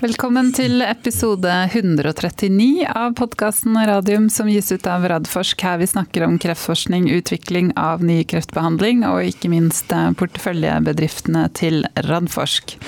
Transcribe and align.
Velkommen 0.00 0.46
til 0.56 0.80
episode 0.80 1.52
139 1.74 2.86
av 2.88 3.10
podkasten 3.18 3.74
Radium 3.84 4.30
som 4.32 4.48
gis 4.48 4.70
ut 4.72 4.86
av 4.88 5.02
Radforsk. 5.12 5.60
Her 5.60 5.76
vi 5.82 5.88
snakker 5.90 6.24
om 6.24 6.38
kreftforskning, 6.40 7.10
utvikling 7.12 7.74
av 7.76 8.00
ny 8.00 8.22
kreftbehandling 8.24 9.02
og 9.04 9.28
ikke 9.28 9.50
minst 9.52 9.92
eh, 9.92 10.06
porteføljebedriftene 10.16 11.42
til 11.52 11.84
Radforsk. 12.08 12.78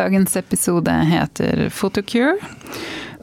Dagens 0.00 0.34
episode 0.42 0.96
heter 1.12 1.68
Photocure 1.70 2.34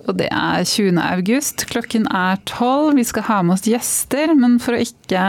og 0.07 0.17
det 0.19 0.27
er 0.31 0.63
20. 0.63 0.97
august. 1.03 1.65
Klokken 1.71 2.07
er 2.15 2.39
tolv. 2.47 2.95
Vi 2.97 3.03
skal 3.07 3.25
ha 3.27 3.41
med 3.43 3.57
oss 3.57 3.65
gjester, 3.67 4.31
men 4.37 4.57
for 4.63 4.77
å 4.77 4.81
ikke 4.83 5.23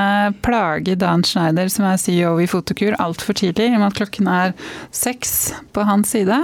plage 0.44 0.94
Dan 1.00 1.24
Schneider, 1.26 1.70
som 1.72 1.88
er 1.88 1.98
CEO 2.00 2.36
i 2.42 2.46
Fotokur, 2.50 2.96
altfor 3.02 3.36
tidlig, 3.38 3.68
i 3.68 3.74
og 3.74 3.82
med 3.82 3.88
at 3.90 3.98
klokken 3.98 4.30
er 4.30 4.54
seks 4.94 5.34
på 5.74 5.86
hans 5.88 6.14
side, 6.14 6.38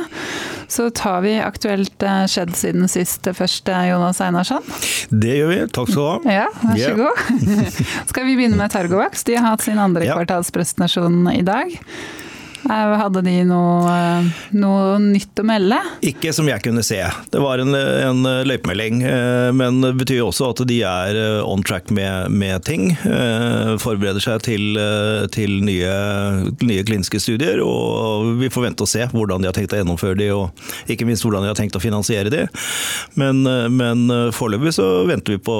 så 0.70 0.88
tar 0.94 1.22
vi 1.24 1.36
aktuelt 1.42 2.02
eh, 2.02 2.24
skjedd 2.30 2.54
siden 2.58 2.90
sist 2.90 3.28
først, 3.38 3.70
eh, 3.70 3.88
Jonas 3.92 4.20
Einarsson. 4.24 4.66
Det 5.10 5.38
gjør 5.38 5.52
vi. 5.52 5.60
Takk 5.74 5.92
skal 5.92 6.02
du 6.02 6.10
ha. 6.10 6.36
Ja, 6.40 6.50
vær 6.64 6.74
så 6.74 6.90
yeah. 6.90 7.00
god. 7.04 7.64
skal 8.10 8.28
vi 8.28 8.36
begynne 8.40 8.58
med 8.58 8.74
Targovax? 8.74 9.24
De 9.28 9.38
har 9.38 9.52
hatt 9.52 9.64
sin 9.64 9.80
andre 9.80 10.10
kvartalspresentasjon 10.10 11.22
i 11.36 11.42
dag. 11.46 11.78
Eh, 12.64 12.92
hadde 12.96 13.20
de 13.26 13.34
noe, 13.44 13.92
eh, 13.92 14.28
noe, 14.56 14.96
nytt 15.02 15.40
å 15.40 15.44
melde? 15.44 15.76
Ikke 16.06 16.32
som 16.32 16.48
jeg 16.48 16.62
kunne 16.64 16.84
se. 16.86 17.00
Det 17.30 17.42
var 17.42 17.60
en, 17.60 17.74
en 17.76 18.24
løypemelding. 18.48 19.02
Eh, 19.04 19.50
men 19.56 19.82
det 19.84 19.92
betyr 20.00 20.22
også 20.24 20.52
at 20.54 20.62
de 20.68 20.78
er 20.88 21.18
on 21.44 21.64
track 21.66 21.92
med, 21.94 22.32
med 22.32 22.64
ting. 22.64 22.92
Forbereder 23.82 24.22
seg 24.22 24.44
til, 24.46 24.78
til 25.34 25.58
nye, 25.66 25.92
nye, 26.64 26.84
kliniske 26.86 27.20
studier. 27.20 27.60
Og 27.64 28.40
vi 28.40 28.50
får 28.52 28.68
vente 28.68 28.86
og 28.86 28.90
se 28.90 29.04
hvordan 29.12 29.44
de 29.44 29.50
har 29.50 29.56
tenkt 29.56 29.74
å 29.76 29.80
gjennomføre 29.80 30.18
de, 30.22 30.30
og 30.32 30.90
ikke 30.90 31.08
minst 31.08 31.26
hvordan 31.26 31.44
de 31.44 31.52
har 31.52 31.58
tenkt 31.58 31.76
å 31.76 31.82
finansiere 31.82 32.32
de. 32.32 32.46
Men, 33.20 33.42
men 33.74 34.06
foreløpig 34.34 34.74
så 34.76 34.88
venter 35.08 35.36
vi 35.36 35.42
på 35.44 35.56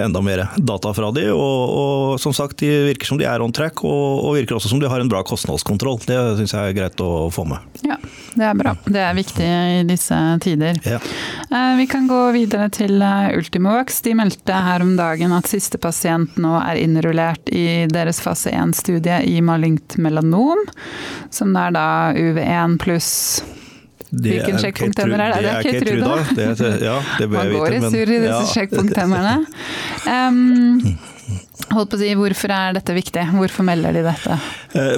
enda 0.00 0.22
mer 0.24 0.46
data 0.58 0.92
fra 0.96 1.12
de, 1.14 1.28
og, 1.30 1.60
og, 1.70 2.18
som 2.22 2.34
sagt, 2.36 2.58
de 2.62 2.90
virker 2.90 3.10
som 3.12 3.20
de 3.20 3.28
er 3.28 3.44
on 3.44 3.54
track, 3.54 3.84
og, 3.86 4.24
og 4.26 4.36
virker 4.40 4.58
også 4.58 4.72
som 4.72 4.82
de 4.82 4.90
har 4.90 5.02
en 5.02 5.10
bra 5.10 5.22
kostnadskontroll. 5.26 6.00
Det 6.08 6.18
syns 6.40 6.54
jeg 6.56 6.72
er 6.72 6.76
greit 6.76 7.02
å 7.04 7.28
få 7.32 7.44
med. 7.48 7.80
Ja, 7.86 7.96
det 8.34 8.46
er 8.48 8.56
bra. 8.58 8.74
Det 8.84 9.02
er 9.04 9.16
viktig 9.16 9.46
i 9.46 9.84
disse 9.88 10.16
tider. 10.44 10.80
Ja. 10.86 11.00
Eh, 11.50 11.76
vi 11.80 11.86
kan 11.90 12.08
gå 12.10 12.20
videre 12.36 12.70
til 12.74 13.00
eh, 13.04 13.30
Ultimovax. 13.36 14.00
De 14.06 14.16
meldte 14.18 14.64
her 14.66 14.84
om 14.84 14.96
dagen 14.98 15.34
at 15.36 15.50
siste 15.50 15.80
pasient 15.82 16.40
nå 16.40 16.56
er 16.62 16.80
innrullert 16.80 17.52
i 17.52 17.86
deres 17.90 18.22
fase 18.24 18.52
1-studie 18.56 19.22
i 19.28 19.38
malignt 19.44 19.98
melanom, 20.00 20.64
som 21.30 21.56
er 21.60 21.76
da 21.76 21.88
UV1 22.16 22.78
pluss 22.82 23.14
Hvilken 24.10 24.56
sjekkpunkthemmer 24.58 25.20
er 25.22 25.36
det? 25.36 25.42
Det 25.44 25.50
er 25.50 25.66
Keytruda. 25.68 26.14
Det, 26.34 26.70
ja, 26.82 26.96
det 27.20 27.28
Man 27.30 27.52
går 27.54 27.76
i 27.76 27.80
surr 27.84 28.10
i 28.10 28.18
disse 28.24 28.40
ja. 28.40 28.48
sjekkpunkthemmerne. 28.56 29.36
Um, 30.02 30.96
Holdt 31.70 31.92
på 31.92 31.98
å 31.98 32.00
si, 32.00 32.10
Hvorfor 32.18 32.52
er 32.54 32.74
dette 32.74 32.94
viktig? 32.96 33.24
Hvorfor 33.36 33.66
melder 33.66 33.94
de 33.94 34.02
dette? 34.06 34.38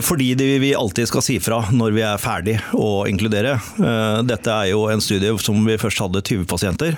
Fordi 0.05 0.31
det 0.39 0.49
vi 0.63 0.73
alltid 0.77 1.09
skal 1.11 1.25
si 1.25 1.39
fra 1.43 1.61
når 1.73 1.97
vi 1.97 2.05
er 2.07 2.21
ferdig 2.23 2.57
å 2.79 3.05
inkludere. 3.11 3.57
Eh, 3.59 4.21
dette 4.29 4.53
er 4.53 4.71
jo 4.73 4.87
en 4.93 5.03
studie 5.05 5.33
som 5.43 5.61
vi 5.67 5.79
først 5.81 6.01
hadde 6.05 6.23
20 6.25 6.47
pasienter, 6.49 6.97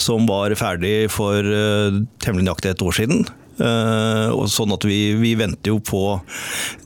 som 0.00 0.26
var 0.30 0.54
ferdig 0.58 1.10
for 1.12 1.38
eh, 1.44 2.00
temmelig 2.22 2.48
nøyaktig 2.48 2.74
et 2.74 2.84
år 2.86 2.98
siden. 2.98 3.24
Eh, 3.60 4.46
sånn 4.48 4.72
at 4.72 4.84
vi, 4.88 5.12
vi, 5.20 5.34
venter 5.38 5.74
jo 5.74 5.80
på 5.84 6.02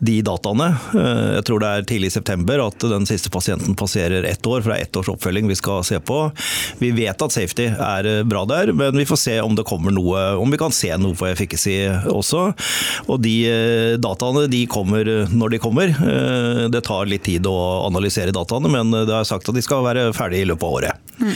de 0.04 0.18
dataene. 0.26 0.70
Eh, 0.98 1.30
jeg 1.38 1.46
tror 1.48 1.62
det 1.62 1.70
er 1.70 1.86
tidlig 1.88 2.10
i 2.10 2.14
september 2.16 2.62
at 2.66 2.86
den 2.90 3.06
siste 3.08 3.30
pasienten 3.32 3.76
passerer 3.78 4.26
ett 4.26 4.46
år, 4.46 4.62
for 4.62 4.72
det 4.72 4.78
er 4.78 4.88
ett 4.88 4.98
års 4.98 5.10
oppfølging 5.12 5.48
vi 5.50 5.58
skal 5.58 5.84
se 5.86 6.00
på. 6.02 6.18
Vi 6.80 6.90
vet 6.96 7.22
at 7.22 7.34
safety 7.34 7.68
er 7.70 8.10
eh, 8.10 8.22
bra 8.26 8.44
der, 8.50 8.74
men 8.74 8.98
vi 8.98 9.06
får 9.08 9.22
se 9.22 9.36
om 9.44 9.54
det 9.54 9.66
kommer 9.68 9.94
noe, 9.94 10.26
om 10.40 10.50
vi 10.50 10.60
kan 10.60 10.74
se 10.74 10.90
noe 10.98 11.16
på 11.18 11.28
efficacy 11.30 11.76
også. 12.10 12.46
Og 13.06 13.22
de 13.22 13.36
dataene 14.02 14.46
de 14.50 14.64
kommer 14.70 15.06
når 15.30 15.54
de 15.54 15.60
kommer. 15.62 15.92
Det 16.72 16.82
tar 16.86 17.08
litt 17.08 17.24
tid 17.26 17.46
å 17.48 17.56
analysere 17.86 18.34
dataene, 18.34 18.70
men 18.72 18.92
det 18.94 19.14
er 19.14 19.26
sagt 19.28 19.48
at 19.48 19.56
de 19.56 19.62
skal 19.64 19.84
være 19.86 20.08
ferdige 20.16 20.44
i 20.44 20.48
løpet 20.50 20.66
av 20.66 20.78
året. 20.78 21.10
Mm. 21.14 21.34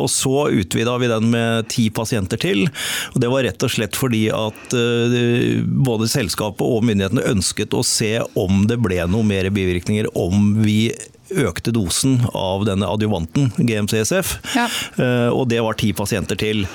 Og 0.00 0.06
så 0.10 0.46
utvida 0.54 0.94
vi 1.00 1.10
den 1.10 1.28
med 1.32 1.68
ti 1.72 1.88
pasienter 1.94 2.40
til. 2.40 2.64
og 3.12 3.20
Det 3.20 3.30
var 3.30 3.44
rett 3.46 3.66
og 3.66 3.72
slett 3.74 3.98
fordi 3.98 4.24
at 4.34 4.53
at 4.54 4.76
eh, 4.76 5.62
både 5.64 6.10
selskapet 6.10 6.64
og 6.64 6.84
myndighetene 6.86 7.26
ønsket 7.34 7.74
å 7.74 7.84
se 7.86 8.18
om 8.38 8.64
det 8.68 8.80
ble 8.82 9.02
noe 9.10 9.26
mer 9.26 9.50
bivirkninger, 9.54 10.12
om 10.16 10.54
vi 10.64 10.92
økte 11.34 11.72
dosen 11.72 12.18
av 12.36 12.66
denne 12.68 12.86
adjuvanten, 12.86 13.48
GMCSF. 13.56 14.34
Ja. 14.54 14.66
Eh, 15.00 15.30
og 15.32 15.48
det 15.50 15.62
var 15.64 15.74
ti 15.80 15.88
pasienter 15.96 16.38
til. 16.38 16.66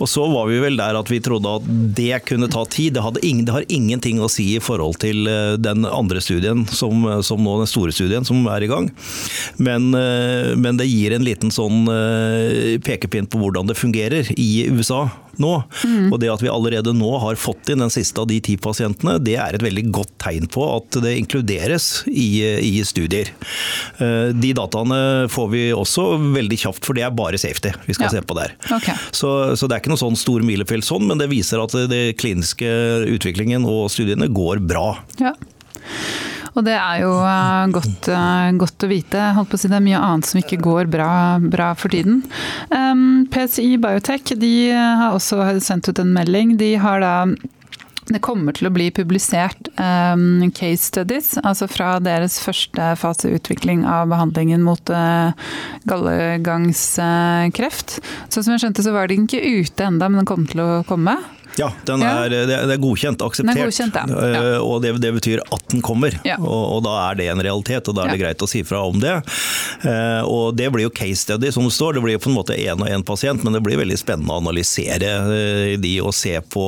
Og 0.00 0.08
så 0.08 0.24
var 0.32 0.48
vi 0.48 0.58
vel 0.62 0.78
der 0.80 0.96
at 0.98 1.12
vi 1.12 1.20
trodde 1.22 1.52
at 1.60 1.68
det 1.98 2.22
kunne 2.26 2.48
ta 2.50 2.64
tid. 2.64 2.96
Det, 2.96 3.22
ingen, 3.28 3.44
det 3.46 3.54
har 3.54 3.68
ingenting 3.68 4.22
å 4.24 4.30
si 4.32 4.48
i 4.56 4.62
forhold 4.64 4.98
til 5.04 5.28
eh, 5.30 5.54
den 5.60 5.84
andre 5.86 6.24
studien, 6.24 6.64
som, 6.72 7.06
som 7.22 7.44
nå 7.44 7.58
den 7.60 7.70
store 7.70 7.94
studien 7.94 8.26
som 8.26 8.40
er 8.50 8.64
i 8.64 8.70
gang. 8.72 8.88
Men, 9.60 9.92
men 9.92 10.78
det 10.80 10.88
gir 10.88 11.12
en 11.14 11.24
liten 11.24 11.52
sånn 11.52 11.84
pekepinn 12.84 13.28
på 13.30 13.38
hvordan 13.40 13.68
det 13.68 13.78
fungerer 13.78 14.30
i 14.40 14.50
USA 14.72 15.04
nå. 15.40 15.52
Mm. 15.84 16.10
Og 16.10 16.18
det 16.22 16.30
at 16.32 16.42
vi 16.44 16.50
allerede 16.52 16.94
nå 16.96 17.10
har 17.22 17.38
fått 17.40 17.70
inn 17.72 17.84
den 17.84 17.92
siste 17.92 18.22
av 18.22 18.28
de 18.30 18.40
ti 18.44 18.56
pasientene, 18.60 19.18
det 19.22 19.36
er 19.40 19.56
et 19.56 19.64
veldig 19.64 19.86
godt 19.94 20.12
tegn 20.22 20.48
på 20.50 20.64
at 20.76 21.00
det 21.04 21.16
inkluderes 21.20 21.90
i, 22.10 22.42
i 22.66 22.72
studier. 22.86 23.32
Eh, 24.02 24.30
de 24.34 24.52
dataene 24.56 25.28
får 25.32 25.52
vi 25.54 25.64
også 25.76 26.08
veldig 26.34 26.60
kjapt, 26.64 26.84
for 26.86 26.98
det 26.98 27.06
er 27.06 27.14
bare 27.14 27.40
safety 27.40 27.72
vi 27.86 27.96
skal 27.96 28.08
ja. 28.08 28.14
se 28.18 28.24
på 28.26 28.36
der. 28.38 28.56
Okay. 28.80 28.96
Så, 29.10 29.30
så, 29.56 29.66
det 29.66 29.76
er 29.76 29.84
ikke 29.84 29.94
noen 29.94 30.04
sånn 30.04 30.20
stor 30.20 30.44
milepæl 30.46 30.84
sånn, 30.86 31.06
men 31.10 31.20
det 31.20 31.30
viser 31.32 31.62
at 31.62 31.76
det 31.90 32.02
kliniske 32.20 32.68
utviklingen 33.10 33.66
og 33.68 33.88
studiene 33.92 34.30
går 34.32 34.62
bra. 34.64 34.92
Ja. 35.20 35.34
Og 36.56 36.66
det 36.66 36.76
er 36.76 37.04
jo 37.04 37.12
uh, 37.20 37.68
godt, 37.74 38.10
uh, 38.10 38.50
godt, 38.60 38.86
å 38.86 38.90
vite. 38.90 39.30
Holdt 39.36 39.52
på 39.52 39.58
å 39.58 39.62
si 39.62 39.70
Det 39.70 39.78
er 39.78 39.86
mye 39.86 40.02
annet 40.02 40.30
som 40.30 40.42
ikke 40.42 40.60
går 40.64 40.90
bra, 40.90 41.12
bra 41.42 41.70
for 41.78 41.92
tiden. 41.92 42.22
Um, 42.74 43.24
PCI 43.30 43.76
Biotech 43.82 44.34
de 44.40 44.54
har 44.74 45.14
også 45.14 45.42
sendt 45.62 45.90
ut 45.90 46.02
en 46.02 46.14
melding. 46.14 46.56
De 46.60 46.74
har 46.80 47.02
da 47.04 47.14
det 48.14 48.20
kommer 48.24 48.54
til 48.56 48.68
å 48.68 48.72
bli 48.74 48.88
publisert 48.94 49.68
um, 49.78 50.50
case 50.56 50.88
studies, 50.88 51.34
altså 51.44 51.68
fra 51.70 51.98
deres 52.02 52.40
første 52.42 52.94
fase 52.98 53.28
utvikling 53.36 53.84
av 53.88 54.08
behandlingen 54.10 54.62
mot 54.66 54.90
uh, 54.90 55.32
gallegangskreft. 55.90 57.88
Uh, 58.00 58.04
så 58.32 58.42
som 58.42 58.52
jeg 58.54 58.60
skjønte 58.64 58.84
så 58.86 58.92
var 58.96 59.04
den 59.10 59.24
ikke 59.28 59.62
ute 59.62 59.82
enda, 59.86 60.04
men 60.08 60.18
den 60.22 60.30
kom 60.30 60.44
til 60.50 60.60
å 60.64 60.68
komme. 60.88 61.14
Ja, 61.58 61.70
er, 61.90 62.30
det 62.30 62.58
er 62.58 62.80
godkjent, 62.80 63.22
akseptert. 63.24 63.58
Er 63.58 63.68
godkjent, 63.68 63.96
ja. 63.98 64.04
Ja. 64.30 64.42
Og 64.62 64.80
det, 64.84 64.92
det, 65.02 65.10
betyr 65.16 65.42
at 65.42 65.64
den 65.72 65.82
kommer. 65.84 66.14
Ja. 66.26 66.38
Og, 66.38 66.76
og, 66.76 66.82
da 66.86 66.94
er 67.08 67.18
det 67.18 67.28
en 67.32 67.42
realitet, 67.42 67.88
og 67.90 67.96
da 67.96 68.06
er 68.06 68.14
det 68.14 68.20
greit 68.22 68.44
å 68.44 68.48
si 68.50 68.62
fra 68.66 68.82
om 68.86 69.00
det. 69.02 69.16
Eh, 69.82 70.22
og 70.26 70.54
det 70.58 70.70
blir 70.72 70.86
jo 70.86 70.94
case 70.94 71.24
study, 71.24 71.50
som 71.52 71.66
det 71.66 71.74
står. 71.74 71.96
Det 71.96 72.04
blir 72.04 72.16
jo 72.16 72.22
på 72.24 72.30
en 72.32 72.38
måte 72.38 72.56
én 72.56 72.80
og 72.80 72.88
én 72.88 73.04
pasient, 73.06 73.42
men 73.44 73.56
det 73.56 73.62
blir 73.66 73.80
veldig 73.80 73.98
spennende 74.00 74.34
å 74.34 74.40
analysere 74.42 75.12
eh, 75.34 75.74
de 75.80 75.96
og 76.04 76.14
se 76.16 76.36
på 76.52 76.66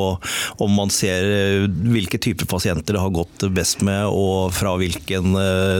om 0.62 0.76
man 0.76 0.92
ser 0.92 1.28
eh, 1.28 1.68
hvilke 1.92 2.20
typer 2.22 2.48
pasienter 2.50 2.98
det 2.98 3.02
har 3.02 3.14
gått 3.14 3.46
best 3.54 3.84
med, 3.86 4.04
og 4.10 4.52
fra 4.56 4.74
hvilken 4.80 5.36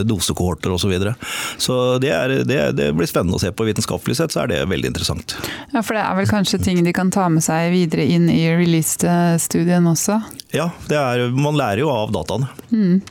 dosekohorter 0.07 0.71
osv. 0.73 0.83
Så, 0.83 0.89
videre. 0.91 1.13
så 1.61 1.75
det, 2.03 2.09
er, 2.11 2.31
det, 2.43 2.57
det 2.75 2.89
blir 2.91 3.07
spennende 3.07 3.37
å 3.37 3.41
se 3.41 3.53
på. 3.55 3.63
Vitenskapelig 3.63 4.17
sett 4.19 4.33
så 4.35 4.43
er 4.43 4.51
det 4.51 4.57
veldig 4.67 4.91
interessant. 4.91 5.35
Ja, 5.71 5.79
for 5.79 5.95
det 5.95 6.03
er 6.03 6.17
vel 6.17 6.27
kanskje 6.27 6.59
ting 6.65 6.81
de 6.83 6.91
kan 6.95 7.11
ta 7.13 7.29
med 7.31 7.45
seg 7.45 7.71
videre 7.71 8.03
inn 8.03 8.27
i 8.31 8.41
release 8.51 8.99
studien 9.41 9.87
også? 9.89 10.21
Ja, 10.53 10.69
er, 10.89 11.27
man 11.33 11.57
lærer 11.59 11.83
jo 11.83 11.91
av 11.93 12.13
dataene. 12.13 12.49
Mm. 12.71 13.01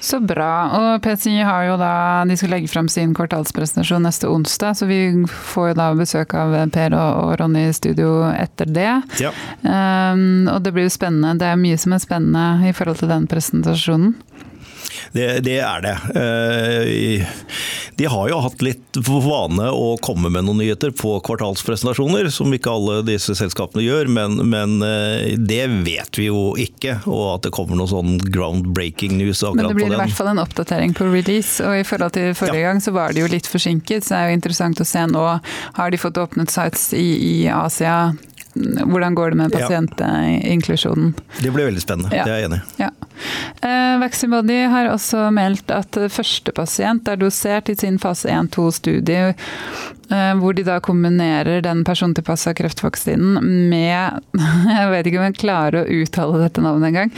Så 0.00 0.20
bra. 0.20 0.52
Og 0.78 1.02
PCI 1.02 1.40
har 1.42 1.64
jo 1.66 1.76
da, 1.80 1.92
de 2.28 2.36
skal 2.38 2.52
legge 2.54 2.70
fram 2.70 2.88
sin 2.90 3.14
kvartalspresentasjon 3.18 4.04
neste 4.06 4.28
onsdag, 4.30 4.76
så 4.78 4.86
vi 4.86 5.00
får 5.26 5.72
jo 5.72 5.78
da 5.80 5.88
besøk 5.98 6.34
av 6.38 6.54
Per 6.74 6.94
og 6.94 7.34
Ronny 7.40 7.66
i 7.68 7.74
studio 7.74 8.28
etter 8.30 8.70
det. 8.70 8.92
Ja. 9.22 9.32
Um, 9.62 10.46
og 10.52 10.62
det 10.62 10.74
blir 10.76 10.86
jo 10.86 10.94
spennende. 10.94 11.38
Det 11.40 11.50
er 11.50 11.60
mye 11.60 11.80
som 11.80 11.96
er 11.96 12.04
spennende 12.04 12.70
i 12.70 12.74
forhold 12.76 13.02
til 13.02 13.10
den 13.10 13.26
presentasjonen. 13.30 14.14
Det, 15.12 15.40
det, 15.46 15.58
er 15.64 15.84
det. 15.84 15.94
Eh, 16.20 17.26
de 17.98 18.06
har 18.06 18.28
jo 18.30 18.40
hatt 18.44 18.62
litt 18.62 18.98
for 19.04 19.24
vane 19.24 19.70
å 19.72 19.96
komme 20.04 20.30
med 20.32 20.46
noen 20.46 20.60
nyheter 20.62 20.92
på 20.94 21.16
kvartalspresentasjoner, 21.26 22.28
som 22.34 22.52
ikke 22.54 22.74
alle 22.74 23.00
disse 23.06 23.34
selskapene 23.38 23.84
gjør, 23.86 24.10
men, 24.12 24.38
men 24.50 24.78
eh, 24.84 25.34
det 25.38 25.64
vet 25.86 26.20
vi 26.20 26.28
jo 26.28 26.52
ikke. 26.60 27.00
Og 27.08 27.24
at 27.36 27.48
det 27.48 27.54
kommer 27.56 27.78
noe 27.78 27.90
sånn 27.90 28.18
groundbreaking 28.28 29.16
news 29.18 29.42
akkurat 29.42 29.54
på 29.54 29.56
den. 29.56 29.66
Men 29.66 29.74
det 29.74 29.80
blir 29.82 29.96
i 29.96 30.02
hvert 30.02 30.18
fall 30.20 30.32
en 30.34 30.44
oppdatering 30.44 30.96
på 30.98 31.08
release, 31.10 31.58
og 31.64 31.80
i 31.80 31.86
forhold 31.88 32.16
til 32.18 32.32
forrige 32.38 32.62
ja. 32.62 32.70
gang 32.70 32.84
så 32.84 32.94
var 32.96 33.14
det 33.14 33.24
jo 33.24 33.32
litt 33.32 33.48
forsinket, 33.50 34.06
så 34.06 34.14
det 34.14 34.20
er 34.20 34.32
jo 34.32 34.40
interessant 34.40 34.84
å 34.84 34.88
se 34.88 35.04
nå. 35.10 35.26
Har 35.78 35.92
de 35.92 36.00
fått 36.00 36.20
åpnet 36.20 36.52
sites 36.52 36.90
i, 36.96 37.08
i 37.32 37.36
Asia 37.52 38.12
hvordan 38.54 39.14
går 39.14 39.30
det 39.30 39.36
med 39.36 39.52
pasientinklusjonen? 39.52 41.14
Det 41.42 41.50
blir 41.50 41.68
veldig 41.68 41.82
spennende, 41.82 42.16
ja. 42.16 42.24
det 42.24 42.32
er 42.32 42.40
jeg 42.40 42.48
enig 42.48 42.58
i. 42.58 42.82
Ja. 42.84 42.90
Uh, 43.58 44.00
Vaccibody 44.02 44.58
har 44.70 44.90
også 44.92 45.28
meldt 45.34 45.72
at 45.74 45.98
første 46.14 46.54
pasient 46.54 47.08
er 47.10 47.20
dosert 47.20 47.70
i 47.72 47.76
sin 47.78 47.98
fase 48.02 48.30
1-2-studie, 48.32 49.34
uh, 49.34 49.97
hvor 50.08 50.52
de 50.56 50.62
da 50.64 50.78
kombinerer 50.84 51.60
den 51.64 51.84
persontilpassa 51.84 52.54
kreftvaksinen 52.56 53.38
med 53.68 54.10
Jeg 54.78 54.90
vet 54.92 55.06
ikke 55.08 55.20
om 55.20 55.26
jeg 55.28 55.40
klarer 55.40 55.82
å 55.82 55.90
uttale 56.02 56.42
dette 56.42 56.60
navnet 56.64 56.88
engang. 56.90 57.10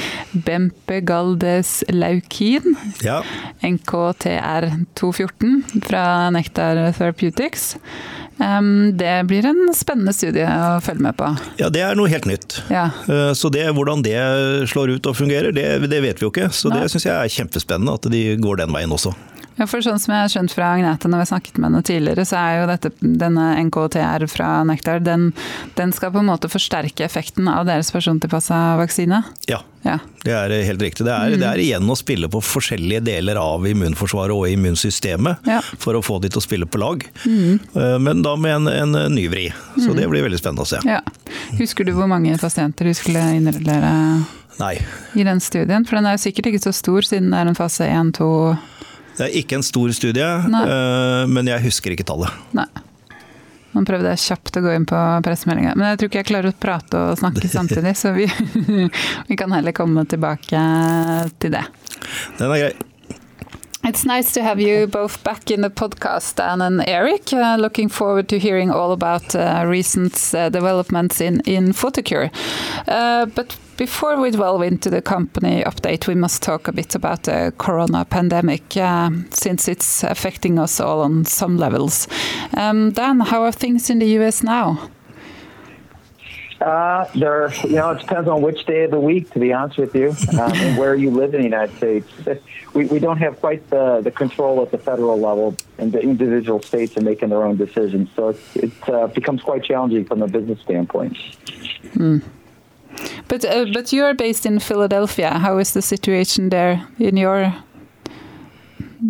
Bempegaldes 0.47 1.71
laukin. 1.95 2.67
Ja. 3.07 3.19
NKTR214 3.67 5.51
fra 5.87 6.05
Nektar 6.35 6.75
Therapeutics. 6.97 7.65
Det 8.93 9.25
blir 9.29 9.47
en 9.47 9.75
spennende 9.77 10.13
studie 10.17 10.47
å 10.49 10.81
følge 10.81 11.05
med 11.05 11.17
på. 11.19 11.29
Ja, 11.61 11.69
det 11.73 11.83
er 11.85 11.99
noe 11.99 12.09
helt 12.09 12.25
nytt. 12.29 12.63
Ja. 12.73 12.87
Eh, 13.05 13.33
så 13.37 13.51
det, 13.53 13.67
hvordan 13.77 14.01
det 14.07 14.17
slår 14.71 14.95
ut 14.97 15.09
og 15.11 15.19
fungerer, 15.19 15.53
det, 15.53 15.67
det 15.93 16.01
vet 16.01 16.21
vi 16.21 16.25
jo 16.25 16.31
ikke. 16.33 16.49
Så 16.55 16.73
det 16.73 16.89
syns 16.89 17.05
jeg 17.05 17.17
er 17.17 17.35
kjempespennende 17.37 17.99
at 18.01 18.09
de 18.13 18.23
går 18.41 18.63
den 18.63 18.73
veien 18.73 18.97
også. 18.97 19.13
Ja, 19.61 19.67
for 19.69 19.85
sånn 19.85 20.01
som 20.01 20.15
jeg 20.15 20.25
har 20.25 20.31
skjønt 20.33 20.55
fra 20.57 20.71
Agnete 20.73 21.09
når 21.11 21.21
vi 21.21 21.25
har 21.27 21.29
snakket 21.35 21.59
med 21.59 21.69
henne 21.69 21.83
tidligere, 21.85 22.25
så 22.25 22.39
er 22.41 22.55
jo 22.57 22.69
dette, 22.71 22.91
denne 23.21 23.49
NKTR 23.67 24.25
fra 24.33 24.49
Nektar, 24.65 25.03
den, 25.05 25.27
den, 25.77 25.93
skal 25.93 26.15
på 26.15 26.23
en 26.23 26.31
måte 26.31 26.49
forsterke 26.49 27.05
effekten 27.05 27.51
av 27.51 27.67
deres 27.69 27.93
persontilpassa 27.93 28.79
vaksine? 28.81 29.21
Ja, 29.51 29.61
ja, 29.85 29.99
det 30.25 30.33
er 30.33 30.55
helt 30.65 30.81
riktig. 30.81 31.05
Det 31.05 31.13
er, 31.13 31.35
mm. 31.35 31.43
det 31.43 31.49
er, 31.51 31.61
igjen 31.61 31.93
å 31.93 31.99
spille 32.01 32.33
på 32.33 32.41
forskjellige 32.45 33.03
deler 33.05 33.37
av 33.41 33.69
immunforsvaret 33.69 34.33
og 34.33 34.49
immunsystemet 34.49 35.53
ja. 35.53 35.61
for 35.77 35.97
å 35.97 36.03
få 36.05 36.19
de 36.25 36.33
til 36.33 36.41
å 36.41 36.47
spille 36.47 36.69
på 36.69 36.81
lag. 36.81 37.05
Mm. 37.29 37.61
Eh, 37.61 37.95
men 38.01 38.25
da 38.25 38.35
med 38.41 38.63
en, 38.63 38.97
en 38.97 39.13
ny 39.13 39.29
vri. 39.29 39.47
Så 39.77 39.91
mm. 39.91 39.95
det 40.01 40.09
blir 40.09 40.25
veldig 40.25 40.41
spennende 40.41 40.65
å 40.65 40.73
se. 40.73 40.81
Ja. 40.89 41.03
Husker 41.61 41.85
du 41.85 41.93
hvor 42.01 42.09
mange 42.09 42.33
pasienter 42.41 42.89
du 42.89 42.97
skulle 42.97 43.29
innrullere? 43.37 43.95
Nei. 44.61 44.75
I 45.21 45.25
den 45.29 45.41
studien? 45.45 45.85
For 45.85 46.01
den 46.01 46.09
er 46.09 46.17
jo 46.17 46.25
sikkert 46.25 46.49
ikke 46.49 46.65
så 46.65 46.73
stor, 46.77 47.05
siden 47.05 47.33
det 47.33 47.45
er 47.45 47.53
en 47.53 47.61
fase 47.61 47.89
1-2 47.89 48.29
det 49.21 49.27
er 49.29 49.41
ikke 49.43 49.59
en 49.59 49.67
stor 49.67 49.91
studie, 49.93 50.29
Nei. 50.49 50.63
Eh, 50.65 51.25
men 51.29 51.51
jeg 51.51 51.67
husker 51.69 51.93
ikke 51.93 52.07
tallet. 52.09 52.33
Nei. 52.57 52.69
Nå 53.71 53.85
prøvde 53.87 54.11
jeg 54.15 54.23
kjapt 54.25 54.57
å 54.59 54.63
gå 54.65 54.73
inn 54.75 54.87
på 54.89 55.01
pressemeldinga, 55.23 55.77
men 55.79 55.93
jeg 55.93 56.01
tror 56.01 56.11
ikke 56.11 56.23
jeg 56.25 56.29
klarer 56.33 56.51
å 56.51 56.59
prate 56.59 57.03
og 57.11 57.19
snakke 57.21 57.51
samtidig, 57.53 57.93
så 58.01 58.15
vi, 58.17 58.27
vi 59.29 59.39
kan 59.39 59.53
heller 59.55 59.77
komme 59.77 60.07
tilbake 60.11 60.63
til 61.39 61.55
det. 61.55 61.67
Den 62.41 62.49
er 62.49 62.65
grei. 62.65 62.73
It's 63.83 64.05
nice 64.05 64.33
to 64.33 64.43
have 64.43 64.61
you 64.61 64.87
both 64.87 65.25
back 65.25 65.51
in 65.51 65.63
the 65.63 65.71
podcast, 65.71 66.35
Dan 66.37 66.61
and 66.61 66.87
Eric. 66.87 67.33
Uh, 67.33 67.57
looking 67.59 67.89
forward 67.89 68.29
to 68.29 68.39
hearing 68.39 68.71
all 68.71 68.93
about 68.93 69.35
uh, 69.35 69.65
recent 69.67 70.35
uh, 70.35 70.51
developments 70.51 71.19
in, 71.21 71.41
in 71.47 71.73
Photocure. 71.73 72.31
Uh, 72.87 73.25
but 73.25 73.57
before 73.79 74.21
we 74.21 74.31
delve 74.33 74.63
into 74.63 74.91
the 74.91 75.01
company 75.01 75.65
update, 75.65 76.07
we 76.07 76.15
must 76.15 76.43
talk 76.43 76.69
a 76.69 76.73
bit 76.73 76.95
about 76.95 77.23
the 77.23 77.55
corona 77.57 78.05
pandemic, 78.05 78.77
uh, 78.77 79.11
since 79.31 79.67
it's 79.67 80.05
affecting 80.05 80.59
us 80.59 80.79
all 80.79 81.01
on 81.01 81.25
some 81.25 81.57
levels. 81.57 82.07
Um, 82.55 82.91
Dan, 82.93 83.21
how 83.21 83.45
are 83.45 83.53
things 83.53 83.89
in 83.89 83.99
the 83.99 84.19
US 84.19 84.43
now? 84.43 84.91
Uh, 86.61 87.09
there, 87.15 87.51
you 87.65 87.77
know, 87.77 87.93
it 87.93 88.01
depends 88.01 88.29
on 88.29 88.43
which 88.43 88.67
day 88.67 88.85
of 88.85 88.91
the 88.91 89.01
week, 89.01 89.31
to 89.31 89.39
be 89.39 89.51
honest 89.51 89.79
with 89.79 89.95
you, 89.95 90.11
um, 90.39 90.53
and 90.55 90.77
where 90.77 90.95
you 90.95 91.11
live 91.11 91.33
in 91.33 91.41
the 91.41 91.47
United 91.47 91.75
States. 91.77 92.07
We, 92.75 92.85
we 92.87 92.99
don't 92.99 93.17
have 93.17 93.41
quite 93.41 93.69
the, 93.71 94.03
the 94.03 94.11
control 94.11 94.61
at 94.61 94.71
the 94.71 94.77
federal 94.77 95.19
level, 95.19 95.57
and 95.79 95.91
the 95.91 96.01
individual 96.01 96.61
states 96.61 96.97
are 96.99 97.01
making 97.01 97.31
their 97.31 97.45
own 97.45 97.57
decisions. 97.57 98.11
So 98.15 98.31
it, 98.31 98.41
it 98.55 98.89
uh, 98.89 99.07
becomes 99.07 99.43
quite 99.43 99.65
challenging 99.65 100.05
from 100.05 100.21
a 100.21 100.29
business 100.29 100.61
standpoint. 100.61 101.17
Mm. 101.95 102.23
But 103.29 103.45
uh, 103.45 103.67
but 103.73 103.93
you 103.93 104.05
are 104.05 104.15
based 104.15 104.45
in 104.45 104.59
Philadelphia. 104.59 105.39
How 105.39 105.59
is 105.59 105.73
the 105.73 105.81
situation 105.81 106.51
there 106.51 106.87
in 106.99 107.17
your? 107.17 107.55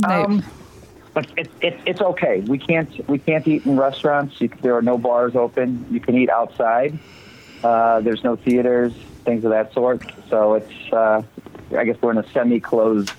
Um, 0.05 0.45
it, 1.17 1.51
it, 1.61 1.81
it's 1.85 2.01
okay. 2.01 2.41
We 2.41 2.59
can't 2.59 3.09
we 3.09 3.19
can't 3.19 3.47
eat 3.49 3.67
in 3.67 3.77
restaurants. 3.77 4.41
You, 4.41 4.51
there 4.63 4.77
are 4.77 4.83
no 4.83 4.99
bars 4.99 5.35
open. 5.35 5.85
You 5.91 5.99
can 5.99 6.17
eat 6.17 6.31
outside. 6.31 6.97
Uh, 7.63 8.01
there's 8.01 8.25
no 8.25 8.37
theaters, 8.37 8.93
things 9.25 9.45
of 9.45 9.51
that 9.51 9.73
sort. 9.73 10.03
So 10.29 10.55
it's, 10.55 10.93
uh, 10.93 11.23
I 11.77 11.85
guess 11.85 11.97
we're 12.01 12.13
in 12.13 12.19
a 12.19 12.31
semi-closed, 12.33 13.13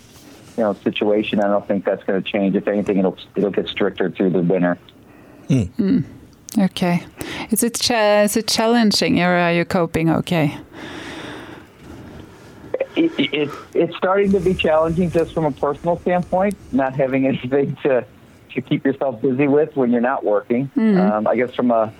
you 0.57 0.63
know, 0.63 0.73
situation. 0.73 1.39
I 1.39 1.47
don't 1.47 1.67
think 1.67 1.85
that's 1.85 2.03
going 2.03 2.21
to 2.21 2.29
change. 2.29 2.55
If 2.55 2.67
anything, 2.67 2.97
it'll 2.97 3.17
it'll 3.35 3.51
get 3.51 3.67
stricter 3.67 4.09
through 4.09 4.31
the 4.31 4.41
winter. 4.41 4.77
Mm. 5.47 5.69
Mm. 5.71 6.03
Okay, 6.57 7.05
is 7.49 7.63
it 7.63 7.75
cha- 7.75 8.23
is 8.23 8.35
it 8.35 8.47
challenging, 8.47 9.21
or 9.21 9.37
are 9.37 9.53
you 9.53 9.63
coping 9.63 10.09
okay? 10.09 10.57
It, 12.97 13.11
it, 13.17 13.49
it's 13.73 13.95
starting 13.95 14.33
to 14.33 14.39
be 14.41 14.53
challenging 14.53 15.11
just 15.11 15.33
from 15.33 15.45
a 15.45 15.51
personal 15.51 15.97
standpoint, 16.01 16.57
not 16.73 16.93
having 16.93 17.25
anything 17.31 17.77
to 17.83 18.05
to 18.53 18.61
keep 18.61 18.85
yourself 18.85 19.21
busy 19.21 19.47
with 19.47 19.75
when 19.77 19.91
you're 19.91 20.01
not 20.01 20.25
working. 20.25 20.69
Mm. 20.75 20.99
Um, 20.99 21.27
I 21.27 21.37
guess 21.37 21.53
from 21.55 21.71
a 21.71 21.93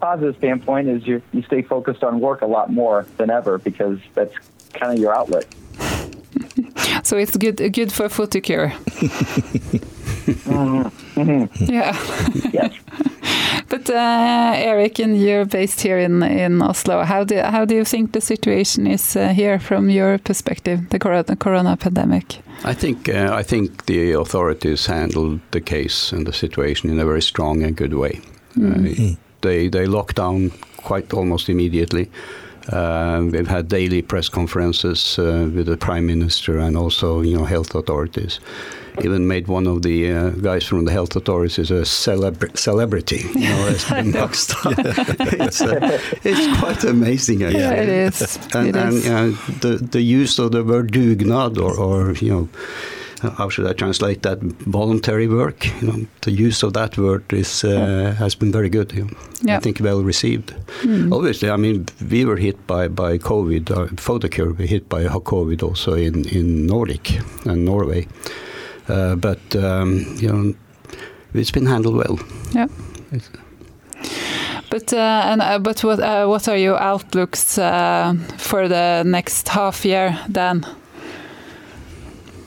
positive 0.00 0.36
standpoint 0.36 0.88
is 0.88 1.06
you 1.06 1.22
you 1.32 1.42
stay 1.42 1.62
focused 1.62 2.02
on 2.04 2.20
work 2.20 2.42
a 2.42 2.46
lot 2.46 2.72
more 2.72 3.06
than 3.16 3.30
ever 3.30 3.58
because 3.58 3.98
that's 4.14 4.34
kind 4.72 4.92
of 4.92 4.98
your 4.98 5.14
outlet. 5.14 5.46
so 7.02 7.16
it's 7.16 7.36
good 7.36 7.56
good 7.72 7.92
for 7.92 8.08
Photocure. 8.08 8.72
mm 10.44 10.90
-hmm. 11.14 11.48
Yeah. 11.72 11.96
yes. 12.52 12.72
But 13.68 13.90
uh, 13.90 14.52
Eric, 14.54 15.00
and 15.00 15.20
you're 15.20 15.44
based 15.44 15.80
here 15.80 15.98
in 15.98 16.22
in 16.22 16.62
Oslo. 16.62 17.04
How 17.04 17.24
do 17.24 17.34
how 17.34 17.64
do 17.64 17.74
you 17.74 17.84
think 17.84 18.12
the 18.12 18.20
situation 18.20 18.86
is 18.86 19.16
uh, 19.16 19.34
here 19.34 19.58
from 19.58 19.90
your 19.90 20.18
perspective, 20.18 20.78
the 20.90 20.98
corona, 20.98 21.36
corona 21.36 21.76
pandemic? 21.76 22.24
I 22.64 22.74
think 22.74 23.08
uh, 23.08 23.40
I 23.40 23.44
think 23.44 23.86
the 23.86 24.12
authorities 24.12 24.86
handled 24.86 25.40
the 25.50 25.60
case 25.60 26.16
and 26.16 26.26
the 26.26 26.32
situation 26.32 26.90
in 26.90 27.00
a 27.00 27.04
very 27.04 27.22
strong 27.22 27.62
and 27.64 27.76
good 27.76 27.94
way. 27.94 28.20
Mm. 28.56 29.16
They 29.46 29.68
they 29.68 29.86
locked 29.86 30.16
down 30.16 30.50
quite 30.76 31.12
almost 31.12 31.48
immediately. 31.48 32.08
Uh, 32.72 33.22
we've 33.30 33.46
had 33.46 33.68
daily 33.68 34.02
press 34.02 34.28
conferences 34.28 35.18
uh, 35.18 35.48
with 35.54 35.66
the 35.66 35.76
prime 35.76 36.06
minister 36.06 36.58
and 36.58 36.76
also 36.76 37.22
you 37.22 37.36
know 37.36 37.44
health 37.44 37.74
authorities. 37.74 38.40
Even 39.04 39.28
made 39.28 39.46
one 39.46 39.66
of 39.66 39.82
the 39.82 40.10
uh, 40.10 40.30
guys 40.30 40.64
from 40.64 40.86
the 40.86 40.90
health 40.90 41.14
authorities 41.16 41.70
a 41.70 41.84
celebra 41.84 42.56
celebrity. 42.56 43.20
You 43.34 43.48
know, 43.50 43.68
it's 43.68 43.90
been 43.96 44.12
locked 44.12 44.54
it's, 45.44 45.60
uh, 45.60 46.00
it's, 46.24 46.58
quite 46.58 46.82
amazing. 46.84 47.42
Actually. 47.42 47.60
Yeah, 47.60 47.82
it 47.82 47.88
is. 47.88 48.38
And, 48.54 48.68
it 48.68 48.76
and 48.76 48.94
is. 48.94 49.60
the 49.60 49.76
the 49.96 50.00
use 50.00 50.38
of 50.38 50.50
the 50.52 50.64
word 50.64 50.92
dugnad 50.92 51.58
or, 51.58 51.78
or 51.78 52.12
you 52.14 52.30
know 52.32 52.48
how 53.22 53.48
should 53.48 53.66
I 53.66 53.72
translate 53.72 54.22
that? 54.22 54.38
Voluntary 54.66 55.26
work. 55.28 55.66
You 55.80 55.88
know, 55.88 56.06
the 56.22 56.30
use 56.30 56.62
of 56.62 56.72
that 56.72 56.98
word 56.98 57.32
is 57.32 57.64
uh, 57.64 58.14
has 58.18 58.34
been 58.34 58.52
very 58.52 58.68
good. 58.68 58.92
You 58.92 59.04
know. 59.04 59.56
I 59.56 59.60
think 59.60 59.80
well 59.80 60.02
received. 60.02 60.54
Mm. 60.82 61.12
Obviously, 61.12 61.50
I 61.50 61.56
mean, 61.56 61.86
we 62.10 62.24
were 62.24 62.36
hit 62.36 62.66
by 62.66 62.88
by 62.88 63.18
COVID. 63.18 63.70
Uh, 63.70 63.86
Photocure 63.96 64.56
were 64.58 64.66
hit 64.66 64.88
by 64.88 65.04
COVID 65.04 65.62
also 65.62 65.94
in 65.94 66.24
in 66.28 66.66
Nordic 66.66 67.20
and 67.46 67.64
Norway, 67.64 68.06
uh, 68.88 69.14
but 69.16 69.56
um, 69.56 70.04
you 70.20 70.32
know, 70.32 70.54
it's 71.34 71.52
been 71.52 71.66
handled 71.66 71.96
well. 71.96 72.18
Yeah. 72.52 72.68
But 74.70 74.92
uh, 74.92 75.22
and 75.30 75.40
uh, 75.40 75.58
but 75.58 75.84
what 75.84 76.00
uh, 76.00 76.26
what 76.26 76.48
are 76.48 76.56
your 76.58 76.78
outlooks 76.78 77.58
uh, 77.58 78.14
for 78.36 78.68
the 78.68 79.04
next 79.04 79.48
half 79.48 79.84
year 79.84 80.18
then? 80.28 80.66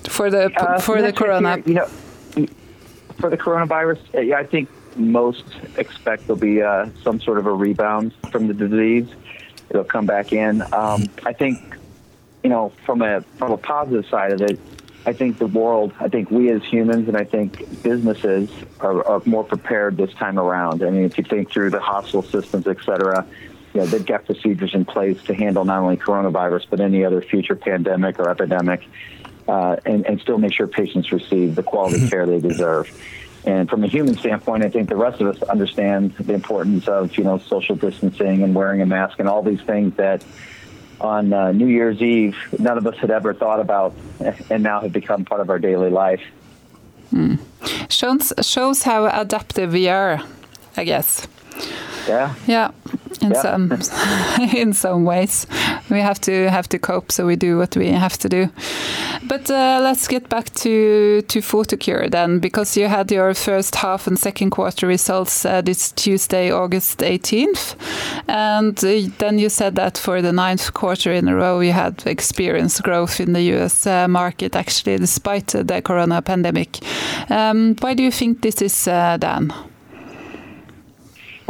For 0.10 0.30
the 0.30 0.52
uh, 0.60 0.80
for 0.80 1.02
the 1.02 1.14
corona? 1.14 1.58
Year, 1.58 1.64
you 1.66 1.74
know, 1.76 2.48
for 3.20 3.30
the 3.30 3.38
coronavirus, 3.38 4.34
I 4.34 4.44
think 4.44 4.70
most 4.96 5.46
expect 5.78 6.28
there'll 6.28 6.40
be 6.40 6.62
uh, 6.62 6.90
some 7.04 7.20
sort 7.22 7.38
of 7.38 7.46
a 7.46 7.54
rebound 7.54 8.14
from 8.32 8.48
the 8.48 8.54
disease. 8.54 9.08
It'll 9.70 9.84
come 9.84 10.06
back 10.06 10.34
in. 10.34 10.62
Um, 10.74 11.06
I 11.26 11.34
think, 11.34 11.60
you 12.44 12.50
know, 12.50 12.72
from 12.86 13.02
a 13.02 13.22
from 13.38 13.52
a 13.52 13.58
positive 13.58 14.06
side 14.08 14.32
of 14.32 14.42
it, 14.42 14.60
I 15.06 15.14
think 15.14 15.38
the 15.38 15.48
world, 15.48 15.94
I 16.00 16.10
think 16.10 16.32
we 16.32 16.50
as 16.52 16.64
humans, 16.64 17.08
and 17.08 17.16
I 17.16 17.24
think 17.24 17.84
businesses 17.84 18.50
are, 18.80 19.06
are 19.06 19.22
more 19.26 19.44
prepared 19.44 19.98
this 19.98 20.12
time 20.14 20.40
around. 20.40 20.84
I 20.84 20.90
mean, 20.90 21.06
if 21.06 21.18
you 21.18 21.24
think 21.24 21.52
through 21.52 21.70
the 21.70 21.80
hospital 21.80 22.24
systems, 22.24 22.68
et 22.68 22.78
cetera, 22.84 23.26
you 23.74 23.82
know, 23.82 23.86
they've 23.86 24.06
got 24.06 24.26
procedures 24.26 24.74
in 24.74 24.86
place 24.86 25.22
to 25.24 25.34
handle 25.34 25.64
not 25.64 25.80
only 25.80 25.98
coronavirus 25.98 26.66
but 26.70 26.80
any 26.80 27.06
other 27.06 27.22
future 27.22 27.56
pandemic 27.56 28.18
or 28.20 28.30
epidemic 28.30 28.82
uh, 29.50 29.78
and, 29.86 30.06
and 30.06 30.22
still 30.22 30.38
make 30.38 30.54
sure 30.54 30.68
patients 30.68 31.12
receive 31.12 31.56
the 31.56 31.64
quality 31.64 31.98
mm-hmm. 31.98 32.08
care 32.08 32.26
they 32.26 32.40
deserve. 32.40 32.90
And 33.46 33.70
from 33.70 33.84
a 33.84 33.88
human 33.88 34.16
standpoint, 34.16 34.64
I 34.64 34.70
think 34.70 34.90
the 34.90 34.96
rest 34.96 35.22
of 35.22 35.28
us 35.28 35.42
understand 35.44 36.14
the 36.18 36.34
importance 36.34 36.88
of 36.88 37.18
you 37.18 37.24
know 37.24 37.40
social 37.40 37.76
distancing 37.76 38.44
and 38.44 38.54
wearing 38.54 38.82
a 38.82 38.86
mask 38.86 39.20
and 39.20 39.28
all 39.28 39.42
these 39.42 39.62
things 39.62 39.96
that 39.96 40.24
on 41.00 41.34
uh, 41.34 41.52
New 41.54 41.68
Year's 41.68 42.02
Eve 42.02 42.38
none 42.60 42.78
of 42.78 42.86
us 42.86 42.96
had 42.98 43.10
ever 43.10 43.34
thought 43.34 43.60
about, 43.60 43.96
and 44.50 44.62
now 44.62 44.82
have 44.82 44.92
become 44.92 45.26
part 45.26 45.42
of 45.42 45.50
our 45.50 45.58
daily 45.58 45.90
life. 45.90 46.22
Mm. 47.14 47.40
Shows 47.90 48.34
shows 48.42 48.84
how 48.84 49.08
adaptive 49.08 49.74
we 49.74 49.88
are, 49.88 50.22
I 50.78 50.84
guess. 50.84 51.28
Yeah. 52.10 52.34
Yeah. 52.48 52.72
in 53.22 53.32
yeah. 53.32 53.42
some 53.42 53.72
in 54.56 54.74
some 54.74 55.06
ways. 55.06 55.48
We 55.90 56.00
have 56.00 56.20
to 56.22 56.50
have 56.50 56.68
to 56.70 56.80
cope, 56.80 57.12
so 57.12 57.26
we 57.26 57.36
do 57.36 57.58
what 57.58 57.76
we 57.76 57.88
have 57.88 58.18
to 58.20 58.30
do. 58.30 58.50
But 59.28 59.50
uh, 59.50 59.80
let's 59.84 60.08
get 60.08 60.30
back 60.30 60.54
to 60.56 61.22
to 61.22 61.42
Photocure 61.42 62.10
then, 62.10 62.40
because 62.40 62.78
you 62.78 62.88
had 62.88 63.12
your 63.12 63.34
first 63.34 63.76
half 63.76 64.08
and 64.08 64.18
second 64.18 64.52
quarter 64.52 64.88
results 64.88 65.46
uh, 65.46 65.62
this 65.62 65.92
Tuesday, 65.92 66.52
August 66.52 67.00
18th, 67.00 67.76
and 68.28 68.78
uh, 68.84 69.10
then 69.18 69.40
you 69.40 69.50
said 69.50 69.76
that 69.76 69.98
for 69.98 70.22
the 70.22 70.32
ninth 70.32 70.74
quarter 70.74 71.12
in 71.14 71.28
a 71.28 71.36
row 71.36 71.60
you 71.60 71.74
had 71.74 72.04
experienced 72.06 72.84
growth 72.84 73.20
in 73.20 73.34
the 73.34 73.42
U.S. 73.54 73.86
Uh, 73.88 74.08
market, 74.08 74.56
actually, 74.56 74.98
despite 74.98 75.48
the 75.48 75.82
corona 75.82 76.22
pandemic. 76.22 76.80
Um, 77.30 77.76
why 77.82 77.94
do 77.94 78.04
you 78.04 78.12
think 78.12 78.42
this 78.42 78.62
is, 78.62 78.88
uh, 78.88 79.18
Dan? 79.18 79.54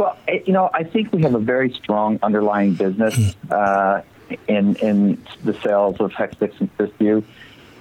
Well, 0.00 0.16
you 0.46 0.54
know, 0.54 0.70
I 0.72 0.84
think 0.84 1.12
we 1.12 1.20
have 1.24 1.34
a 1.34 1.38
very 1.38 1.74
strong 1.74 2.18
underlying 2.22 2.72
business 2.72 3.34
hmm. 3.34 3.48
uh, 3.50 4.00
in 4.48 4.76
in 4.76 5.22
the 5.44 5.52
sales 5.60 6.00
of 6.00 6.12
Hexvix 6.12 6.58
and 6.58 6.74
Cysview. 6.78 7.22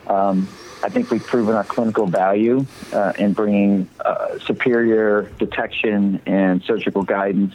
Um, 0.05 0.49
I 0.83 0.89
think 0.89 1.11
we've 1.11 1.25
proven 1.25 1.55
our 1.55 1.63
clinical 1.63 2.07
value 2.07 2.65
uh, 2.91 3.13
in 3.17 3.31
bringing 3.31 3.88
uh, 4.03 4.38
superior 4.39 5.31
detection 5.39 6.21
and 6.25 6.61
surgical 6.63 7.03
guidance 7.03 7.53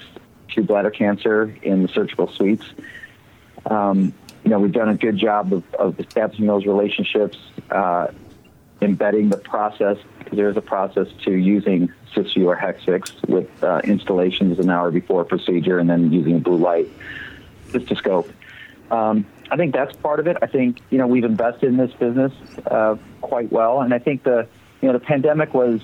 to 0.54 0.62
bladder 0.62 0.90
cancer 0.90 1.54
in 1.62 1.82
the 1.82 1.88
surgical 1.88 2.28
suites. 2.28 2.64
Um, 3.66 4.14
you 4.44 4.50
know, 4.50 4.60
we've 4.60 4.72
done 4.72 4.88
a 4.88 4.94
good 4.94 5.18
job 5.18 5.52
of, 5.52 5.74
of 5.74 6.00
establishing 6.00 6.46
those 6.46 6.64
relationships, 6.64 7.36
uh, 7.70 8.06
embedding 8.80 9.28
the 9.28 9.36
process, 9.36 9.98
there 10.34 10.48
is 10.48 10.56
a 10.56 10.62
process 10.62 11.08
to 11.24 11.32
using 11.32 11.92
Cysview 12.14 12.46
or 12.46 12.56
Hexvix 12.56 13.28
with 13.28 13.48
uh, 13.62 13.80
installations 13.84 14.58
an 14.58 14.70
hour 14.70 14.90
before 14.90 15.24
procedure 15.24 15.78
and 15.78 15.88
then 15.88 16.12
using 16.12 16.36
a 16.36 16.40
blue 16.40 16.56
light 16.56 16.88
cystoscope. 17.68 18.30
Um, 18.90 19.26
I 19.50 19.56
think 19.56 19.74
that's 19.74 19.94
part 19.96 20.20
of 20.20 20.26
it. 20.26 20.36
I 20.42 20.46
think 20.46 20.78
you 20.90 20.98
know 20.98 21.06
we've 21.06 21.24
invested 21.24 21.68
in 21.68 21.76
this 21.76 21.92
business 21.92 22.32
uh, 22.66 22.96
quite 23.20 23.50
well, 23.50 23.80
and 23.80 23.92
I 23.92 23.98
think 23.98 24.22
the 24.22 24.46
you 24.80 24.88
know 24.88 24.92
the 24.92 25.04
pandemic 25.04 25.54
was 25.54 25.80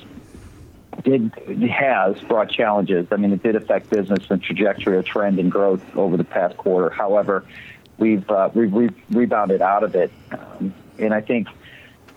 did 1.03 1.33
has 1.71 2.21
brought 2.23 2.51
challenges. 2.51 3.07
I 3.11 3.17
mean, 3.17 3.33
it 3.33 3.43
did 3.43 3.57
affect 3.57 3.91
business 3.91 4.31
and 4.31 4.43
trajectory 4.43 4.99
of 4.99 5.05
trend 5.05 5.39
and 5.39 5.51
growth 5.51 5.83
over 5.97 6.17
the 6.17 6.25
past 6.25 6.57
quarter. 6.57 6.91
However, 6.91 7.45
we've 7.99 8.29
uh, 8.31 8.51
we've 8.55 8.73
re- 8.73 8.91
rebounded 9.11 9.63
out 9.63 9.83
of 9.83 9.95
it, 9.95 10.11
um, 10.33 10.75
and 10.99 11.15
I 11.15 11.21
think 11.21 11.49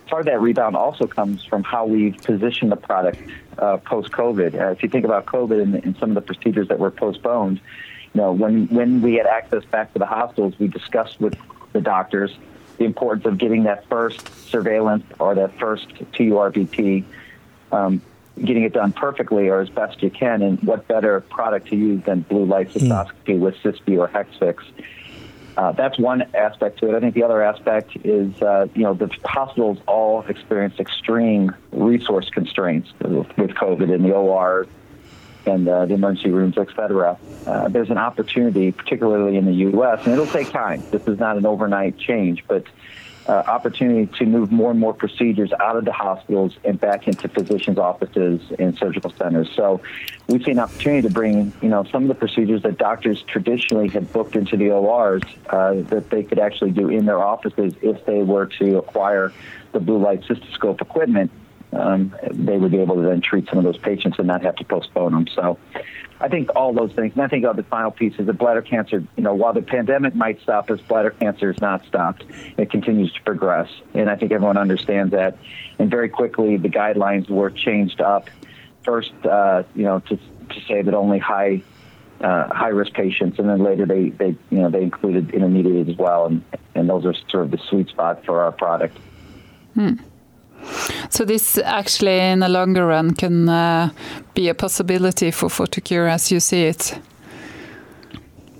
part 0.06 0.20
of 0.20 0.26
that 0.26 0.40
rebound 0.40 0.76
also 0.76 1.06
comes 1.06 1.44
from 1.44 1.62
how 1.62 1.86
we've 1.86 2.16
positioned 2.18 2.70
the 2.72 2.76
product 2.76 3.18
uh, 3.58 3.78
post 3.78 4.10
COVID. 4.12 4.60
Uh, 4.60 4.70
if 4.72 4.82
you 4.82 4.88
think 4.88 5.04
about 5.04 5.26
COVID 5.26 5.62
and, 5.62 5.74
and, 5.74 5.96
some 5.98 6.10
of 6.10 6.14
the 6.14 6.20
procedures 6.20 6.68
that 6.68 6.78
were 6.78 6.90
postponed, 6.90 7.60
you 8.12 8.20
know, 8.20 8.32
when 8.32 8.66
when 8.68 9.02
we 9.02 9.14
had 9.14 9.26
access 9.26 9.64
back 9.64 9.92
to 9.92 9.98
the 9.98 10.06
hospitals, 10.06 10.58
we 10.58 10.68
discussed 10.68 11.20
with 11.20 11.36
the 11.72 11.80
doctors 11.80 12.36
the 12.78 12.84
importance 12.84 13.24
of 13.24 13.38
getting 13.38 13.64
that 13.64 13.88
first 13.88 14.26
surveillance 14.48 15.04
or 15.18 15.34
that 15.34 15.58
first 15.58 15.88
TURBT, 15.88 17.04
um, 17.72 18.02
getting 18.42 18.64
it 18.64 18.72
done 18.72 18.92
perfectly 18.92 19.48
or 19.48 19.60
as 19.60 19.70
best 19.70 20.02
you 20.02 20.10
can, 20.10 20.42
and 20.42 20.60
what 20.62 20.88
better 20.88 21.20
product 21.20 21.68
to 21.68 21.76
use 21.76 22.02
than 22.04 22.20
blue 22.20 22.44
light 22.44 22.70
hmm. 22.70 22.78
cystoscopy 22.80 23.36
mm. 23.36 23.40
with 23.40 23.54
Cysview 23.56 23.98
or 23.98 24.08
Hexvix. 24.08 24.58
Uh, 25.56 25.72
that's 25.72 25.98
one 25.98 26.22
aspect 26.34 26.80
to 26.80 26.88
it. 26.88 26.96
I 26.96 27.00
think 27.00 27.14
the 27.14 27.22
other 27.22 27.42
aspect 27.42 27.96
is, 28.02 28.40
uh, 28.42 28.66
you 28.74 28.82
know, 28.82 28.94
the 28.94 29.08
hospitals 29.24 29.78
all 29.86 30.22
experienced 30.22 30.80
extreme 30.80 31.54
resource 31.70 32.28
constraints 32.30 32.92
with, 33.00 33.28
COVID 33.54 33.94
in 33.94 34.02
the 34.02 34.12
OR 34.12 34.66
and 35.46 35.68
uh, 35.68 35.86
the 35.86 35.94
emergency 35.94 36.30
rooms, 36.30 36.56
et 36.58 36.68
cetera. 36.74 37.18
Uh, 37.46 37.68
there's 37.68 37.90
an 37.90 37.98
opportunity, 37.98 38.72
particularly 38.72 39.36
in 39.36 39.44
the 39.44 39.52
U.S., 39.52 40.00
and 40.04 40.12
it'll 40.12 40.26
take 40.26 40.50
time. 40.50 40.82
This 40.90 41.06
is 41.06 41.20
not 41.20 41.36
an 41.36 41.46
overnight 41.46 41.98
change, 41.98 42.42
but 42.48 42.64
uh, 43.26 43.32
opportunity 43.32 44.06
to 44.18 44.26
move 44.26 44.52
more 44.52 44.70
and 44.70 44.78
more 44.78 44.92
procedures 44.92 45.52
out 45.60 45.76
of 45.76 45.84
the 45.84 45.92
hospitals 45.92 46.56
and 46.64 46.78
back 46.78 47.08
into 47.08 47.28
physicians' 47.28 47.78
offices 47.78 48.40
and 48.58 48.76
surgical 48.76 49.10
centers. 49.10 49.50
So 49.54 49.80
we 50.28 50.42
see 50.42 50.50
an 50.50 50.58
opportunity 50.58 51.02
to 51.08 51.12
bring, 51.12 51.52
you 51.62 51.68
know, 51.68 51.84
some 51.84 52.02
of 52.02 52.08
the 52.08 52.14
procedures 52.14 52.62
that 52.62 52.78
doctors 52.78 53.22
traditionally 53.22 53.88
had 53.88 54.12
booked 54.12 54.36
into 54.36 54.56
the 54.56 54.70
ORs 54.70 55.22
uh, 55.48 55.74
that 55.74 56.10
they 56.10 56.22
could 56.22 56.38
actually 56.38 56.72
do 56.72 56.88
in 56.88 57.06
their 57.06 57.22
offices 57.22 57.74
if 57.80 58.04
they 58.04 58.22
were 58.22 58.46
to 58.46 58.78
acquire 58.78 59.32
the 59.72 59.80
blue 59.80 59.98
light 59.98 60.22
cystoscope 60.22 60.80
equipment. 60.80 61.30
Um, 61.72 62.14
they 62.30 62.56
would 62.56 62.70
be 62.70 62.78
able 62.78 62.96
to 62.96 63.02
then 63.02 63.20
treat 63.20 63.48
some 63.48 63.58
of 63.58 63.64
those 63.64 63.78
patients 63.78 64.18
and 64.18 64.28
not 64.28 64.42
have 64.42 64.54
to 64.56 64.64
postpone 64.64 65.12
them. 65.12 65.26
So 65.34 65.58
I 66.24 66.28
think 66.28 66.48
all 66.56 66.72
those 66.72 66.90
things. 66.92 67.12
And 67.12 67.22
I 67.22 67.28
think 67.28 67.44
the 67.44 67.62
final 67.64 67.90
piece 67.90 68.14
is 68.18 68.24
that 68.24 68.32
bladder 68.32 68.62
cancer, 68.62 69.04
you 69.14 69.22
know, 69.22 69.34
while 69.34 69.52
the 69.52 69.60
pandemic 69.60 70.14
might 70.14 70.40
stop 70.40 70.70
us, 70.70 70.80
bladder 70.80 71.10
cancer 71.10 71.50
is 71.50 71.60
not 71.60 71.84
stopped. 71.84 72.24
It 72.56 72.70
continues 72.70 73.12
to 73.12 73.22
progress. 73.24 73.68
And 73.92 74.08
I 74.08 74.16
think 74.16 74.32
everyone 74.32 74.56
understands 74.56 75.12
that. 75.12 75.36
And 75.78 75.90
very 75.90 76.08
quickly, 76.08 76.56
the 76.56 76.70
guidelines 76.70 77.28
were 77.28 77.50
changed 77.50 78.00
up. 78.00 78.30
First, 78.86 79.12
uh, 79.22 79.64
you 79.74 79.82
know, 79.82 80.00
to, 80.00 80.16
to 80.16 80.60
say 80.66 80.80
that 80.80 80.94
only 80.94 81.18
high 81.18 81.62
uh, 82.22 82.48
high 82.54 82.68
risk 82.68 82.94
patients, 82.94 83.38
and 83.38 83.46
then 83.46 83.62
later 83.62 83.84
they, 83.84 84.08
they 84.08 84.28
you 84.48 84.58
know 84.58 84.70
they 84.70 84.82
included 84.82 85.34
intermediate 85.34 85.90
as 85.90 85.96
well, 85.96 86.24
and 86.26 86.42
and 86.74 86.88
those 86.88 87.04
are 87.04 87.12
sort 87.28 87.44
of 87.44 87.50
the 87.50 87.58
sweet 87.68 87.88
spot 87.88 88.24
for 88.24 88.40
our 88.40 88.52
product. 88.52 88.96
Hmm. 89.74 89.94
So 91.14 91.24
this 91.24 91.58
actually, 91.58 92.18
in 92.18 92.40
the 92.40 92.48
longer 92.48 92.86
run, 92.86 93.14
can 93.14 93.48
uh, 93.48 93.90
be 94.34 94.48
a 94.48 94.54
possibility 94.54 95.30
for 95.30 95.48
Photocure 95.48 96.10
as 96.10 96.32
you 96.32 96.40
see 96.40 96.64
it. 96.64 96.98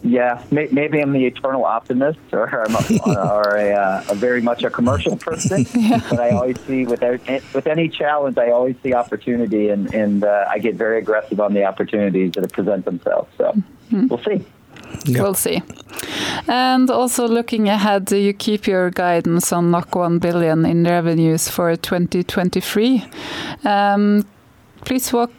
Yeah, 0.05 0.41
may, 0.53 0.69
maybe 0.71 1.01
I'm 1.01 1.13
the 1.13 1.25
eternal 1.25 1.65
optimist, 1.65 2.21
or 2.31 2.65
I'm 2.65 2.77
a, 2.77 3.29
or 3.33 3.57
a, 3.57 3.73
uh, 3.73 4.05
a, 4.11 4.15
very 4.15 4.41
much 4.41 4.63
a 4.63 4.71
commercial 4.71 5.17
person. 5.17 5.67
yeah. 5.75 6.01
But 6.09 6.21
I 6.21 6.31
always 6.31 6.61
see 6.61 6.87
with 6.87 7.03
with 7.53 7.67
any 7.67 7.89
challenge, 7.89 8.39
I 8.39 8.51
always 8.51 8.77
see 8.85 8.95
opportunity, 8.95 9.71
and 9.71 9.93
and 9.93 10.23
uh, 10.23 10.45
I 10.49 10.61
get 10.61 10.77
very 10.77 10.99
aggressive 10.99 11.41
on 11.41 11.55
the 11.55 11.65
opportunities 11.65 12.35
that 12.35 12.53
present 12.53 12.85
themselves. 12.85 13.31
So 13.37 13.51
mm 13.53 13.63
-hmm. 13.91 14.09
we'll 14.09 14.23
see. 14.23 14.45
We'll 15.09 15.35
see. 15.35 15.63
And 16.49 16.91
also 16.91 17.27
looking 17.27 17.69
ahead, 17.69 18.11
you 18.11 18.33
keep 18.33 18.67
your 18.67 18.91
guidance 18.91 19.53
on 19.53 19.73
1 19.73 20.19
billion 20.19 20.65
in 20.65 20.85
revenues 20.85 21.49
for 21.49 21.75
2023. 21.77 23.05
Um, 23.65 24.27
please 24.85 25.13
walk, 25.13 25.31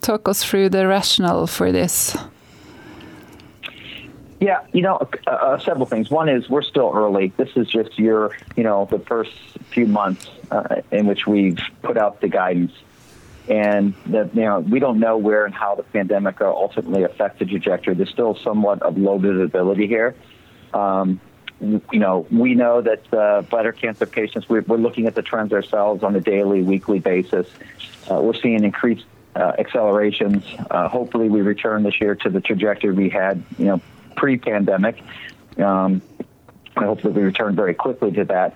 talk 0.00 0.28
us 0.28 0.44
through 0.44 0.70
the 0.70 0.86
rationale 0.86 1.46
for 1.46 1.72
this. 1.72 2.16
Yeah, 4.40 4.60
you 4.72 4.82
know, 4.82 4.96
uh, 5.26 5.30
uh, 5.30 5.58
several 5.58 5.86
things. 5.86 6.10
One 6.10 6.28
is 6.28 6.48
we're 6.48 6.62
still 6.62 6.92
early. 6.94 7.32
This 7.36 7.50
is 7.56 7.68
just 7.68 7.98
your, 7.98 8.36
you 8.54 8.62
know, 8.64 8.86
the 8.90 8.98
first 8.98 9.32
few 9.70 9.86
months 9.86 10.28
uh, 10.50 10.82
in 10.90 11.06
which 11.06 11.26
we've 11.26 11.58
put 11.82 11.96
out 11.96 12.20
the 12.20 12.28
guidance 12.28 12.72
and 13.48 13.94
that 14.06 14.34
you 14.34 14.42
know 14.42 14.60
we 14.60 14.78
don't 14.80 14.98
know 14.98 15.16
where 15.16 15.44
and 15.44 15.54
how 15.54 15.74
the 15.74 15.82
pandemic 15.82 16.40
will 16.40 16.48
ultimately 16.48 17.02
affect 17.04 17.38
the 17.38 17.44
trajectory. 17.44 17.94
There's 17.94 18.10
still 18.10 18.36
somewhat 18.36 18.82
of 18.82 18.98
low 18.98 19.18
visibility 19.18 19.86
here. 19.86 20.14
Um, 20.74 21.20
you 21.60 21.80
know, 21.92 22.26
we 22.30 22.54
know 22.54 22.82
that 22.82 23.14
uh, 23.14 23.42
bladder 23.42 23.72
cancer 23.72 24.04
patients, 24.04 24.48
we're, 24.48 24.60
we're, 24.62 24.76
looking 24.76 25.06
at 25.06 25.14
the 25.14 25.22
trends 25.22 25.54
ourselves 25.54 26.02
on 26.02 26.14
a 26.14 26.20
daily, 26.20 26.62
weekly 26.62 26.98
basis. 26.98 27.46
Uh, 28.10 28.20
we're 28.20 28.34
seeing 28.34 28.62
increased 28.62 29.06
uh, 29.34 29.52
accelerations. 29.58 30.44
Uh, 30.70 30.88
hopefully, 30.88 31.28
we 31.28 31.40
return 31.40 31.82
this 31.82 31.98
year 32.00 32.14
to 32.14 32.28
the 32.28 32.40
trajectory 32.40 32.92
we 32.92 33.08
had, 33.08 33.42
you 33.58 33.66
know, 33.66 33.80
pre-pandemic. 34.16 35.02
Um, 35.56 36.02
I 36.76 36.84
hope 36.84 37.00
that 37.02 37.12
we 37.12 37.22
return 37.22 37.56
very 37.56 37.74
quickly 37.74 38.12
to 38.12 38.24
that. 38.26 38.54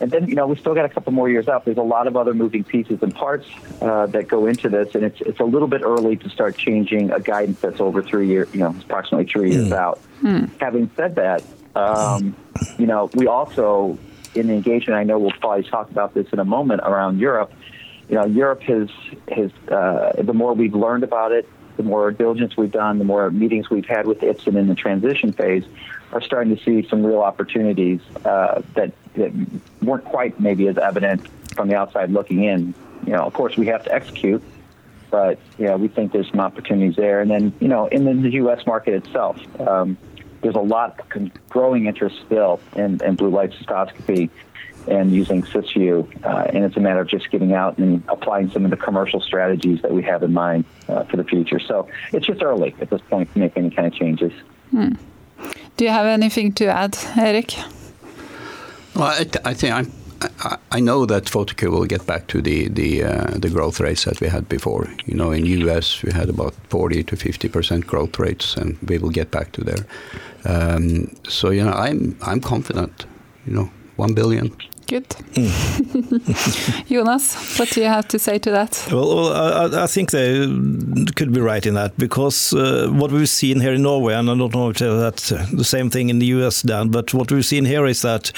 And 0.00 0.10
then, 0.10 0.28
you 0.28 0.34
know, 0.34 0.46
we 0.46 0.56
still 0.56 0.74
got 0.74 0.84
a 0.84 0.88
couple 0.88 1.12
more 1.12 1.30
years 1.30 1.48
out. 1.48 1.64
There's 1.64 1.76
a 1.76 1.82
lot 1.82 2.06
of 2.06 2.16
other 2.16 2.34
moving 2.34 2.64
pieces 2.64 3.00
and 3.00 3.14
parts 3.14 3.46
uh, 3.80 4.06
that 4.06 4.26
go 4.26 4.46
into 4.46 4.68
this, 4.68 4.94
and 4.94 5.04
it's 5.04 5.20
it's 5.20 5.40
a 5.40 5.44
little 5.44 5.68
bit 5.68 5.82
early 5.82 6.16
to 6.16 6.28
start 6.28 6.56
changing 6.56 7.12
a 7.12 7.20
guidance 7.20 7.60
that's 7.60 7.80
over 7.80 8.02
three 8.02 8.26
years, 8.26 8.48
you 8.52 8.60
know, 8.60 8.74
approximately 8.84 9.30
three 9.30 9.52
years 9.52 9.68
mm. 9.68 9.76
out. 9.76 10.00
Mm. 10.20 10.50
Having 10.60 10.90
said 10.96 11.14
that, 11.14 11.44
um, 11.76 12.34
you 12.76 12.86
know, 12.86 13.08
we 13.14 13.28
also 13.28 13.96
in 14.34 14.48
the 14.48 14.54
engagement, 14.54 14.98
I 14.98 15.04
know 15.04 15.18
we'll 15.18 15.30
probably 15.32 15.62
talk 15.62 15.90
about 15.90 16.14
this 16.14 16.26
in 16.32 16.38
a 16.38 16.44
moment 16.44 16.80
around 16.82 17.20
Europe. 17.20 17.52
You 18.08 18.16
know, 18.16 18.26
Europe 18.26 18.62
has 18.62 18.88
has 19.28 19.50
uh, 19.68 20.20
the 20.20 20.34
more 20.34 20.54
we've 20.54 20.74
learned 20.74 21.04
about 21.04 21.32
it, 21.32 21.48
the 21.76 21.82
more 21.82 22.10
diligence 22.10 22.56
we've 22.56 22.70
done, 22.70 22.98
the 22.98 23.04
more 23.04 23.30
meetings 23.30 23.70
we've 23.70 23.86
had 23.86 24.06
with 24.06 24.20
Ipsen 24.20 24.56
in 24.56 24.68
the 24.68 24.74
transition 24.74 25.32
phase, 25.32 25.64
are 26.12 26.20
starting 26.20 26.56
to 26.56 26.62
see 26.62 26.88
some 26.88 27.04
real 27.04 27.20
opportunities 27.20 28.00
uh, 28.24 28.62
that 28.74 28.92
that 29.14 29.32
weren't 29.82 30.04
quite 30.04 30.38
maybe 30.40 30.68
as 30.68 30.78
evident 30.78 31.26
from 31.54 31.68
the 31.68 31.76
outside 31.76 32.10
looking 32.10 32.44
in. 32.44 32.74
You 33.06 33.12
know, 33.12 33.24
of 33.24 33.32
course, 33.32 33.56
we 33.56 33.66
have 33.66 33.84
to 33.84 33.94
execute, 33.94 34.42
but 35.10 35.38
yeah, 35.58 35.76
we 35.76 35.88
think 35.88 36.12
there's 36.12 36.28
some 36.30 36.40
opportunities 36.40 36.96
there. 36.96 37.20
And 37.20 37.30
then, 37.30 37.52
you 37.60 37.68
know, 37.68 37.86
in 37.86 38.22
the 38.22 38.30
U.S. 38.30 38.66
market 38.66 38.94
itself, 38.94 39.38
um, 39.60 39.96
there's 40.40 40.56
a 40.56 40.60
lot 40.60 41.00
of 41.00 41.48
growing 41.48 41.86
interest 41.86 42.16
still 42.26 42.60
in, 42.74 43.02
in 43.02 43.14
blue 43.14 43.30
light 43.30 43.52
cystoscopy 43.52 44.30
and 44.88 45.12
using 45.12 45.42
Cysview, 45.42 46.24
uh, 46.24 46.50
and 46.52 46.64
it's 46.64 46.76
a 46.76 46.80
matter 46.80 47.00
of 47.00 47.08
just 47.08 47.30
getting 47.30 47.52
out 47.54 47.78
and 47.78 48.02
applying 48.08 48.50
some 48.50 48.64
of 48.64 48.70
the 48.70 48.76
commercial 48.76 49.20
strategies 49.20 49.80
that 49.82 49.92
we 49.92 50.02
have 50.02 50.22
in 50.22 50.32
mind 50.32 50.64
uh, 50.88 51.04
for 51.04 51.16
the 51.16 51.24
future. 51.24 51.58
So 51.58 51.88
it's 52.12 52.26
just 52.26 52.42
early 52.42 52.74
at 52.80 52.90
this 52.90 53.00
point 53.02 53.32
to 53.32 53.38
make 53.38 53.56
any 53.56 53.70
kind 53.70 53.86
of 53.86 53.94
changes. 53.94 54.32
Hmm. 54.70 54.92
Do 55.76 55.84
you 55.84 55.90
have 55.90 56.06
anything 56.06 56.52
to 56.54 56.66
add, 56.66 56.96
Eric? 57.16 57.54
Well, 58.94 59.08
I, 59.08 59.24
th 59.24 59.36
I 59.44 59.54
think 59.54 59.74
I'm, 59.74 59.92
I, 60.38 60.56
I 60.70 60.80
know 60.80 61.06
that 61.06 61.24
Photocure 61.24 61.70
will 61.70 61.86
get 61.86 62.06
back 62.06 62.26
to 62.28 62.40
the 62.40 62.68
the 62.68 63.02
uh, 63.02 63.38
the 63.38 63.50
growth 63.50 63.80
rates 63.80 64.04
that 64.04 64.20
we 64.20 64.28
had 64.28 64.48
before. 64.48 64.88
You 65.06 65.14
know, 65.14 65.32
in 65.32 65.44
US 65.46 66.02
we 66.02 66.12
had 66.12 66.28
about 66.28 66.54
40 66.68 67.02
to 67.04 67.16
50 67.16 67.48
percent 67.48 67.86
growth 67.86 68.18
rates, 68.18 68.56
and 68.56 68.78
we 68.88 68.98
will 68.98 69.10
get 69.10 69.30
back 69.30 69.50
to 69.52 69.64
there. 69.64 69.84
Um, 70.44 71.08
so 71.28 71.50
you 71.50 71.64
know, 71.64 71.72
I'm 71.72 72.16
I'm 72.22 72.40
confident. 72.40 73.06
You 73.46 73.54
know, 73.54 73.70
one 73.96 74.14
billion 74.14 74.56
Good. 74.86 75.08
Mm. 75.34 76.86
Jonas, 76.88 77.58
what 77.58 77.70
do 77.70 77.80
you 77.80 77.86
have 77.86 78.06
to 78.08 78.18
say 78.18 78.38
to 78.38 78.50
that? 78.50 78.86
Well, 78.90 79.16
well 79.16 79.74
I, 79.74 79.84
I, 79.84 79.86
think 79.86 80.10
they 80.10 80.46
could 81.16 81.32
be 81.32 81.40
right 81.40 81.64
in 81.64 81.74
that 81.74 81.96
because 81.96 82.52
uh, 82.52 82.88
what 82.90 83.10
we've 83.10 83.28
seen 83.28 83.60
here 83.60 83.72
in 83.72 83.82
Norway, 83.82 84.14
and 84.14 84.30
I 84.30 84.36
don't 84.36 84.54
know 84.54 84.70
if 84.70 84.78
that's 84.78 85.30
the 85.30 85.64
same 85.64 85.88
thing 85.88 86.10
in 86.10 86.18
the 86.18 86.26
US, 86.26 86.60
Dan, 86.62 86.90
but 86.90 87.14
what 87.14 87.32
we've 87.32 87.44
seen 87.44 87.64
here 87.64 87.86
is 87.86 88.02
that 88.02 88.30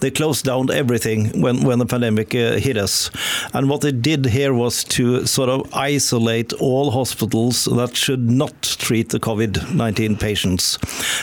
they 0.00 0.10
closed 0.10 0.44
down 0.44 0.70
everything 0.70 1.40
when, 1.40 1.64
when 1.64 1.78
the 1.78 1.86
pandemic 1.86 2.34
uh, 2.34 2.58
hit 2.58 2.76
us. 2.76 3.10
And 3.54 3.70
what 3.70 3.80
they 3.80 3.92
did 3.92 4.26
here 4.26 4.52
was 4.52 4.84
to 4.84 5.24
sort 5.26 5.48
of 5.48 5.72
isolate 5.74 6.52
all 6.54 6.90
hospitals 6.90 7.64
that 7.64 7.96
should 7.96 8.28
not 8.30 8.62
treat 8.62 9.08
the 9.08 9.20
COVID 9.20 9.74
19 9.74 10.16
patients. 10.16 10.78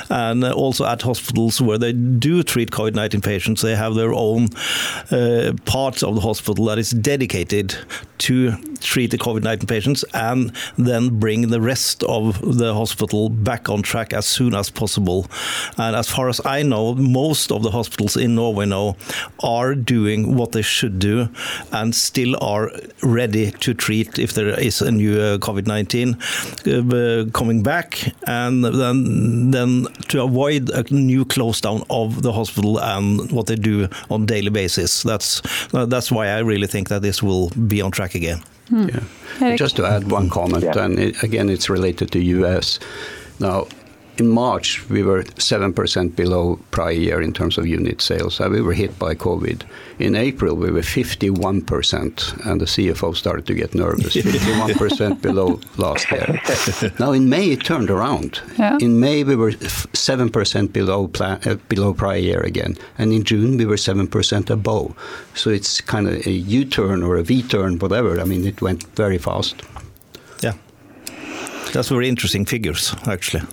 And 0.09 0.43
also 0.43 0.85
at 0.85 1.03
hospitals 1.03 1.61
where 1.61 1.77
they 1.77 1.93
do 1.93 2.41
treat 2.41 2.71
COVID 2.71 2.95
19 2.95 3.21
patients, 3.21 3.61
they 3.61 3.75
have 3.75 3.93
their 3.93 4.13
own 4.13 4.50
uh, 5.12 5.54
parts 5.66 6.04
of 6.04 6.16
the 6.16 6.22
hospital 6.22 6.66
that 6.66 6.78
is 6.78 6.92
dedicated 6.92 7.75
to 8.20 8.54
treat 8.81 9.11
the 9.11 9.17
COVID-19 9.17 9.67
patients 9.67 10.03
and 10.13 10.51
then 10.77 11.19
bring 11.19 11.50
the 11.50 11.61
rest 11.61 12.03
of 12.03 12.57
the 12.57 12.73
hospital 12.73 13.29
back 13.29 13.69
on 13.69 13.81
track 13.81 14.13
as 14.13 14.25
soon 14.25 14.53
as 14.55 14.69
possible. 14.69 15.27
And 15.77 15.95
as 15.95 16.09
far 16.09 16.29
as 16.29 16.41
I 16.45 16.63
know, 16.63 16.95
most 16.95 17.51
of 17.51 17.63
the 17.63 17.71
hospitals 17.71 18.17
in 18.17 18.35
Norway 18.35 18.65
now 18.65 18.95
are 19.43 19.75
doing 19.75 20.35
what 20.35 20.51
they 20.51 20.61
should 20.61 21.00
do 21.00 21.29
and 21.71 21.95
still 21.95 22.35
are 22.41 22.71
ready 23.01 23.51
to 23.51 23.73
treat 23.73 24.19
if 24.19 24.33
there 24.33 24.59
is 24.59 24.81
a 24.81 24.91
new 24.91 25.19
uh, 25.19 25.38
COVID-19 25.38 26.17
uh, 26.67 27.31
coming 27.31 27.63
back 27.63 28.13
and 28.27 28.63
then 28.65 29.51
then 29.51 29.85
to 30.07 30.21
avoid 30.23 30.69
a 30.69 30.83
new 30.93 31.25
close 31.25 31.61
down 31.61 31.83
of 31.89 32.21
the 32.21 32.31
hospital 32.31 32.79
and 32.79 33.31
what 33.31 33.47
they 33.47 33.55
do 33.55 33.88
on 34.09 34.25
daily 34.25 34.50
basis 34.50 34.71
basis. 34.81 35.03
That's 35.03 35.41
that's 35.71 36.11
why 36.11 36.27
I 36.27 36.39
really 36.39 36.67
think 36.67 36.89
that 36.89 37.01
this 37.01 37.23
will 37.23 37.50
be 37.50 37.81
on 37.81 37.91
track 37.91 38.15
again. 38.15 38.41
Hmm. 38.70 38.89
Yeah. 39.39 39.56
Just 39.56 39.75
to 39.77 39.86
add 39.86 40.12
one 40.12 40.30
comment, 40.30 40.63
yeah. 40.63 40.86
and 40.86 41.00
it, 41.00 41.24
again, 41.24 41.50
it's 41.50 41.70
related 41.70 42.12
to 42.12 42.20
US. 42.20 42.80
Now, 43.39 43.68
in 44.22 44.30
March, 44.30 44.88
we 44.88 45.01
were 45.01 45.24
7% 45.24 46.16
below 46.16 46.60
prior 46.70 46.92
year 46.92 47.20
in 47.24 47.34
terms 47.34 47.58
of 47.58 47.66
unit 47.66 48.01
sales. 48.01 48.36
So 48.36 48.50
we 48.50 48.62
were 48.62 48.74
hit 48.74 48.94
by 49.00 49.16
COVID. 49.16 49.63
In 49.98 50.16
April, 50.16 50.56
we 50.56 50.70
were 50.70 50.82
51%, 50.82 52.46
and 52.46 52.62
the 52.62 52.66
CFO 52.74 53.16
started 53.16 53.48
to 53.48 53.56
get 53.56 53.74
nervous. 53.74 54.16
51% 54.16 55.22
below 55.22 55.60
last 55.78 56.12
year. 56.12 56.30
Now, 57.00 57.12
in 57.13 57.30
May, 57.30 57.46
it 57.56 57.63
turned 57.63 57.90
around. 57.90 58.42
Yeah. 58.60 58.78
In 58.80 59.00
May, 59.00 59.24
we 59.24 59.36
were 59.36 59.54
7% 59.54 60.74
below, 60.74 61.10
uh, 61.20 61.56
below 61.68 61.94
prior 61.94 62.24
year 62.30 62.42
again. 62.42 62.78
And 63.00 63.12
in 63.12 63.24
June, 63.24 63.58
we 63.58 63.66
were 63.66 63.78
7% 63.78 64.50
above. 64.50 64.94
So 65.34 65.50
it's 65.50 65.82
kind 65.82 66.08
of 66.08 66.28
a 66.28 66.32
U 66.32 66.66
turn 66.66 67.01
or 67.01 67.18
a 67.18 67.24
V 67.24 67.42
turn, 67.42 67.80
whatever. 67.80 68.20
I 68.20 68.25
mean, 68.25 68.46
it 68.46 68.62
went 68.62 68.84
very 68.96 69.18
fast. 69.18 69.56
Yeah. 70.44 70.56
That's 71.74 71.90
very 71.90 72.08
interesting 72.08 72.46
figures, 72.46 72.96
actually. 73.08 73.44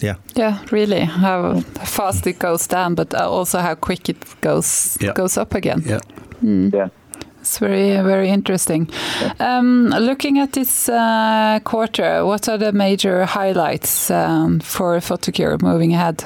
Yeah. 0.00 0.16
Yeah, 0.34 0.64
really. 0.70 1.00
How 1.00 1.60
fast 1.84 2.26
it 2.26 2.38
goes 2.38 2.66
down, 2.66 2.94
but 2.94 3.14
also 3.14 3.58
how 3.58 3.74
quick 3.74 4.08
it 4.08 4.40
goes 4.40 4.98
yeah. 5.00 5.12
goes 5.12 5.36
up 5.36 5.54
again. 5.54 5.82
Yeah. 5.84 6.00
Mm. 6.42 6.72
Yeah. 6.72 6.88
It's 7.40 7.58
very, 7.58 8.02
very 8.02 8.30
interesting. 8.30 8.88
Um, 9.38 9.90
looking 9.90 10.38
at 10.38 10.54
this 10.54 10.88
uh, 10.88 11.60
quarter, 11.62 12.24
what 12.24 12.48
are 12.48 12.56
the 12.56 12.72
major 12.72 13.26
highlights 13.26 14.10
um, 14.10 14.60
for 14.60 14.96
Photocure 15.00 15.60
moving 15.60 15.92
ahead? 15.92 16.24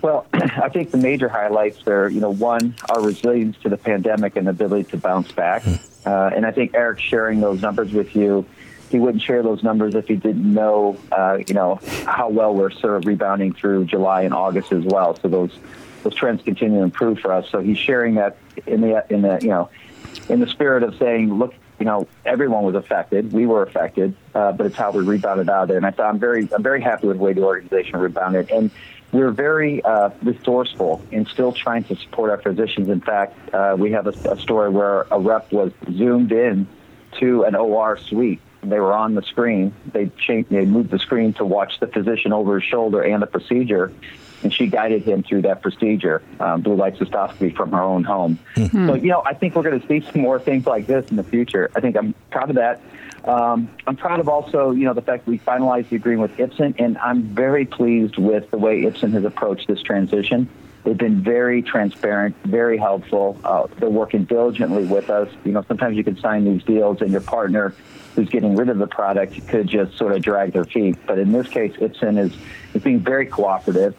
Well, 0.00 0.26
I 0.32 0.70
think 0.70 0.92
the 0.92 0.96
major 0.96 1.28
highlights 1.28 1.86
are, 1.86 2.08
you 2.08 2.20
know, 2.20 2.30
one, 2.30 2.74
our 2.88 3.02
resilience 3.02 3.58
to 3.58 3.68
the 3.68 3.76
pandemic 3.76 4.34
and 4.36 4.46
the 4.46 4.52
ability 4.52 4.90
to 4.92 4.96
bounce 4.96 5.30
back. 5.32 5.62
Hmm. 5.62 5.74
Uh, 6.06 6.30
and 6.34 6.46
I 6.46 6.50
think 6.50 6.72
Eric 6.74 6.98
sharing 6.98 7.40
those 7.40 7.60
numbers 7.60 7.92
with 7.92 8.16
you 8.16 8.46
he 8.90 8.98
wouldn't 8.98 9.22
share 9.22 9.42
those 9.42 9.62
numbers 9.62 9.94
if 9.94 10.08
he 10.08 10.16
didn't 10.16 10.52
know, 10.52 10.96
uh, 11.12 11.38
you 11.46 11.54
know, 11.54 11.78
how 12.06 12.28
well 12.28 12.54
we're 12.54 12.70
sort 12.70 12.96
of 12.96 13.06
rebounding 13.06 13.52
through 13.52 13.84
July 13.84 14.22
and 14.22 14.32
August 14.32 14.72
as 14.72 14.84
well. 14.84 15.16
So 15.16 15.28
those 15.28 15.58
those 16.02 16.14
trends 16.14 16.42
continue 16.42 16.78
to 16.78 16.84
improve 16.84 17.18
for 17.18 17.32
us. 17.32 17.48
So 17.50 17.60
he's 17.60 17.78
sharing 17.78 18.14
that 18.14 18.36
in 18.66 18.80
the 18.80 19.04
in 19.10 19.22
the 19.22 19.38
you 19.42 19.48
know 19.48 19.68
in 20.28 20.40
the 20.40 20.46
spirit 20.46 20.82
of 20.82 20.96
saying, 20.96 21.32
look, 21.34 21.54
you 21.78 21.86
know, 21.86 22.08
everyone 22.24 22.64
was 22.64 22.74
affected, 22.74 23.32
we 23.32 23.46
were 23.46 23.62
affected, 23.62 24.14
uh, 24.34 24.52
but 24.52 24.66
it's 24.66 24.76
how 24.76 24.90
we 24.90 25.04
rebounded 25.04 25.48
out 25.48 25.62
of 25.62 25.68
there. 25.68 25.76
And 25.76 25.86
I 25.86 25.90
thought 25.90 26.06
I'm 26.06 26.18
very 26.18 26.48
I'm 26.52 26.62
very 26.62 26.80
happy 26.80 27.06
with 27.08 27.18
the 27.18 27.22
way 27.22 27.32
the 27.32 27.42
organization 27.42 27.98
rebounded 27.98 28.50
and. 28.50 28.70
We're 29.10 29.30
very 29.30 29.82
uh, 29.82 30.10
resourceful 30.22 31.00
in 31.10 31.24
still 31.24 31.52
trying 31.52 31.84
to 31.84 31.96
support 31.96 32.28
our 32.28 32.36
physicians. 32.36 32.90
In 32.90 33.00
fact, 33.00 33.54
uh, 33.54 33.74
we 33.78 33.92
have 33.92 34.06
a, 34.06 34.10
a 34.30 34.38
story 34.38 34.68
where 34.68 35.06
a 35.10 35.18
rep 35.18 35.50
was 35.50 35.72
zoomed 35.90 36.30
in 36.30 36.68
to 37.18 37.44
an 37.44 37.54
OR 37.54 37.96
suite 37.96 38.42
they 38.62 38.80
were 38.80 38.92
on 38.92 39.14
the 39.14 39.22
screen. 39.22 39.72
They 39.92 40.10
changed, 40.18 40.50
they 40.50 40.64
moved 40.64 40.90
the 40.90 40.98
screen 40.98 41.32
to 41.34 41.44
watch 41.44 41.78
the 41.80 41.86
physician 41.86 42.32
over 42.32 42.58
his 42.58 42.68
shoulder 42.68 43.00
and 43.02 43.22
the 43.22 43.26
procedure, 43.26 43.92
and 44.42 44.52
she 44.52 44.66
guided 44.66 45.02
him 45.02 45.22
through 45.22 45.42
that 45.42 45.62
procedure, 45.62 46.22
um, 46.40 46.62
blue 46.62 46.74
light 46.74 46.96
cystoscopy 46.96 47.54
from 47.56 47.72
her 47.72 47.82
own 47.82 48.04
home. 48.04 48.38
Mm-hmm. 48.56 48.88
So, 48.88 48.94
you 48.94 49.08
know, 49.08 49.22
I 49.24 49.34
think 49.34 49.54
we're 49.54 49.62
going 49.62 49.80
to 49.80 49.86
see 49.86 50.00
some 50.10 50.22
more 50.22 50.38
things 50.38 50.66
like 50.66 50.86
this 50.86 51.10
in 51.10 51.16
the 51.16 51.24
future. 51.24 51.70
I 51.74 51.80
think 51.80 51.96
I'm 51.96 52.14
proud 52.30 52.50
of 52.50 52.56
that. 52.56 52.80
Um, 53.24 53.68
I'm 53.86 53.96
proud 53.96 54.20
of 54.20 54.28
also, 54.28 54.70
you 54.70 54.84
know, 54.84 54.94
the 54.94 55.02
fact 55.02 55.26
we 55.26 55.38
finalized 55.38 55.90
the 55.90 55.96
agreement 55.96 56.38
with 56.38 56.50
Ipsen, 56.50 56.74
and 56.78 56.96
I'm 56.98 57.22
very 57.22 57.64
pleased 57.64 58.16
with 58.16 58.50
the 58.50 58.58
way 58.58 58.82
Ipsen 58.82 59.12
has 59.12 59.24
approached 59.24 59.66
this 59.68 59.82
transition. 59.82 60.48
They've 60.84 60.96
been 60.96 61.20
very 61.20 61.60
transparent, 61.60 62.36
very 62.44 62.78
helpful. 62.78 63.38
Uh, 63.44 63.66
they're 63.78 63.90
working 63.90 64.24
diligently 64.24 64.84
with 64.84 65.10
us. 65.10 65.28
You 65.44 65.52
know, 65.52 65.64
sometimes 65.68 65.96
you 65.96 66.04
can 66.04 66.16
sign 66.18 66.44
these 66.44 66.62
deals 66.62 67.02
and 67.02 67.10
your 67.10 67.20
partner 67.20 67.74
who's 68.14 68.28
getting 68.28 68.56
rid 68.56 68.68
of 68.68 68.78
the 68.78 68.86
product 68.86 69.46
could 69.48 69.66
just 69.66 69.96
sort 69.96 70.12
of 70.12 70.22
drag 70.22 70.52
their 70.52 70.64
feet. 70.64 70.96
But 71.06 71.18
in 71.18 71.32
this 71.32 71.48
case, 71.48 71.72
Ipsen 71.76 72.18
is, 72.18 72.32
is 72.74 72.82
being 72.82 73.00
very 73.00 73.26
cooperative. 73.26 73.94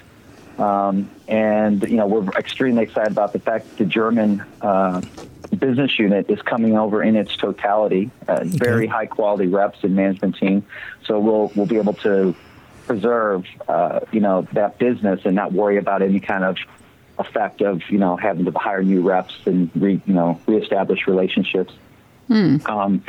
Um, 0.58 1.10
and, 1.28 1.82
you 1.84 1.96
know, 1.96 2.06
we're 2.08 2.28
extremely 2.38 2.84
excited 2.84 3.12
about 3.12 3.32
the 3.32 3.40
fact 3.40 3.70
that 3.70 3.78
the 3.78 3.86
German 3.86 4.44
uh, 4.62 5.02
business 5.58 5.98
unit 5.98 6.30
is 6.30 6.42
coming 6.42 6.78
over 6.78 7.02
in 7.02 7.16
its 7.16 7.36
totality, 7.38 8.12
uh, 8.28 8.42
very 8.44 8.88
high 8.88 9.06
quality 9.06 9.48
reps 9.48 9.80
and 9.84 9.96
management 9.96 10.36
team. 10.36 10.66
So 11.06 11.20
we'll, 11.20 11.52
we'll 11.56 11.66
be 11.66 11.78
able 11.78 11.94
to 11.94 12.36
preserve, 12.88 13.46
uh, 13.70 14.02
you 14.12 14.20
know, 14.20 14.48
that 14.52 14.80
business 14.80 15.22
and 15.24 15.36
not 15.36 15.54
worry 15.54 15.78
about 15.78 16.02
any 16.02 16.20
kind 16.20 16.44
of 16.44 16.58
effect 17.20 17.62
of, 17.62 17.82
you 17.90 17.98
know, 17.98 18.18
having 18.18 18.46
to 18.46 18.52
hire 18.52 18.84
new 18.84 19.02
reps 19.02 19.36
and, 19.46 19.70
re, 19.76 20.02
you 20.06 20.14
know, 20.14 20.40
reestablish 20.46 21.08
relationships. 21.08 21.74
Mm. 22.30 22.70
Um, 22.70 23.04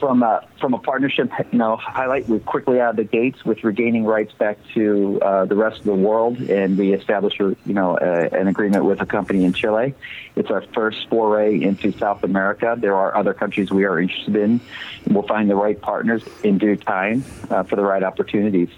from 0.00 0.22
a 0.22 0.46
from 0.58 0.72
a 0.72 0.78
partnership, 0.78 1.30
you 1.52 1.58
know, 1.58 1.76
highlight 1.76 2.26
we 2.26 2.38
quickly 2.38 2.80
out 2.80 2.90
of 2.90 2.96
the 2.96 3.04
gates 3.04 3.44
with 3.44 3.62
regaining 3.64 4.04
rights 4.04 4.32
back 4.32 4.58
to 4.74 5.20
uh, 5.20 5.44
the 5.44 5.56
rest 5.56 5.80
of 5.80 5.84
the 5.84 5.94
world, 5.94 6.38
and 6.38 6.78
we 6.78 6.94
established, 6.94 7.38
you 7.38 7.56
know, 7.66 7.98
uh, 7.98 8.28
an 8.32 8.48
agreement 8.48 8.84
with 8.84 9.02
a 9.02 9.06
company 9.06 9.44
in 9.44 9.52
Chile. 9.52 9.94
It's 10.36 10.50
our 10.50 10.62
first 10.74 11.08
foray 11.10 11.60
into 11.60 11.92
South 11.92 12.24
America. 12.24 12.74
There 12.78 12.96
are 12.96 13.14
other 13.14 13.34
countries 13.34 13.70
we 13.70 13.84
are 13.84 14.00
interested 14.00 14.36
in. 14.36 14.60
We'll 15.06 15.26
find 15.26 15.50
the 15.50 15.56
right 15.56 15.78
partners 15.78 16.22
in 16.42 16.56
due 16.56 16.76
time 16.76 17.24
uh, 17.50 17.64
for 17.64 17.76
the 17.76 17.84
right 17.84 18.02
opportunities. 18.02 18.70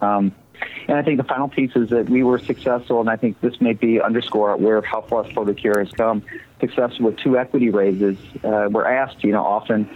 Um, 0.00 0.34
and 0.88 0.96
I 0.96 1.02
think 1.02 1.18
the 1.18 1.24
final 1.24 1.48
piece 1.48 1.74
is 1.76 1.90
that 1.90 2.08
we 2.08 2.22
were 2.22 2.38
successful, 2.38 3.00
and 3.00 3.10
I 3.10 3.16
think 3.16 3.40
this 3.40 3.60
may 3.60 3.74
be 3.74 4.00
underscore 4.00 4.56
where 4.56 4.80
how 4.82 5.02
far 5.02 5.24
Photocure 5.24 5.78
has 5.78 5.92
come. 5.92 6.22
Successful 6.60 7.06
with 7.06 7.18
two 7.18 7.38
equity 7.38 7.70
raises. 7.70 8.16
Uh, 8.42 8.68
we're 8.70 8.86
asked, 8.86 9.22
you 9.22 9.32
know, 9.32 9.44
often 9.44 9.88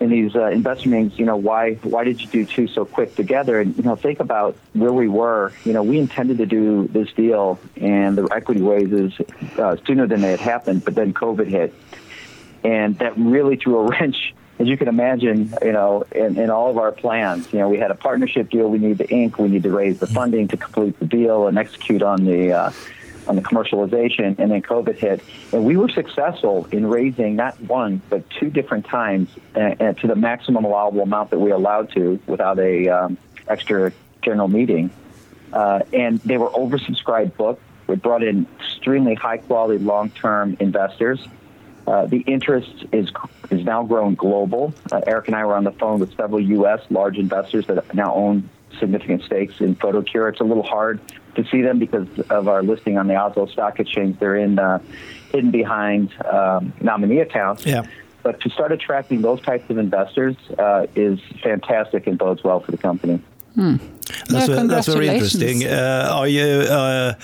in 0.00 0.10
these 0.10 0.34
uh, 0.36 0.46
investment 0.46 0.92
meetings, 0.92 1.18
you 1.18 1.26
know, 1.26 1.36
why 1.36 1.74
why 1.74 2.04
did 2.04 2.20
you 2.20 2.28
do 2.28 2.46
two 2.46 2.68
so 2.68 2.84
quick 2.84 3.16
together? 3.16 3.60
And 3.60 3.76
you 3.76 3.82
know, 3.82 3.96
think 3.96 4.20
about 4.20 4.56
where 4.72 4.92
we 4.92 5.08
were. 5.08 5.52
You 5.64 5.72
know, 5.72 5.82
we 5.82 5.98
intended 5.98 6.38
to 6.38 6.46
do 6.46 6.86
this 6.86 7.12
deal 7.14 7.58
and 7.76 8.16
the 8.16 8.28
equity 8.32 8.62
raises 8.62 9.12
uh, 9.58 9.76
sooner 9.86 10.06
than 10.06 10.20
they 10.20 10.30
had 10.30 10.40
happened, 10.40 10.84
but 10.84 10.94
then 10.94 11.12
COVID 11.12 11.48
hit, 11.48 11.74
and 12.62 12.96
that 12.98 13.18
really 13.18 13.56
threw 13.56 13.78
a 13.78 13.82
wrench 13.88 14.34
as 14.58 14.66
you 14.66 14.76
can 14.76 14.88
imagine, 14.88 15.54
you 15.62 15.72
know, 15.72 16.04
in, 16.12 16.36
in 16.36 16.50
all 16.50 16.70
of 16.70 16.78
our 16.78 16.90
plans, 16.90 17.52
you 17.52 17.60
know, 17.60 17.68
we 17.68 17.78
had 17.78 17.90
a 17.90 17.94
partnership 17.94 18.50
deal. 18.50 18.68
We 18.68 18.78
need 18.78 18.98
the 18.98 19.08
ink. 19.08 19.38
We 19.38 19.48
need 19.48 19.62
to 19.62 19.70
raise 19.70 20.00
the 20.00 20.06
funding 20.08 20.48
to 20.48 20.56
complete 20.56 20.98
the 20.98 21.06
deal 21.06 21.46
and 21.46 21.56
execute 21.56 22.02
on 22.02 22.24
the 22.24 22.52
uh, 22.52 22.72
on 23.28 23.36
the 23.36 23.42
commercialization. 23.42 24.38
And 24.38 24.50
then 24.50 24.62
COVID 24.62 24.96
hit, 24.96 25.22
and 25.52 25.64
we 25.64 25.76
were 25.76 25.88
successful 25.88 26.66
in 26.72 26.86
raising 26.86 27.36
not 27.36 27.60
one 27.60 28.02
but 28.10 28.28
two 28.30 28.50
different 28.50 28.86
times 28.86 29.28
uh, 29.54 29.92
to 29.92 30.06
the 30.06 30.16
maximum 30.16 30.64
allowable 30.64 31.02
amount 31.02 31.30
that 31.30 31.38
we 31.38 31.52
allowed 31.52 31.92
to, 31.92 32.18
without 32.26 32.58
a 32.58 32.88
um, 32.88 33.16
extra 33.46 33.92
general 34.22 34.48
meeting, 34.48 34.90
uh, 35.52 35.80
and 35.92 36.18
they 36.20 36.36
were 36.36 36.50
oversubscribed 36.50 37.36
book. 37.36 37.60
We 37.86 37.94
brought 37.94 38.24
in 38.24 38.46
extremely 38.60 39.14
high 39.14 39.38
quality 39.38 39.82
long 39.82 40.10
term 40.10 40.56
investors. 40.58 41.24
Uh, 41.88 42.04
the 42.04 42.18
interest 42.18 42.84
is 42.92 43.08
is 43.50 43.64
now 43.64 43.82
grown 43.82 44.14
global. 44.14 44.74
Uh, 44.92 45.00
Eric 45.06 45.28
and 45.28 45.34
I 45.34 45.46
were 45.46 45.54
on 45.54 45.64
the 45.64 45.72
phone 45.72 46.00
with 46.00 46.14
several 46.16 46.38
U.S. 46.38 46.80
large 46.90 47.16
investors 47.16 47.66
that 47.66 47.94
now 47.94 48.14
own 48.14 48.50
significant 48.78 49.22
stakes 49.22 49.58
in 49.60 49.74
Photocure. 49.74 50.30
It's 50.30 50.40
a 50.40 50.44
little 50.44 50.62
hard 50.62 51.00
to 51.36 51.44
see 51.46 51.62
them 51.62 51.78
because 51.78 52.06
of 52.28 52.46
our 52.46 52.62
listing 52.62 52.98
on 52.98 53.06
the 53.06 53.16
Oslo 53.16 53.46
Stock 53.46 53.80
Exchange. 53.80 54.18
They're 54.18 54.36
in 54.36 54.58
uh, 54.58 54.80
hidden 55.32 55.50
behind 55.50 56.12
um, 56.26 56.74
nominee 56.82 57.20
accounts. 57.20 57.64
Yeah. 57.64 57.86
But 58.22 58.38
to 58.42 58.50
start 58.50 58.70
attracting 58.70 59.22
those 59.22 59.40
types 59.40 59.70
of 59.70 59.78
investors 59.78 60.36
uh, 60.58 60.88
is 60.94 61.18
fantastic 61.42 62.06
and 62.06 62.18
bodes 62.18 62.44
well 62.44 62.60
for 62.60 62.70
the 62.70 62.76
company. 62.76 63.22
Hmm. 63.58 63.76
That's, 64.28 64.48
yeah, 64.48 64.62
a, 64.62 64.66
that's 64.68 64.86
very 64.86 65.08
interesting. 65.08 65.64
Uh, 65.64 66.10
are 66.12 66.28
you 66.28 66.44
uh, 66.44 67.14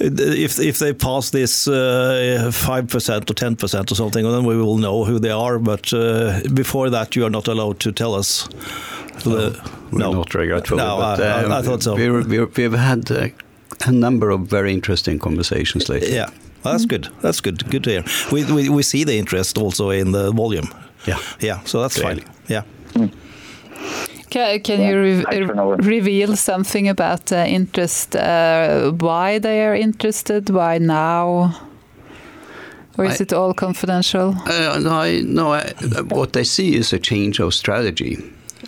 if 0.00 0.58
if 0.58 0.78
they 0.80 0.92
pass 0.92 1.30
this 1.30 1.68
uh, 1.68 2.50
five 2.52 2.88
percent 2.88 3.30
or 3.30 3.34
ten 3.34 3.54
percent 3.54 3.92
or 3.92 3.94
something, 3.94 4.24
then 4.24 4.44
we 4.44 4.56
will 4.56 4.76
know 4.76 5.04
who 5.04 5.20
they 5.20 5.30
are. 5.30 5.60
But 5.60 5.92
uh, 5.92 6.40
before 6.52 6.90
that, 6.90 7.14
you 7.14 7.24
are 7.24 7.30
not 7.30 7.46
allowed 7.46 7.78
to 7.80 7.92
tell 7.92 8.14
us. 8.14 8.48
The, 9.22 9.56
we're 9.92 10.00
no. 10.00 10.12
not 10.12 10.34
regretful. 10.34 10.78
No, 10.78 10.96
but, 10.98 11.20
I, 11.20 11.58
I, 11.58 11.62
thought 11.62 11.84
so. 11.84 11.94
we 11.94 12.10
we 12.10 12.44
we 12.44 12.62
have 12.64 12.72
had 12.72 13.10
uh, 13.12 13.28
a 13.86 13.92
number 13.92 14.30
of 14.30 14.48
very 14.50 14.72
interesting 14.72 15.20
conversations 15.20 15.88
lately. 15.88 16.12
Yeah. 16.12 16.30
Well, 16.64 16.74
that's 16.74 16.86
good. 16.86 17.08
That's 17.20 17.40
good. 17.40 17.70
Good 17.70 17.84
to 17.84 17.90
hear. 17.90 18.04
We, 18.32 18.44
we 18.52 18.68
we 18.68 18.82
see 18.82 19.04
the 19.04 19.16
interest 19.16 19.56
also 19.58 19.90
in 19.90 20.10
the 20.10 20.32
volume. 20.32 20.68
Yeah. 21.06 21.18
Yeah. 21.40 21.60
So 21.64 21.80
that's 21.80 22.00
Clearly. 22.00 22.22
fine. 22.22 22.34
Yeah. 22.48 22.62
Mm. 22.94 23.12
Can, 24.30 24.60
can 24.60 24.80
yeah, 24.80 24.90
you 24.90 25.00
re 25.00 25.76
reveal 25.76 26.36
something 26.36 26.88
about 26.88 27.26
the 27.26 27.46
interest? 27.46 28.14
Uh, 28.16 28.92
why 28.92 29.38
they 29.38 29.64
are 29.64 29.74
interested? 29.74 30.50
Why 30.50 30.78
now? 30.78 31.54
Or 32.98 33.04
is 33.04 33.20
I, 33.20 33.24
it 33.24 33.32
all 33.32 33.54
confidential? 33.54 34.34
Uh, 34.46 34.78
no, 34.80 34.90
I, 34.90 35.20
no 35.20 35.52
I, 35.52 35.72
what 36.08 36.32
they 36.32 36.44
see 36.44 36.74
is 36.74 36.92
a 36.92 36.98
change 36.98 37.38
of 37.38 37.54
strategy 37.54 38.18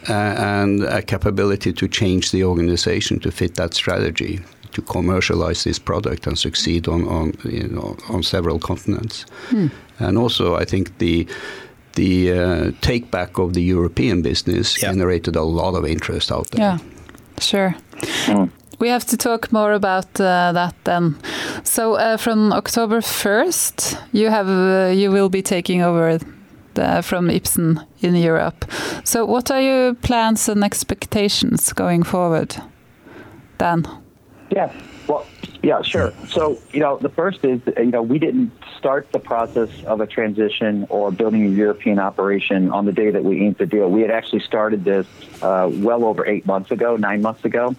uh, 0.09 0.12
and 0.12 0.85
a 0.85 1.03
capability 1.03 1.73
to 1.73 1.88
change 1.88 2.31
the 2.31 2.44
organization 2.44 3.18
to 3.20 3.31
fit 3.31 3.57
that 3.57 3.75
strategy 3.75 4.40
to 4.73 4.83
commercialize 4.83 5.64
this 5.64 5.79
product 5.79 6.27
and 6.27 6.38
succeed 6.38 6.88
on, 6.88 7.09
on 7.09 7.35
you 7.44 7.68
know 7.68 7.96
on 8.09 8.23
several 8.23 8.59
continents. 8.59 9.27
Hmm. 9.49 9.68
And 9.99 10.16
also, 10.16 10.55
I 10.55 10.64
think 10.64 10.99
the 10.99 11.27
the 11.94 12.33
uh, 12.33 12.72
take 12.81 13.11
back 13.11 13.38
of 13.38 13.53
the 13.53 13.62
European 13.62 14.22
business 14.22 14.76
yeah. 14.76 14.90
generated 14.90 15.37
a 15.37 15.42
lot 15.42 15.74
of 15.74 15.85
interest 15.85 16.33
out 16.33 16.50
there. 16.50 16.61
Yeah, 16.61 16.79
sure. 17.38 17.74
Mm. 18.26 18.50
We 18.79 18.88
have 18.88 19.05
to 19.07 19.16
talk 19.16 19.53
more 19.53 19.72
about 19.72 20.20
uh, 20.20 20.53
that 20.53 20.74
then. 20.85 21.16
So 21.64 21.94
uh, 21.94 22.16
from 22.16 22.53
October 22.53 23.00
1st, 23.00 23.98
you 24.12 24.31
have 24.31 24.48
uh, 24.48 24.92
you 24.92 25.11
will 25.11 25.29
be 25.29 25.42
taking 25.42 25.83
over 25.83 26.18
the, 26.74 27.03
from 27.03 27.29
Ipsen 27.29 27.85
in 28.00 28.14
Europe. 28.14 28.64
So 29.05 29.26
what 29.26 29.50
are 29.50 29.61
your 29.61 29.94
plans 29.94 30.48
and 30.48 30.64
expectations 30.64 31.72
going 31.74 32.05
forward, 32.05 32.57
Dan? 33.59 33.87
Yeah, 34.50 34.72
well, 35.07 35.26
yeah, 35.62 35.83
sure. 35.83 36.12
So, 36.29 36.59
you 36.73 36.81
know, 36.81 36.96
the 36.96 37.11
first 37.11 37.44
is, 37.44 37.61
you 37.77 37.87
know, 37.87 38.03
we 38.03 38.18
didn't 38.18 38.53
start 38.79 39.12
the 39.12 39.18
process 39.18 39.68
of 39.85 40.01
a 40.01 40.07
transition 40.07 40.87
or 40.88 41.11
building 41.11 41.44
a 41.44 41.51
European 41.51 41.99
operation 41.99 42.70
on 42.70 42.87
the 42.87 42.92
day 42.92 43.11
that 43.11 43.23
we 43.23 43.44
inked 43.44 43.59
the 43.59 43.66
deal. 43.66 43.90
We 43.90 44.01
had 44.01 44.11
actually 44.11 44.40
started 44.40 44.85
this 44.85 45.07
uh, 45.42 45.68
well 45.70 46.05
over 46.05 46.27
eight 46.27 46.46
months 46.46 46.70
ago, 46.70 46.96
nine 46.96 47.20
months 47.20 47.44
ago. 47.44 47.77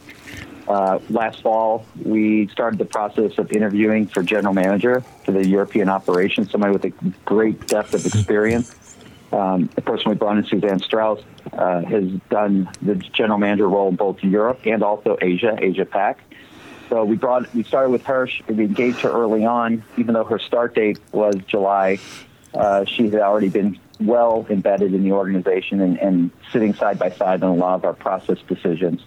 Uh, 0.67 1.00
last 1.10 1.41
fall, 1.41 1.86
we 2.06 2.48
started 2.50 2.78
the 2.78 2.86
process 2.86 3.38
of 3.39 3.52
interviewing 3.52 4.06
for 4.06 4.22
general 4.22 4.54
manager 4.54 5.02
for 5.26 5.32
the 5.32 5.46
European 5.46 5.89
operation, 5.89 6.48
somebody 6.48 6.72
with 6.72 6.86
a 6.86 6.94
great 7.26 7.67
depth 7.67 7.94
of 7.96 8.06
experience. 8.06 8.76
Um, 9.32 9.70
the 9.76 9.82
person 9.82 10.10
we 10.10 10.15
brought 10.15 10.38
in, 10.38 10.46
Suzanne 10.46 10.80
Strauss, 10.80 11.20
uh, 11.54 11.82
has 11.82 12.10
done 12.30 12.70
the 12.82 12.96
general 12.96 13.39
manager 13.39 13.67
role 13.67 13.89
in 13.89 13.96
both 13.96 14.24
Europe 14.24 14.60
and 14.65 14.84
also 14.84 15.17
Asia, 15.22 15.58
Asia 15.60 15.86
Pac. 15.86 16.20
So 16.91 17.06
we 17.06 17.15
brought 17.15 17.54
we 17.56 17.63
started 17.63 17.89
with 17.89 18.04
her. 18.04 18.27
We 18.49 18.65
engaged 18.65 18.99
her 18.99 19.10
early 19.10 19.45
on, 19.45 19.82
even 19.95 20.13
though 20.13 20.25
her 20.25 20.39
start 20.39 20.75
date 20.75 20.99
was 21.13 21.36
July. 21.47 21.99
Uh, 22.54 22.84
she 22.84 23.10
had 23.10 23.21
already 23.21 23.47
been 23.47 23.80
well 24.01 24.45
embedded 24.49 24.93
in 24.93 25.01
the 25.01 25.13
organization 25.13 25.80
and, 25.80 25.97
and 25.99 26.32
sitting 26.51 26.73
side 26.73 26.99
by 26.99 27.10
side 27.10 27.43
on 27.43 27.49
a 27.51 27.54
lot 27.54 27.75
of 27.75 27.86
our 27.86 27.93
process 27.93 28.39
decisions. 28.45 29.06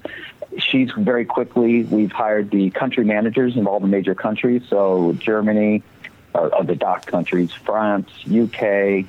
She's 0.59 0.90
very 0.97 1.27
quickly. 1.27 1.83
We've 1.83 2.11
hired 2.11 2.51
the 2.51 2.70
country 2.70 3.05
managers 3.05 3.55
in 3.55 3.66
all 3.66 3.81
the 3.81 3.87
major 3.87 4.14
countries. 4.14 4.62
So 4.70 5.12
Germany, 5.18 5.83
of 6.35 6.66
the 6.66 6.77
DACH 6.77 7.05
countries, 7.05 7.53
France, 7.53 8.09
UK, 8.27 9.05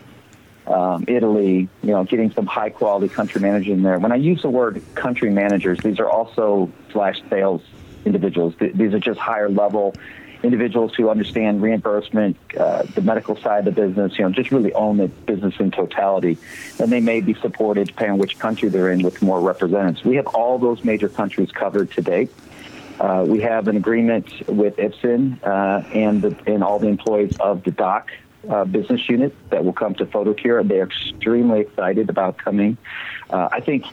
um, 0.68 1.06
Italy, 1.08 1.70
you 1.82 1.92
know, 1.92 2.04
getting 2.04 2.32
some 2.32 2.46
high 2.46 2.72
quality 2.72 3.08
country 3.08 3.40
managers 3.40 3.72
in 3.72 3.84
there. 3.84 4.00
When 4.00 4.12
I 4.12 4.18
use 4.18 4.42
the 4.42 4.50
word 4.50 4.82
country 4.96 5.30
managers, 5.30 5.80
these 5.80 5.98
are 6.00 6.10
also 6.10 6.70
slash 6.92 7.22
sales 7.30 7.62
individuals. 8.06 8.54
These 8.60 8.94
are 8.94 9.00
just 9.00 9.20
higher 9.20 9.50
level 9.50 9.96
individuals 10.46 10.94
who 10.96 11.10
understand 11.10 11.62
reimbursement, 11.62 12.38
uh, 12.58 12.84
the 12.94 13.02
medical 13.02 13.36
side 13.38 13.68
of 13.68 13.76
the 13.76 13.82
business, 13.82 14.18
you 14.18 14.24
know, 14.24 14.30
just 14.32 14.52
really 14.52 14.74
own 14.74 14.98
the 14.98 15.08
business 15.08 15.56
in 15.60 15.72
totality. 15.72 16.38
And 16.80 16.92
they 16.92 17.02
may 17.02 17.22
be 17.22 17.34
supported, 17.34 17.88
depending 17.88 18.14
on 18.14 18.20
which 18.20 18.38
country 18.40 18.70
they're 18.70 18.92
in, 18.92 19.02
with 19.02 19.22
more 19.22 19.42
representatives. 19.42 20.04
We 20.06 20.16
have 20.18 20.28
all 20.28 20.60
those 20.60 20.84
major 20.84 21.10
countries 21.10 21.52
covered 21.52 21.92
to 21.92 22.02
date. 22.02 22.32
Uh, 23.00 23.26
we 23.28 23.42
have 23.42 23.68
an 23.68 23.76
agreement 23.76 24.48
with 24.48 24.78
Ipsen 24.78 25.44
uh, 25.44 25.86
and, 25.94 26.22
the, 26.22 26.38
and 26.46 26.64
all 26.64 26.80
the 26.80 26.88
employees 26.88 27.36
of 27.40 27.64
the 27.64 27.72
DACH 27.72 28.10
uh, 28.48 28.64
business 28.64 29.10
unit 29.10 29.36
that 29.50 29.66
will 29.66 29.74
come 29.74 29.96
to 29.96 30.06
Photocure. 30.06 30.62
And 30.62 30.70
they're 30.70 30.86
extremely 30.86 31.62
excited 31.62 32.10
about 32.10 32.38
coming. 32.38 32.78
Uh, 33.30 33.50
I 33.52 33.60
think 33.60 33.86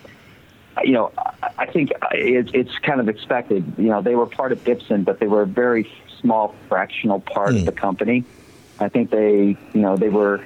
you 0.85 0.93
know, 0.93 1.13
I 1.59 1.67
think 1.67 1.93
it's, 2.13 2.51
it's 2.55 2.79
kind 2.79 3.01
of 3.01 3.09
expected. 3.09 3.65
You 3.77 3.89
know, 3.89 4.03
they 4.03 4.15
were 4.15 4.27
part 4.27 4.53
of 4.53 4.63
Ipsen, 4.65 5.05
but 5.05 5.21
they 5.21 5.27
were 5.27 5.43
a 5.43 5.47
very 5.47 5.91
small 6.21 6.55
fractional 6.69 7.21
part 7.21 7.51
mm. 7.51 7.57
of 7.57 7.61
hmm. 7.61 7.67
the 7.67 7.73
company. 7.73 8.25
I 8.81 8.89
think 8.89 9.11
they, 9.11 9.57
you 9.75 9.81
know, 9.81 9.97
they 9.97 10.09
were 10.09 10.43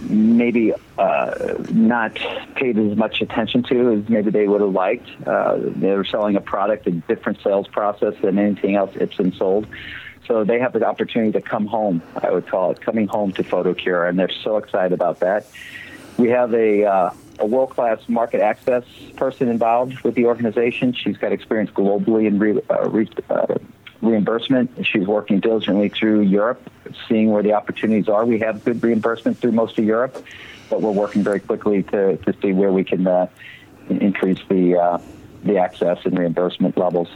maybe 0.00 0.72
uh, 0.98 1.54
not 1.70 2.14
paid 2.54 2.78
as 2.78 2.96
much 2.96 3.20
attention 3.20 3.62
to 3.64 3.92
as 3.92 4.08
maybe 4.08 4.30
they 4.30 4.48
would 4.48 4.60
have 4.60 4.72
liked. 4.72 5.08
Uh, 5.26 5.58
they 5.58 5.94
were 5.94 6.04
selling 6.04 6.36
a 6.36 6.40
product, 6.40 6.86
a 6.86 6.90
different 6.90 7.40
sales 7.42 7.68
process 7.68 8.14
than 8.22 8.38
anything 8.38 8.74
else 8.74 8.92
Ipsen 8.94 9.36
sold. 9.36 9.66
So 10.26 10.44
they 10.44 10.60
have 10.60 10.72
the 10.72 10.84
opportunity 10.84 11.32
to 11.32 11.40
come 11.40 11.66
home, 11.66 12.02
I 12.16 12.30
would 12.30 12.46
call 12.46 12.70
it, 12.70 12.80
coming 12.80 13.08
home 13.08 13.32
to 13.32 13.42
Photocure, 13.42 14.08
and 14.08 14.18
they're 14.18 14.30
so 14.30 14.56
excited 14.56 14.92
about 14.92 15.20
that. 15.20 15.46
We 16.16 16.28
have 16.30 16.54
a 16.54 16.84
uh, 16.84 17.10
a 17.42 17.46
world 17.46 17.70
class 17.70 17.98
market 18.08 18.40
access 18.40 18.84
person 19.16 19.48
involved 19.48 20.00
with 20.00 20.14
the 20.14 20.26
organization. 20.26 20.92
She's 20.92 21.16
got 21.16 21.32
experience 21.32 21.70
globally 21.70 22.26
in 22.26 22.38
re, 22.38 22.60
uh, 22.70 22.88
re, 22.88 23.08
uh, 23.28 23.58
reimbursement. 24.00 24.86
She's 24.86 25.06
working 25.06 25.40
diligently 25.40 25.88
through 25.88 26.20
Europe, 26.20 26.62
seeing 27.08 27.30
where 27.30 27.42
the 27.42 27.54
opportunities 27.54 28.08
are. 28.08 28.24
We 28.24 28.38
have 28.38 28.64
good 28.64 28.82
reimbursement 28.82 29.38
through 29.38 29.52
most 29.52 29.76
of 29.78 29.84
Europe, 29.84 30.24
but 30.70 30.80
we're 30.80 30.92
working 30.92 31.24
very 31.24 31.40
quickly 31.40 31.82
to, 31.84 32.16
to 32.16 32.34
see 32.40 32.52
where 32.52 32.72
we 32.72 32.84
can 32.84 33.06
uh, 33.06 33.26
increase 33.88 34.40
the 34.48 34.76
uh, 34.76 34.98
the 35.44 35.58
access 35.58 35.98
and 36.04 36.16
reimbursement 36.16 36.78
levels. 36.78 37.08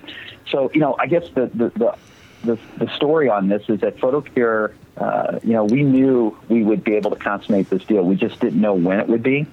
So, 0.49 0.69
you 0.75 0.81
know, 0.81 0.97
I 0.99 1.07
guess 1.07 1.25
the 1.35 1.47
the, 1.55 1.71
the 1.71 1.97
the, 2.45 2.59
the 2.79 2.89
story 2.95 3.29
on 3.29 3.49
this 3.49 3.62
is 3.69 3.81
that 3.81 3.97
Photocure, 3.97 4.73
uh, 4.97 5.39
you 5.43 5.53
know, 5.53 5.65
we 5.65 5.83
knew 5.83 6.37
we 6.49 6.62
would 6.62 6.85
be 6.85 6.95
able 6.95 7.11
to 7.11 7.17
consummate 7.17 7.71
this 7.71 7.85
deal. 7.85 8.03
We 8.03 8.15
just 8.15 8.41
didn't 8.41 8.61
know 8.61 8.75
when 8.75 9.01
it 9.01 9.09
would 9.09 9.23
be 9.23 9.47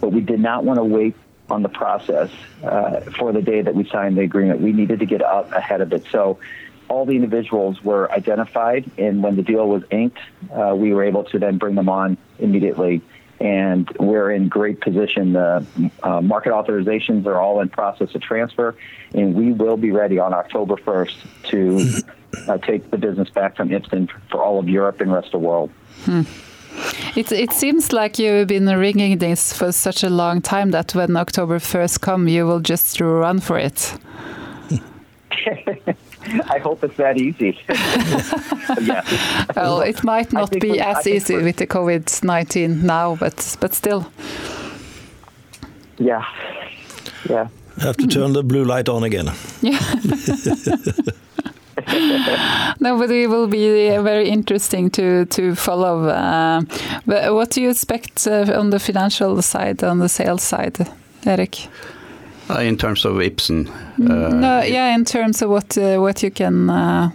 but 0.00 0.10
we 0.10 0.20
did 0.20 0.40
not 0.40 0.64
want 0.64 0.78
to 0.78 0.84
wait 0.84 1.14
on 1.50 1.62
the 1.62 1.68
process 1.68 2.30
uh, 2.62 3.00
for 3.18 3.32
the 3.32 3.42
day 3.42 3.62
that 3.62 3.74
we 3.74 3.88
signed 3.88 4.16
the 4.16 4.22
agreement. 4.22 4.60
We 4.60 4.72
needed 4.72 5.00
to 5.00 5.06
get 5.06 5.22
up 5.22 5.50
ahead 5.52 5.80
of 5.80 5.92
it. 5.92 6.04
So 6.10 6.38
all 6.88 7.04
the 7.04 7.14
individuals 7.14 7.82
were 7.82 8.10
identified, 8.10 8.90
and 8.98 9.22
when 9.22 9.36
the 9.36 9.42
deal 9.42 9.68
was 9.68 9.82
inked, 9.90 10.18
uh, 10.52 10.74
we 10.76 10.92
were 10.92 11.04
able 11.04 11.24
to 11.24 11.38
then 11.38 11.58
bring 11.58 11.74
them 11.74 11.88
on 11.88 12.16
immediately. 12.38 13.02
And 13.40 13.88
we're 14.00 14.32
in 14.32 14.48
great 14.48 14.80
position. 14.80 15.34
The 15.34 15.64
uh, 16.02 16.20
market 16.20 16.52
authorizations 16.52 17.24
are 17.26 17.38
all 17.38 17.60
in 17.60 17.68
process 17.68 18.14
of 18.14 18.20
transfer, 18.20 18.74
and 19.14 19.34
we 19.34 19.52
will 19.52 19.76
be 19.76 19.92
ready 19.92 20.18
on 20.18 20.34
October 20.34 20.76
1st 20.76 21.16
to 21.44 22.50
uh, 22.50 22.58
take 22.58 22.90
the 22.90 22.98
business 22.98 23.30
back 23.30 23.56
from 23.56 23.68
Ipsen 23.68 24.10
for 24.30 24.42
all 24.42 24.58
of 24.58 24.68
Europe 24.68 25.00
and 25.00 25.12
rest 25.12 25.26
of 25.26 25.32
the 25.32 25.38
world. 25.38 25.70
Hmm. 26.00 26.22
It, 27.16 27.32
it 27.32 27.52
seems 27.52 27.92
like 27.92 28.18
you've 28.18 28.48
been 28.48 28.66
ringing 28.66 29.18
this 29.18 29.52
for 29.52 29.72
such 29.72 30.04
a 30.04 30.08
long 30.08 30.40
time 30.40 30.70
that 30.70 30.94
when 30.94 31.16
October 31.16 31.58
1st 31.58 32.00
comes, 32.00 32.30
you 32.30 32.46
will 32.46 32.60
just 32.60 33.00
run 33.00 33.40
for 33.40 33.58
it. 33.58 33.94
I 36.50 36.58
hope 36.58 36.84
it's 36.84 36.96
that 36.96 37.16
easy. 37.16 37.58
yeah. 38.82 39.44
Well, 39.56 39.80
it 39.80 40.04
might 40.04 40.32
not 40.32 40.50
be 40.50 40.78
as 40.80 41.06
easy 41.06 41.36
with 41.36 41.56
the 41.56 41.66
COVID 41.66 42.22
19 42.22 42.84
now, 42.84 43.16
but, 43.16 43.56
but 43.60 43.74
still. 43.74 44.10
Yeah. 45.98 46.24
Yeah. 47.28 47.48
have 47.80 47.96
to 47.96 48.06
turn 48.06 48.32
the 48.32 48.42
blue 48.42 48.64
light 48.64 48.88
on 48.88 49.04
again. 49.04 49.30
Yeah. 49.62 49.78
no, 52.80 52.98
but 52.98 53.10
it 53.10 53.28
will 53.28 53.46
be 53.46 53.88
very 54.02 54.28
interesting 54.28 54.90
to 54.90 55.24
to 55.26 55.54
follow. 55.54 56.08
Uh, 56.08 56.62
but 57.06 57.32
what 57.34 57.50
do 57.50 57.60
you 57.60 57.70
expect 57.70 58.26
uh, 58.26 58.58
on 58.58 58.70
the 58.70 58.78
financial 58.78 59.42
side, 59.42 59.82
on 59.84 59.98
the 59.98 60.08
sales 60.08 60.42
side, 60.42 60.76
Eric? 61.24 61.68
Uh, 62.50 62.60
in 62.60 62.76
terms 62.76 63.04
of 63.04 63.12
Ipsen. 63.16 63.66
Mm, 63.98 64.40
no, 64.40 64.62
yeah, 64.62 64.94
in 64.94 65.04
terms 65.04 65.42
of 65.42 65.50
what 65.50 65.76
uh, 65.78 65.98
what 65.98 66.22
you 66.22 66.30
can 66.30 66.70
uh, 66.70 67.10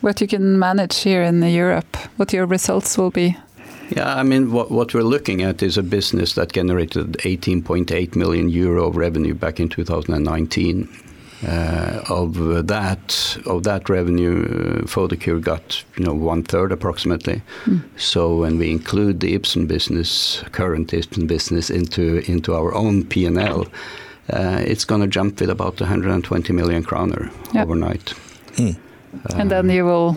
what 0.00 0.20
you 0.20 0.26
can 0.26 0.58
manage 0.58 1.02
here 1.04 1.22
in 1.22 1.42
Europe, 1.42 1.96
what 2.16 2.32
your 2.32 2.46
results 2.46 2.98
will 2.98 3.10
be. 3.10 3.36
Yeah, 3.96 4.20
I 4.20 4.22
mean, 4.22 4.52
what, 4.52 4.70
what 4.70 4.94
we're 4.94 5.02
looking 5.02 5.42
at 5.42 5.62
is 5.62 5.76
a 5.76 5.82
business 5.82 6.34
that 6.34 6.52
generated 6.52 7.16
18.8 7.24 8.14
million 8.14 8.48
euro 8.48 8.86
of 8.86 8.96
revenue 8.96 9.34
back 9.34 9.58
in 9.58 9.68
2019. 9.68 10.88
Uh, 11.42 12.02
of 12.10 12.66
that 12.66 13.38
of 13.46 13.62
that 13.62 13.88
revenue, 13.88 14.44
uh, 14.44 14.86
Photocure 14.86 15.40
got 15.40 15.82
you 15.96 16.04
know 16.04 16.12
one 16.12 16.42
third 16.42 16.70
approximately. 16.70 17.40
Mm. 17.64 17.82
So 17.96 18.36
when 18.36 18.58
we 18.58 18.70
include 18.70 19.20
the 19.20 19.38
Ipsen 19.38 19.66
business, 19.66 20.44
current 20.52 20.92
Ipsen 20.92 21.26
business 21.26 21.70
into 21.70 22.22
into 22.30 22.54
our 22.54 22.74
own 22.74 23.04
P 23.04 23.24
and 23.24 23.38
L, 23.38 23.66
uh, 24.32 24.62
it's 24.66 24.84
going 24.84 25.00
to 25.00 25.06
jump 25.06 25.40
with 25.40 25.48
about 25.48 25.80
120 25.80 26.52
million 26.52 26.82
kroner 26.82 27.30
yep. 27.54 27.66
overnight. 27.66 28.14
Mm. 28.56 28.76
and 29.36 29.50
then 29.50 29.70
you 29.70 29.86
will. 29.86 30.16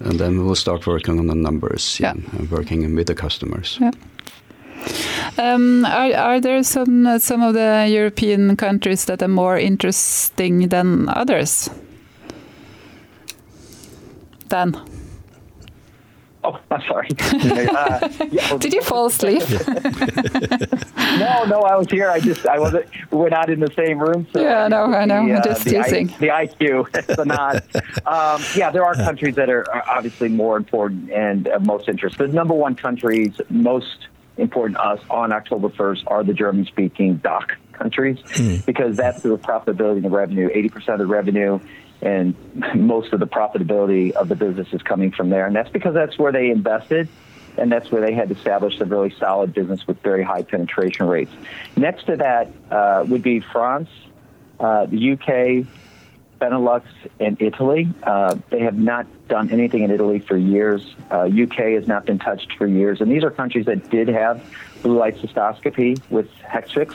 And 0.00 0.18
then 0.18 0.38
we 0.38 0.44
will 0.44 0.56
start 0.56 0.86
working 0.86 1.18
on 1.18 1.26
the 1.26 1.34
numbers 1.34 1.98
yeah. 2.00 2.12
and 2.12 2.50
working 2.50 2.94
with 2.94 3.06
the 3.06 3.14
customers. 3.14 3.78
Yeah. 3.80 3.90
Um, 5.38 5.84
are, 5.84 6.12
are, 6.14 6.40
there 6.40 6.62
some 6.64 7.06
uh, 7.06 7.18
some 7.20 7.42
of 7.42 7.54
the 7.54 7.86
European 7.88 8.56
countries 8.56 9.04
that 9.04 9.22
are 9.22 9.28
more 9.28 9.56
interesting 9.56 10.68
than 10.68 11.08
others? 11.08 11.70
Dan. 14.48 14.74
Oh, 16.42 16.58
I'm 16.70 16.82
sorry. 16.82 17.08
Uh, 17.78 18.08
yeah, 18.30 18.56
Did 18.56 18.72
you 18.72 18.82
fall 18.82 19.06
asleep? 19.06 19.42
no, 21.18 21.44
no, 21.44 21.60
I 21.62 21.76
was 21.76 21.86
here. 21.90 22.10
I 22.10 22.18
just 22.18 22.46
I 22.46 22.58
wasn't. 22.58 22.86
We're 23.10 23.28
not 23.28 23.50
in 23.50 23.60
the 23.60 23.70
same 23.76 23.98
room. 23.98 24.26
So 24.32 24.40
yeah, 24.40 24.68
no, 24.68 24.84
I 24.84 25.04
know. 25.04 25.26
The, 25.26 25.34
uh, 25.34 25.42
just 25.44 25.64
the, 25.64 25.70
teasing. 25.70 26.10
I, 26.10 26.18
the 26.18 26.28
IQ, 26.28 27.16
the 27.16 27.24
nod. 27.24 27.62
Um, 28.06 28.42
yeah, 28.56 28.70
there 28.70 28.84
are 28.84 28.94
countries 28.94 29.34
that 29.36 29.50
are 29.50 29.64
obviously 29.88 30.28
more 30.28 30.56
important 30.56 31.10
and 31.10 31.48
uh, 31.48 31.58
most 31.60 31.88
interested. 31.88 32.30
The 32.30 32.34
number 32.34 32.54
one 32.54 32.74
countries 32.74 33.40
most 33.50 34.08
important 34.38 34.76
to 34.76 34.84
us 34.84 35.00
on 35.10 35.32
October 35.32 35.68
1st 35.68 36.04
are 36.06 36.24
the 36.24 36.34
German 36.34 36.64
speaking 36.64 37.16
DACH 37.16 37.50
countries 37.72 38.18
mm. 38.18 38.64
because 38.64 38.96
that's 38.96 39.22
the 39.22 39.36
profitability 39.38 39.96
and 39.96 40.04
the 40.04 40.10
revenue. 40.10 40.48
80% 40.48 40.88
of 40.94 40.98
the 40.98 41.06
revenue 41.06 41.60
and 42.00 42.34
most 42.74 43.12
of 43.12 43.20
the 43.20 43.26
profitability 43.26 44.12
of 44.12 44.28
the 44.28 44.36
business 44.36 44.68
is 44.72 44.82
coming 44.82 45.10
from 45.10 45.30
there. 45.30 45.46
And 45.46 45.54
that's 45.54 45.70
because 45.70 45.94
that's 45.94 46.18
where 46.18 46.32
they 46.32 46.50
invested 46.50 47.08
and 47.56 47.72
that's 47.72 47.90
where 47.90 48.00
they 48.00 48.14
had 48.14 48.30
established 48.30 48.80
a 48.80 48.84
really 48.84 49.12
solid 49.18 49.52
business 49.52 49.86
with 49.86 50.00
very 50.02 50.22
high 50.22 50.42
penetration 50.42 51.06
rates. 51.06 51.32
Next 51.76 52.06
to 52.06 52.16
that 52.16 52.52
uh, 52.70 53.04
would 53.08 53.22
be 53.22 53.40
France, 53.40 53.88
uh, 54.60 54.86
the 54.86 55.12
UK, 55.12 55.66
Benelux, 56.38 56.82
and 57.20 57.40
Italy. 57.40 57.88
Uh, 58.02 58.36
they 58.50 58.60
have 58.60 58.78
not 58.78 59.06
done 59.28 59.50
anything 59.50 59.82
in 59.82 59.90
Italy 59.90 60.20
for 60.20 60.36
years. 60.36 60.94
Uh, 61.10 61.24
UK 61.24 61.56
has 61.74 61.86
not 61.86 62.06
been 62.06 62.18
touched 62.18 62.52
for 62.54 62.66
years, 62.66 63.00
and 63.00 63.10
these 63.10 63.24
are 63.24 63.30
countries 63.30 63.66
that 63.66 63.90
did 63.90 64.08
have 64.08 64.44
blue 64.82 64.98
light 64.98 65.16
cystoscopy 65.16 66.00
with 66.10 66.30
Hexvix, 66.38 66.94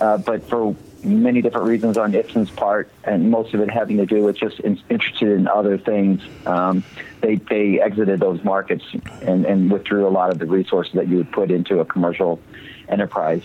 uh, 0.00 0.18
but 0.18 0.48
for 0.48 0.74
many 1.06 1.40
different 1.40 1.66
reasons 1.66 1.96
on 1.96 2.12
Ipsen's 2.12 2.50
part, 2.50 2.90
and 3.04 3.30
most 3.30 3.54
of 3.54 3.60
it 3.60 3.70
having 3.70 3.96
to 3.98 4.06
do 4.06 4.22
with 4.22 4.36
just 4.36 4.60
in, 4.60 4.80
interested 4.90 5.28
in 5.28 5.48
other 5.48 5.78
things. 5.78 6.20
Um, 6.44 6.84
they 7.20 7.36
they 7.36 7.80
exited 7.80 8.20
those 8.20 8.42
markets 8.44 8.84
and, 9.22 9.46
and 9.46 9.70
withdrew 9.70 10.06
a 10.06 10.10
lot 10.10 10.30
of 10.30 10.38
the 10.38 10.46
resources 10.46 10.94
that 10.94 11.08
you 11.08 11.16
would 11.18 11.32
put 11.32 11.50
into 11.50 11.80
a 11.80 11.84
commercial 11.84 12.40
enterprise. 12.88 13.42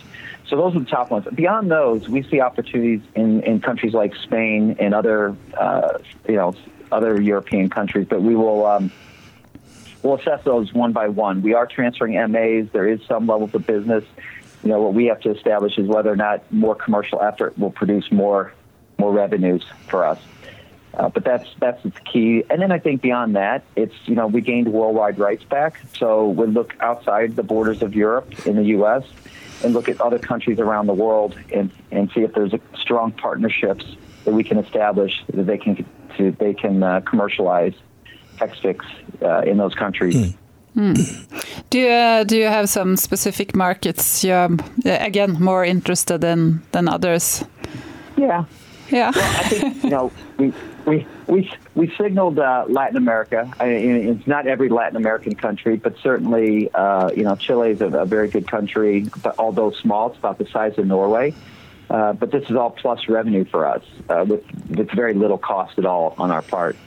So 0.47 0.57
those 0.57 0.75
are 0.75 0.79
the 0.79 0.85
top 0.85 1.11
ones. 1.11 1.25
Beyond 1.33 1.71
those, 1.71 2.09
we 2.09 2.23
see 2.23 2.41
opportunities 2.41 3.01
in, 3.15 3.41
in 3.43 3.61
countries 3.61 3.93
like 3.93 4.15
Spain 4.15 4.75
and 4.79 4.93
other 4.93 5.35
uh, 5.57 5.99
you 6.27 6.35
know 6.35 6.55
other 6.91 7.21
European 7.21 7.69
countries, 7.69 8.07
but 8.09 8.21
we 8.21 8.35
will. 8.35 8.65
Um, 8.65 8.91
we'll 10.03 10.15
assess 10.15 10.43
those 10.43 10.73
one 10.73 10.93
by 10.93 11.07
one. 11.07 11.41
We 11.41 11.53
are 11.53 11.67
transferring 11.67 12.13
MAs. 12.31 12.67
There 12.73 12.87
is 12.87 13.01
some 13.07 13.27
levels 13.27 13.53
of 13.53 13.65
business 13.65 14.03
you 14.63 14.69
know, 14.69 14.81
what 14.81 14.93
we 14.93 15.05
have 15.05 15.19
to 15.21 15.31
establish 15.31 15.77
is 15.77 15.87
whether 15.87 16.11
or 16.11 16.15
not 16.15 16.51
more 16.51 16.75
commercial 16.75 17.21
effort 17.21 17.57
will 17.57 17.71
produce 17.71 18.11
more 18.11 18.53
more 18.97 19.11
revenues 19.11 19.65
for 19.87 20.05
us. 20.05 20.19
Uh, 20.93 21.09
but 21.09 21.23
that's 21.23 21.47
that's 21.59 21.81
the 21.83 21.91
key. 21.91 22.43
And 22.49 22.61
then 22.61 22.71
I 22.71 22.79
think 22.79 23.01
beyond 23.01 23.35
that, 23.35 23.63
it's 23.75 23.95
you 24.05 24.15
know 24.15 24.27
we 24.27 24.41
gained 24.41 24.71
worldwide 24.71 25.17
rights 25.17 25.43
back, 25.43 25.79
so 25.97 26.27
we 26.27 26.47
look 26.47 26.75
outside 26.81 27.35
the 27.35 27.43
borders 27.43 27.81
of 27.81 27.95
Europe 27.95 28.45
in 28.45 28.57
the 28.57 28.65
U.S. 28.65 29.03
and 29.63 29.73
look 29.73 29.87
at 29.87 30.01
other 30.01 30.19
countries 30.19 30.59
around 30.59 30.87
the 30.87 30.93
world 30.93 31.37
and 31.53 31.71
and 31.91 32.11
see 32.11 32.21
if 32.21 32.33
there's 32.33 32.53
strong 32.77 33.13
partnerships 33.13 33.85
that 34.25 34.33
we 34.33 34.43
can 34.43 34.57
establish 34.57 35.23
that 35.33 35.43
they 35.43 35.57
can 35.57 35.85
to, 36.17 36.31
they 36.31 36.53
can 36.53 36.83
uh, 36.83 36.99
commercialize 37.01 37.73
Hexvix 38.35 38.83
uh, 39.21 39.49
in 39.49 39.57
those 39.57 39.73
countries. 39.73 40.15
Mm. 40.15 40.35
Mm. 40.75 40.95
Do 41.69 41.79
you 41.79 41.89
uh, 41.89 42.23
do 42.23 42.37
you 42.37 42.45
have 42.45 42.69
some 42.69 42.95
specific 42.95 43.55
markets 43.55 44.23
you're 44.23 44.49
again 44.85 45.33
more 45.39 45.65
interested 45.65 46.23
in 46.23 46.61
than 46.71 46.87
others? 46.87 47.43
Yeah, 48.17 48.45
yeah. 48.89 49.11
Well, 49.13 49.39
I 49.39 49.43
think 49.43 49.83
you 49.83 49.89
know 49.89 50.11
we 50.37 50.53
we 50.85 51.07
we 51.27 51.51
we 51.75 51.93
signaled 51.97 52.39
uh, 52.39 52.65
Latin 52.69 52.97
America. 52.97 53.51
I 53.59 53.67
mean, 53.67 54.07
it's 54.09 54.27
not 54.27 54.47
every 54.47 54.69
Latin 54.69 54.95
American 54.95 55.35
country, 55.35 55.75
but 55.75 55.97
certainly 55.97 56.71
uh, 56.73 57.11
you 57.11 57.23
know 57.23 57.35
Chile 57.35 57.71
is 57.71 57.81
a, 57.81 57.87
a, 57.87 58.05
very 58.05 58.29
good 58.29 58.47
country, 58.47 59.07
but 59.21 59.35
although 59.39 59.71
small, 59.71 60.09
it's 60.09 60.19
about 60.19 60.37
the 60.37 60.47
size 60.47 60.77
of 60.77 60.87
Norway. 60.87 61.33
Uh, 61.89 62.13
but 62.13 62.31
this 62.31 62.49
is 62.49 62.55
all 62.55 62.69
plus 62.69 63.09
revenue 63.09 63.43
for 63.43 63.65
us 63.65 63.83
uh, 64.09 64.25
with 64.27 64.43
with 64.69 64.89
very 64.91 65.13
little 65.13 65.37
cost 65.37 65.77
at 65.77 65.85
all 65.85 66.15
on 66.17 66.31
our 66.31 66.41
part. 66.41 66.77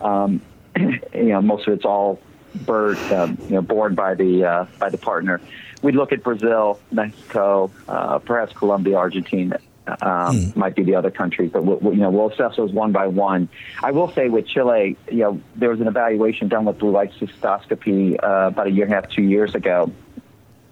Um, 0.00 0.40
you 0.76 1.00
know, 1.12 1.42
most 1.42 1.66
of 1.66 1.74
it's 1.74 1.84
all 1.84 2.20
bird, 2.54 2.98
um, 3.12 3.38
you 3.44 3.54
know, 3.54 3.62
born 3.62 3.94
by 3.94 4.14
the 4.14 4.44
uh, 4.44 4.66
by 4.78 4.90
the 4.90 4.98
partner. 4.98 5.40
We'd 5.82 5.96
look 5.96 6.12
at 6.12 6.22
Brazil, 6.22 6.80
Mexico, 6.90 7.70
uh, 7.88 8.18
perhaps 8.20 8.52
Colombia, 8.52 8.96
Argentina. 8.96 9.58
Um, 9.84 9.96
mm. 9.98 10.56
Might 10.56 10.76
be 10.76 10.84
the 10.84 10.94
other 10.94 11.10
countries, 11.10 11.50
but 11.52 11.64
we'll, 11.64 11.92
you 11.92 12.00
know 12.00 12.10
we'll 12.10 12.30
assess 12.30 12.56
those 12.56 12.72
one 12.72 12.92
by 12.92 13.08
one. 13.08 13.48
I 13.82 13.90
will 13.90 14.12
say 14.12 14.28
with 14.28 14.46
Chile, 14.46 14.96
you 15.10 15.18
know, 15.18 15.40
there 15.56 15.70
was 15.70 15.80
an 15.80 15.88
evaluation 15.88 16.46
done 16.46 16.66
with 16.66 16.78
blue 16.78 16.92
light 16.92 17.12
cystoscopy 17.14 18.14
uh, 18.22 18.48
about 18.48 18.68
a 18.68 18.70
year 18.70 18.84
and 18.84 18.92
a 18.92 18.96
half, 19.00 19.10
two 19.10 19.22
years 19.22 19.56
ago, 19.56 19.90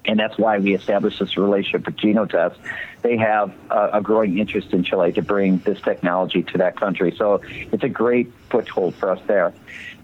and 0.05 0.19
that's 0.19 0.39
why 0.39 0.59
we 0.59 0.75
established 0.75 1.19
this 1.19 1.37
relationship 1.37 1.87
with 1.87 1.97
Genotest. 1.97 2.57
They 3.03 3.17
have 3.17 3.53
a, 3.71 3.91
a, 3.95 4.01
growing 4.01 4.39
interest 4.39 4.73
in 4.73 4.85
Chile 4.85 5.13
to 5.13 5.23
bring 5.23 5.59
this 5.59 5.81
technology 5.81 6.43
to 6.45 6.59
that 6.59 6.77
country. 6.77 7.15
So 7.17 7.43
it's 7.73 7.83
a 7.83 7.89
great 7.89 8.33
foothold 8.49 8.95
for 8.95 9.11
us 9.11 9.21
there. 9.27 9.53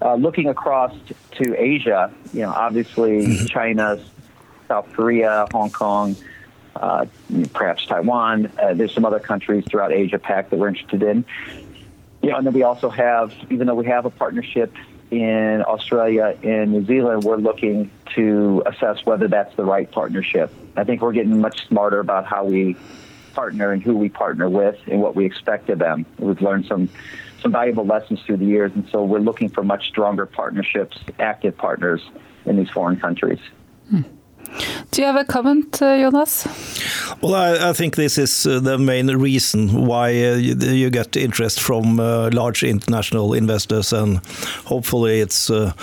Uh, 0.01 0.15
looking 0.15 0.47
across 0.47 0.93
to 1.31 1.55
Asia, 1.59 2.13
you 2.33 2.41
know, 2.41 2.51
obviously 2.51 3.25
mm-hmm. 3.25 3.45
China, 3.47 3.99
South 4.67 4.91
Korea, 4.93 5.47
Hong 5.51 5.71
Kong, 5.71 6.15
uh, 6.75 7.05
perhaps 7.53 7.85
Taiwan. 7.85 8.51
Uh, 8.61 8.73
there's 8.73 8.93
some 8.93 9.05
other 9.05 9.19
countries 9.19 9.65
throughout 9.69 9.91
Asia 9.91 10.19
Pac 10.19 10.51
that 10.51 10.57
we're 10.59 10.67
interested 10.67 11.01
in. 11.01 11.25
You 12.21 12.29
know, 12.29 12.37
and 12.37 12.45
then 12.45 12.53
we 12.53 12.63
also 12.63 12.89
have, 12.89 13.33
even 13.49 13.67
though 13.67 13.75
we 13.75 13.85
have 13.85 14.05
a 14.05 14.09
partnership 14.09 14.73
in 15.09 15.63
Australia 15.65 16.37
and 16.43 16.73
New 16.73 16.85
Zealand, 16.85 17.23
we're 17.23 17.37
looking 17.37 17.89
to 18.15 18.63
assess 18.65 19.05
whether 19.05 19.27
that's 19.27 19.55
the 19.55 19.63
right 19.63 19.89
partnership. 19.89 20.53
I 20.75 20.83
think 20.83 21.01
we're 21.01 21.13
getting 21.13 21.39
much 21.39 21.67
smarter 21.67 21.99
about 21.99 22.25
how 22.25 22.43
we 22.43 22.75
partner 23.33 23.71
and 23.71 23.81
who 23.81 23.95
we 23.95 24.09
partner 24.09 24.49
with 24.49 24.77
and 24.87 25.01
what 25.01 25.15
we 25.15 25.25
expect 25.25 25.69
of 25.69 25.79
them. 25.79 26.05
We've 26.17 26.41
learned 26.41 26.65
some 26.65 26.89
some 27.41 27.51
valuable 27.51 27.85
lessons 27.85 28.21
through 28.25 28.37
the 28.37 28.45
years, 28.45 28.71
and 28.75 28.87
so 28.91 29.03
we're 29.03 29.19
looking 29.19 29.49
for 29.49 29.63
much 29.63 29.87
stronger 29.87 30.25
partnerships, 30.25 30.97
active 31.19 31.57
partners 31.57 32.01
in 32.45 32.57
these 32.57 32.69
foreign 32.69 32.99
countries. 32.99 33.39
Hmm. 33.89 34.01
Do 34.91 35.01
you 35.01 35.07
have 35.07 35.15
a 35.15 35.25
comment, 35.25 35.81
uh, 35.81 35.97
Jonas? 35.97 36.47
Well, 37.21 37.35
I, 37.35 37.69
I, 37.69 37.73
think 37.73 37.95
this 37.95 38.17
is 38.17 38.47
uh, 38.47 38.59
the 38.59 38.77
main 38.77 39.07
reason 39.07 39.85
why 39.85 40.09
uh, 40.09 40.35
you, 40.35 40.55
you, 40.55 40.89
get 40.89 41.15
interest 41.15 41.59
from 41.59 41.99
uh, 41.99 42.29
large 42.31 42.63
international 42.63 43.33
investors, 43.33 43.91
and 43.91 44.21
hopefully 44.65 45.19
it's 45.19 45.49
uh, 45.49 45.73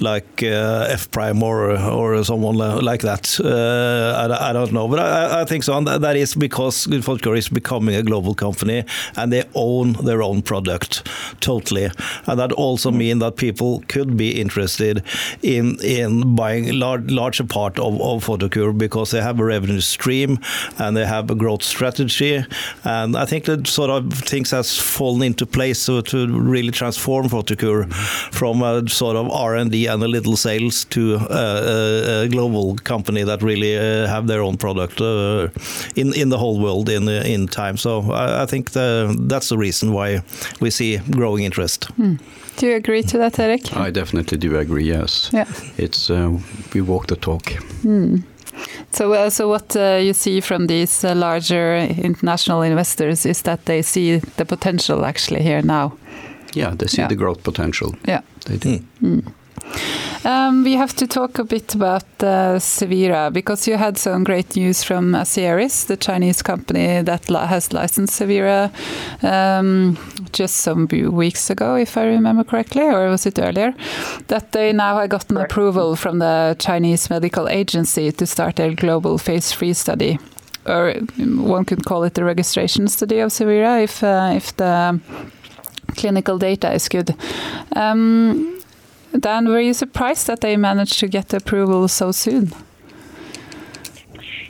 like 0.00 0.42
uh, 0.42 0.86
F 0.88 1.10
Prime 1.10 1.42
or 1.42 1.78
or 1.78 2.24
someone 2.24 2.56
like 2.56 3.02
that. 3.02 3.38
I, 3.44 4.50
I, 4.50 4.52
don't 4.52 4.72
know, 4.72 4.88
but 4.88 5.00
I, 5.00 5.42
I 5.42 5.44
think 5.44 5.64
so. 5.64 5.76
And 5.76 5.86
that 5.86 6.16
is 6.16 6.34
because 6.34 6.86
Photocure 6.86 7.36
is 7.36 7.48
becoming 7.48 7.94
a 7.94 8.02
global 8.02 8.34
company, 8.34 8.84
and 9.16 9.32
they 9.32 9.44
own 9.54 9.92
their 10.04 10.22
own 10.22 10.42
product 10.42 11.08
totally, 11.40 11.90
and 12.26 12.38
that 12.40 12.52
also 12.52 12.90
means 12.90 13.20
that 13.20 13.36
people 13.36 13.82
could 13.88 14.16
be 14.16 14.40
interested 14.40 15.02
in 15.42 15.78
in 15.84 16.34
buying 16.34 16.72
large 16.72 17.10
larger 17.10 17.44
part 17.44 17.78
of 17.78 18.00
of 18.00 18.15
Photocure 18.20 18.76
because 18.76 19.10
they 19.10 19.20
have 19.20 19.40
a 19.40 19.44
revenue 19.44 19.80
stream 19.80 20.38
and 20.78 20.96
they 20.96 21.06
have 21.06 21.30
a 21.30 21.34
growth 21.34 21.62
strategy. 21.62 22.44
And 22.84 23.16
I 23.16 23.24
think 23.24 23.44
that 23.44 23.66
sort 23.66 23.90
of 23.90 24.12
things 24.12 24.50
has 24.50 24.78
fallen 24.78 25.22
into 25.22 25.46
place 25.46 25.78
so 25.78 26.00
to 26.00 26.26
really 26.38 26.70
transform 26.70 27.28
Photocure 27.28 27.92
from 28.32 28.62
a 28.62 28.88
sort 28.88 29.16
of 29.16 29.30
R&D 29.30 29.86
and 29.86 30.02
a 30.02 30.08
little 30.08 30.36
sales 30.36 30.84
to 30.86 31.16
a, 31.30 32.24
a 32.24 32.28
global 32.28 32.76
company 32.76 33.24
that 33.24 33.42
really 33.42 33.76
uh, 33.76 34.06
have 34.06 34.26
their 34.26 34.42
own 34.42 34.56
product 34.56 35.00
uh, 35.00 35.48
in 35.94 36.12
in 36.14 36.28
the 36.28 36.38
whole 36.38 36.60
world 36.60 36.88
in 36.88 37.08
in 37.08 37.46
time. 37.48 37.76
So 37.76 38.12
I, 38.12 38.42
I 38.42 38.46
think 38.46 38.70
the, 38.70 39.14
that's 39.28 39.48
the 39.48 39.58
reason 39.58 39.92
why 39.92 40.22
we 40.60 40.70
see 40.70 40.98
growing 41.10 41.44
interest. 41.44 41.88
Mm. 41.98 42.18
Do 42.56 42.66
you 42.66 42.76
agree 42.76 43.02
to 43.02 43.18
that, 43.18 43.38
Eric? 43.38 43.76
I 43.76 43.90
definitely 43.90 44.38
do 44.38 44.56
agree. 44.58 44.84
Yes. 44.84 45.30
Yeah. 45.32 45.46
It's 45.76 46.10
uh, 46.10 46.38
we 46.74 46.80
walk 46.80 47.06
the 47.06 47.16
talk. 47.16 47.44
Mm. 47.84 48.22
So, 48.92 49.12
uh, 49.12 49.28
so 49.30 49.48
what 49.48 49.76
uh, 49.76 49.98
you 50.00 50.14
see 50.14 50.40
from 50.40 50.66
these 50.66 51.04
uh, 51.04 51.14
larger 51.14 51.76
international 51.76 52.62
investors 52.62 53.26
is 53.26 53.42
that 53.42 53.66
they 53.66 53.82
see 53.82 54.20
the 54.36 54.44
potential 54.44 55.04
actually 55.04 55.42
here 55.42 55.60
now. 55.62 55.92
Yeah, 56.54 56.74
they 56.78 56.86
see 56.86 57.02
Yeah. 57.02 57.08
the 57.08 57.16
growth 57.16 57.42
potential. 57.42 57.94
Yeah. 58.08 58.20
They 58.46 58.56
do. 58.56 58.78
Um, 60.24 60.64
we 60.64 60.74
have 60.76 60.94
to 60.96 61.06
talk 61.06 61.38
a 61.38 61.44
bit 61.44 61.74
about 61.74 62.04
uh, 62.20 62.58
Cevira 62.58 63.30
because 63.32 63.66
you 63.70 63.76
had 63.76 63.98
some 63.98 64.24
great 64.24 64.56
news 64.56 64.82
from 64.84 65.12
Asieris, 65.14 65.86
the 65.86 65.96
Chinese 65.96 66.42
company 66.42 67.02
that 67.02 67.28
li- 67.30 67.46
has 67.46 67.72
licensed 67.72 68.18
Cevira 68.20 68.70
um, 69.22 69.96
just 70.36 70.56
some 70.56 70.86
weeks 70.86 71.50
ago, 71.50 71.76
if 71.76 71.96
I 71.96 72.04
remember 72.04 72.44
correctly, 72.44 72.82
or 72.82 73.08
was 73.08 73.26
it 73.26 73.38
earlier? 73.38 73.74
That 74.28 74.52
they 74.52 74.72
now 74.72 74.98
have 74.98 75.08
gotten 75.08 75.36
Correct. 75.36 75.52
approval 75.52 75.96
from 75.96 76.18
the 76.18 76.56
Chinese 76.58 77.10
medical 77.10 77.48
agency 77.48 78.12
to 78.12 78.26
start 78.26 78.60
a 78.60 78.74
global 78.74 79.18
phase 79.18 79.50
three 79.52 79.72
study. 79.72 80.18
Or 80.66 80.94
one 81.18 81.64
could 81.64 81.84
call 81.84 82.04
it 82.04 82.14
the 82.14 82.24
registration 82.24 82.88
study 82.88 83.20
of 83.20 83.30
Cevira 83.30 83.82
if 83.82 84.02
uh, 84.02 84.32
if 84.34 84.56
the 84.56 85.00
clinical 85.96 86.38
data 86.38 86.72
is 86.74 86.88
good. 86.88 87.14
Um, 87.74 88.60
Dan, 89.18 89.48
were 89.48 89.60
you 89.60 89.74
surprised 89.74 90.26
that 90.26 90.40
they 90.40 90.56
managed 90.56 90.98
to 91.00 91.08
get 91.08 91.32
approval 91.32 91.88
so 91.88 92.12
soon? 92.12 92.52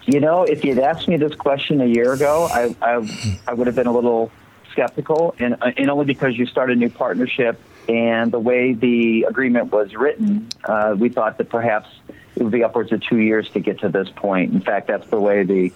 You 0.07 0.21
know, 0.21 0.45
if 0.45 0.65
you'd 0.65 0.79
asked 0.79 1.09
me 1.09 1.17
this 1.17 1.35
question 1.35 1.81
a 1.81 1.87
year 1.87 2.13
ago, 2.13 2.49
I, 2.51 2.75
I, 2.81 3.41
I 3.49 3.55
would 3.55 3.67
have 3.67 3.77
been 3.77 3.89
a 3.89 3.93
little 3.93 4.31
skeptical, 4.77 5.35
and, 5.39 5.55
uh, 5.55 5.73
and 5.77 5.89
only 5.91 6.05
because 6.05 6.37
you 6.37 6.45
start 6.45 6.71
a 6.71 6.77
new 6.77 6.91
partnership 6.91 7.59
and 7.89 8.31
the 8.31 8.39
way 8.39 8.75
the 8.75 9.25
agreement 9.29 9.73
was 9.73 9.95
written, 9.95 10.49
uh, 10.65 10.95
we 10.99 11.09
thought 11.09 11.39
that 11.39 11.49
perhaps 11.49 11.89
it 12.35 12.43
would 12.43 12.53
be 12.53 12.63
upwards 12.63 12.93
of 12.93 13.01
two 13.01 13.17
years 13.19 13.49
to 13.51 13.61
get 13.61 13.81
to 13.81 13.89
this 13.89 14.09
point. 14.15 14.53
In 14.53 14.61
fact, 14.61 14.89
that's 14.89 15.09
the 15.09 15.21
way 15.21 15.45
the 15.45 15.73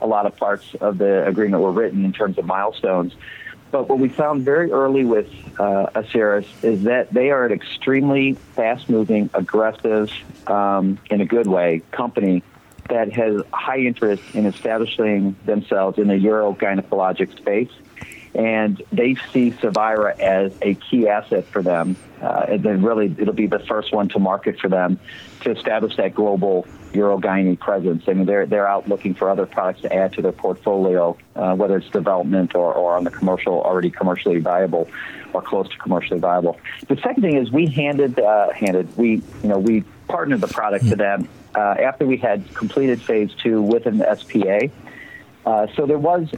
a 0.00 0.06
lot 0.06 0.26
of 0.26 0.36
parts 0.36 0.74
of 0.80 0.98
the 0.98 1.26
agreement 1.26 1.62
were 1.62 1.72
written 1.72 2.04
in 2.04 2.12
terms 2.12 2.36
of 2.36 2.44
milestones. 2.44 3.14
But 3.70 3.88
what 3.88 3.98
we 3.98 4.08
found 4.08 4.44
very 4.44 4.70
early 4.70 5.04
with 5.04 5.28
uh, 5.58 5.86
Asieris 5.94 6.46
is 6.62 6.82
that 6.82 7.12
they 7.12 7.30
are 7.30 7.46
an 7.46 7.52
extremely 7.52 8.34
fast-moving, 8.54 9.30
aggressive, 9.34 10.12
um, 10.46 10.98
in 11.10 11.20
a 11.20 11.24
good 11.24 11.46
way, 11.46 11.82
company 11.90 12.42
that 12.88 13.12
has 13.12 13.42
high 13.52 13.78
interest 13.78 14.22
in 14.34 14.46
establishing 14.46 15.36
themselves 15.46 15.98
in 15.98 16.08
the 16.08 16.14
urogynecologic 16.14 17.36
space. 17.36 17.70
And 18.34 18.82
they 18.90 19.14
see 19.32 19.52
Cevira 19.52 20.18
as 20.18 20.52
a 20.60 20.74
key 20.74 21.08
asset 21.08 21.46
for 21.46 21.62
them. 21.62 21.96
Uh, 22.20 22.46
and 22.48 22.62
then 22.62 22.82
really, 22.82 23.14
it'll 23.18 23.34
be 23.34 23.46
the 23.46 23.60
first 23.60 23.92
one 23.92 24.08
to 24.08 24.18
market 24.18 24.58
for 24.58 24.68
them 24.68 24.98
to 25.42 25.52
establish 25.52 25.96
that 25.96 26.14
global 26.14 26.66
urogyne 26.92 27.58
presence. 27.58 28.04
I 28.08 28.14
mean, 28.14 28.26
they're, 28.26 28.46
they're 28.46 28.68
out 28.68 28.88
looking 28.88 29.14
for 29.14 29.28
other 29.28 29.46
products 29.46 29.82
to 29.82 29.92
add 29.92 30.14
to 30.14 30.22
their 30.22 30.32
portfolio, 30.32 31.16
uh, 31.36 31.54
whether 31.54 31.76
it's 31.76 31.90
development 31.90 32.54
or, 32.54 32.72
or 32.72 32.96
on 32.96 33.04
the 33.04 33.10
commercial, 33.10 33.60
already 33.60 33.90
commercially 33.90 34.38
viable 34.38 34.88
or 35.32 35.42
close 35.42 35.68
to 35.68 35.76
commercially 35.78 36.20
viable. 36.20 36.58
The 36.88 36.96
second 36.96 37.22
thing 37.22 37.36
is 37.36 37.50
we 37.50 37.66
handed, 37.66 38.18
uh, 38.18 38.52
handed, 38.52 38.96
we, 38.96 39.22
you 39.42 39.48
know, 39.48 39.58
we 39.58 39.82
partnered 40.08 40.40
the 40.40 40.48
product 40.48 40.88
to 40.88 40.96
them 40.96 41.28
uh, 41.54 41.60
after 41.60 42.06
we 42.06 42.16
had 42.16 42.54
completed 42.54 43.00
phase 43.02 43.32
two 43.42 43.60
with 43.60 43.86
an 43.86 44.04
SPA. 44.16 44.68
Uh, 45.44 45.66
so 45.76 45.86
there 45.86 45.98
was 45.98 46.30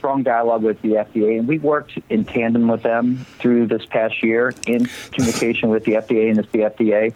strong 0.00 0.22
dialogue 0.22 0.62
with 0.62 0.80
the 0.80 0.92
FDA, 0.92 1.38
and 1.38 1.46
we 1.46 1.58
worked 1.58 1.92
in 2.08 2.24
tandem 2.24 2.68
with 2.68 2.82
them 2.82 3.26
through 3.38 3.66
this 3.66 3.84
past 3.84 4.22
year 4.22 4.54
in 4.66 4.86
communication 5.12 5.68
with 5.68 5.84
the 5.84 5.92
FDA 5.92 6.30
and 6.30 6.38
the 6.38 6.44
CFDA, 6.44 7.12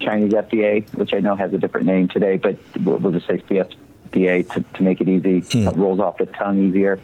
Chinese 0.00 0.32
FDA, 0.32 0.90
which 0.94 1.12
I 1.12 1.20
know 1.20 1.36
has 1.36 1.52
a 1.52 1.58
different 1.58 1.86
name 1.86 2.08
today, 2.08 2.38
but 2.38 2.56
we'll 2.82 2.96
we'll 2.96 3.12
just 3.12 3.26
say 3.26 3.38
CFDA 3.38 4.50
to, 4.54 4.62
to 4.62 4.82
make 4.82 5.02
it 5.02 5.08
easy, 5.08 5.42
it 5.66 5.76
rolls 5.76 6.00
off 6.00 6.16
the 6.16 6.24
tongue 6.24 6.62
easier. 6.68 6.98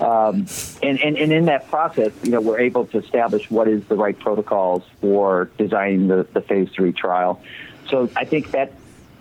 Um, 0.00 0.46
and, 0.84 1.00
and, 1.00 1.18
and 1.18 1.32
in 1.32 1.46
that 1.46 1.68
process, 1.68 2.12
you 2.22 2.30
know, 2.30 2.40
we're 2.40 2.60
able 2.60 2.86
to 2.86 2.98
establish 2.98 3.50
what 3.50 3.66
is 3.66 3.82
the 3.86 3.96
right 3.96 4.18
protocols 4.18 4.84
for 5.00 5.50
designing 5.58 6.06
the, 6.06 6.28
the 6.32 6.42
phase 6.42 6.68
three 6.70 6.92
trial. 6.92 7.42
So 7.88 8.08
I 8.14 8.24
think 8.24 8.52
that 8.52 8.72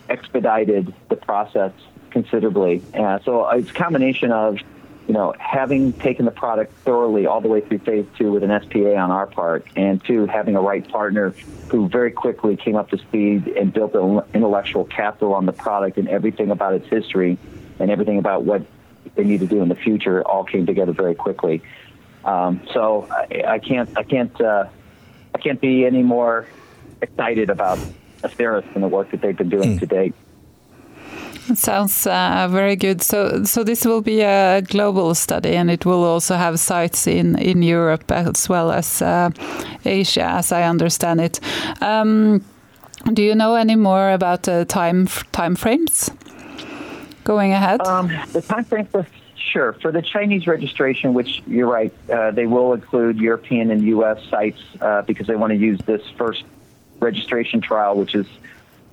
expedited 0.09 0.93
the 1.07 1.15
process 1.15 1.71
considerably. 2.11 2.83
Uh, 2.93 3.19
so 3.23 3.49
it's 3.49 3.71
a 3.71 3.73
combination 3.73 4.31
of, 4.31 4.59
you 5.09 5.15
know, 5.15 5.33
having 5.39 5.91
taken 5.91 6.25
the 6.25 6.31
product 6.31 6.71
thoroughly 6.85 7.25
all 7.25 7.41
the 7.41 7.47
way 7.47 7.61
through 7.61 7.79
phase 7.79 8.05
two 8.15 8.31
with 8.31 8.43
an 8.43 8.61
SPA 8.61 8.95
on 8.95 9.09
our 9.09 9.25
part, 9.25 9.65
and 9.75 10.05
two, 10.05 10.27
having 10.27 10.55
a 10.55 10.61
right 10.61 10.87
partner 10.87 11.31
who 11.71 11.89
very 11.89 12.11
quickly 12.11 12.55
came 12.55 12.75
up 12.75 12.91
to 12.91 12.97
speed 12.99 13.47
and 13.47 13.73
built 13.73 13.95
an 13.95 14.21
intellectual 14.35 14.85
capital 14.85 15.33
on 15.33 15.47
the 15.47 15.51
product 15.51 15.97
and 15.97 16.07
everything 16.07 16.51
about 16.51 16.75
its 16.75 16.87
history 16.89 17.39
and 17.79 17.89
everything 17.89 18.19
about 18.19 18.43
what 18.43 18.61
they 19.15 19.23
need 19.23 19.39
to 19.39 19.47
do 19.47 19.63
in 19.63 19.67
the 19.67 19.73
future 19.73 20.21
all 20.21 20.43
came 20.43 20.67
together 20.67 20.91
very 20.91 21.15
quickly. 21.15 21.63
Um, 22.23 22.61
so 22.71 23.07
I, 23.09 23.53
I 23.53 23.57
can't, 23.57 23.89
I 23.97 24.03
can't, 24.03 24.39
uh, 24.39 24.65
I 25.33 25.37
can't 25.39 25.59
be 25.59 25.87
any 25.87 26.03
more 26.03 26.45
excited 27.01 27.49
about 27.49 27.79
Asieris 28.21 28.75
and 28.75 28.83
the 28.83 28.87
work 28.87 29.09
that 29.09 29.21
they've 29.21 29.35
been 29.35 29.49
doing 29.49 29.79
to 29.79 29.87
date. 29.87 30.13
It 31.49 31.57
sounds 31.57 32.05
uh, 32.05 32.47
very 32.51 32.75
good. 32.75 33.01
So, 33.01 33.43
so 33.43 33.63
this 33.63 33.85
will 33.85 34.01
be 34.01 34.21
a 34.21 34.61
global 34.61 35.15
study, 35.15 35.55
and 35.55 35.71
it 35.71 35.85
will 35.85 36.03
also 36.03 36.35
have 36.35 36.59
sites 36.59 37.07
in 37.07 37.35
in 37.39 37.63
Europe 37.63 38.11
as 38.11 38.49
well 38.49 38.71
as 38.71 39.01
uh, 39.01 39.29
Asia, 39.85 40.25
as 40.37 40.51
I 40.51 40.63
understand 40.63 41.21
it. 41.21 41.39
Um, 41.81 42.41
do 43.13 43.21
you 43.21 43.35
know 43.35 43.55
any 43.55 43.75
more 43.75 44.11
about 44.11 44.43
the 44.43 44.65
time 44.65 45.07
time 45.31 45.55
frames 45.55 46.11
going 47.23 47.53
ahead? 47.53 47.81
Um, 47.87 48.11
the 48.31 48.41
time 48.41 48.65
frame 48.65 48.85
for 48.85 49.05
sure 49.35 49.73
for 49.73 49.91
the 49.91 50.01
Chinese 50.01 50.47
registration, 50.47 51.13
which 51.13 51.41
you're 51.47 51.67
right, 51.67 51.93
uh, 52.11 52.31
they 52.31 52.45
will 52.45 52.73
include 52.73 53.17
European 53.17 53.71
and 53.71 53.81
U.S. 53.83 54.17
sites 54.29 54.61
uh, 54.81 55.01
because 55.03 55.27
they 55.27 55.35
want 55.35 55.51
to 55.51 55.57
use 55.57 55.79
this 55.85 56.01
first 56.17 56.43
registration 56.99 57.61
trial, 57.61 57.95
which 57.95 58.15
is 58.15 58.27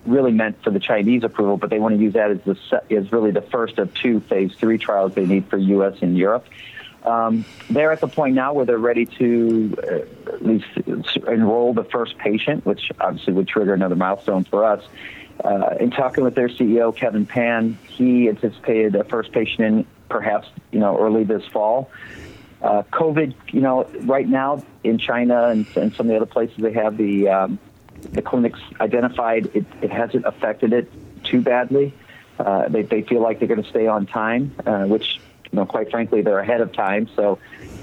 really 0.06 0.32
meant 0.32 0.62
for 0.62 0.70
the 0.70 0.80
Chinese 0.80 1.24
approval, 1.24 1.56
but 1.56 1.70
they 1.70 1.78
want 1.78 1.96
to 1.96 2.00
use 2.00 2.14
that 2.14 2.30
as 2.30 2.38
the 2.44 2.82
as 2.96 3.12
really 3.12 3.30
the 3.30 3.42
first 3.42 3.78
of 3.78 3.92
two 3.94 4.20
phase 4.20 4.52
three 4.54 4.78
trials 4.78 5.14
they 5.14 5.26
need 5.26 5.48
for 5.48 5.56
U.S. 5.56 5.96
and 6.00 6.16
Europe. 6.16 6.46
Um, 7.04 7.44
they're 7.70 7.92
at 7.92 8.00
the 8.00 8.08
point 8.08 8.34
now 8.34 8.52
where 8.52 8.66
they're 8.66 8.78
ready 8.78 9.06
to 9.06 9.76
uh, 9.82 10.32
at 10.32 10.44
least 10.44 10.66
enroll 11.28 11.72
the 11.72 11.84
first 11.84 12.18
patient, 12.18 12.66
which 12.66 12.90
obviously 12.98 13.32
would 13.32 13.46
trigger 13.46 13.74
another 13.74 13.94
milestone 13.94 14.42
for 14.44 14.64
us. 14.64 14.82
Uh, 15.44 15.74
in 15.78 15.90
talking 15.90 16.24
with 16.24 16.34
their 16.34 16.48
CEO 16.48 16.94
Kevin 16.94 17.26
Pan, 17.26 17.78
he 17.88 18.28
anticipated 18.28 18.96
a 18.96 19.04
first 19.04 19.32
patient 19.32 19.60
in 19.60 19.86
perhaps 20.08 20.48
you 20.72 20.80
know 20.80 20.98
early 20.98 21.24
this 21.24 21.44
fall. 21.46 21.90
Uh, 22.62 22.82
COVID, 22.90 23.34
you 23.52 23.60
know, 23.60 23.84
right 24.00 24.26
now 24.26 24.64
in 24.82 24.98
China 24.98 25.48
and, 25.48 25.66
and 25.76 25.94
some 25.94 26.06
of 26.06 26.08
the 26.08 26.16
other 26.16 26.26
places 26.26 26.56
they 26.58 26.72
have 26.72 26.96
the 26.96 27.28
um, 27.28 27.58
the 28.12 28.22
clinics 28.22 28.61
identified, 28.80 29.50
it, 29.54 29.64
it 29.82 29.90
hasn't 29.90 30.24
affected 30.26 30.72
it 30.72 30.90
too 31.24 31.40
badly. 31.40 31.92
Uh, 32.38 32.68
they, 32.68 32.82
they 32.82 33.02
feel 33.02 33.20
like 33.20 33.38
they're 33.38 33.48
going 33.48 33.62
to 33.62 33.68
stay 33.68 33.87
on 33.87 34.06
time, 34.06 34.54
uh, 34.66 34.85
which, 34.85 35.20
you 35.50 35.56
know, 35.56 35.66
quite 35.66 35.90
frankly, 35.90 36.22
they're 36.22 36.38
ahead 36.38 36.61
of 36.61 36.72
time. 36.72 37.09
So, 37.16 37.38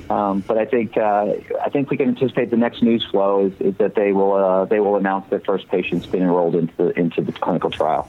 um, 0.10 0.43
but 0.47 0.58
I 0.58 0.66
think 0.66 0.97
uh, 0.97 1.34
I 1.62 1.70
think 1.70 1.89
we 1.89 1.97
can 1.97 2.10
anticipate 2.10 2.49
the 2.49 2.58
next 2.58 2.82
news 2.82 3.06
flow 3.12 3.45
is, 3.47 3.54
is 3.60 3.76
that 3.78 3.95
they 3.95 4.12
will 4.12 4.34
uh, 4.34 4.66
they 4.66 4.80
will 4.80 4.95
announce 4.95 5.30
their 5.30 5.39
first 5.41 5.68
patient's 5.70 6.06
been 6.06 6.22
enrolled 6.22 6.56
into 6.56 6.76
the, 6.78 6.99
into 6.99 7.22
the 7.22 7.32
clinical 7.32 7.70
trial. 7.70 8.08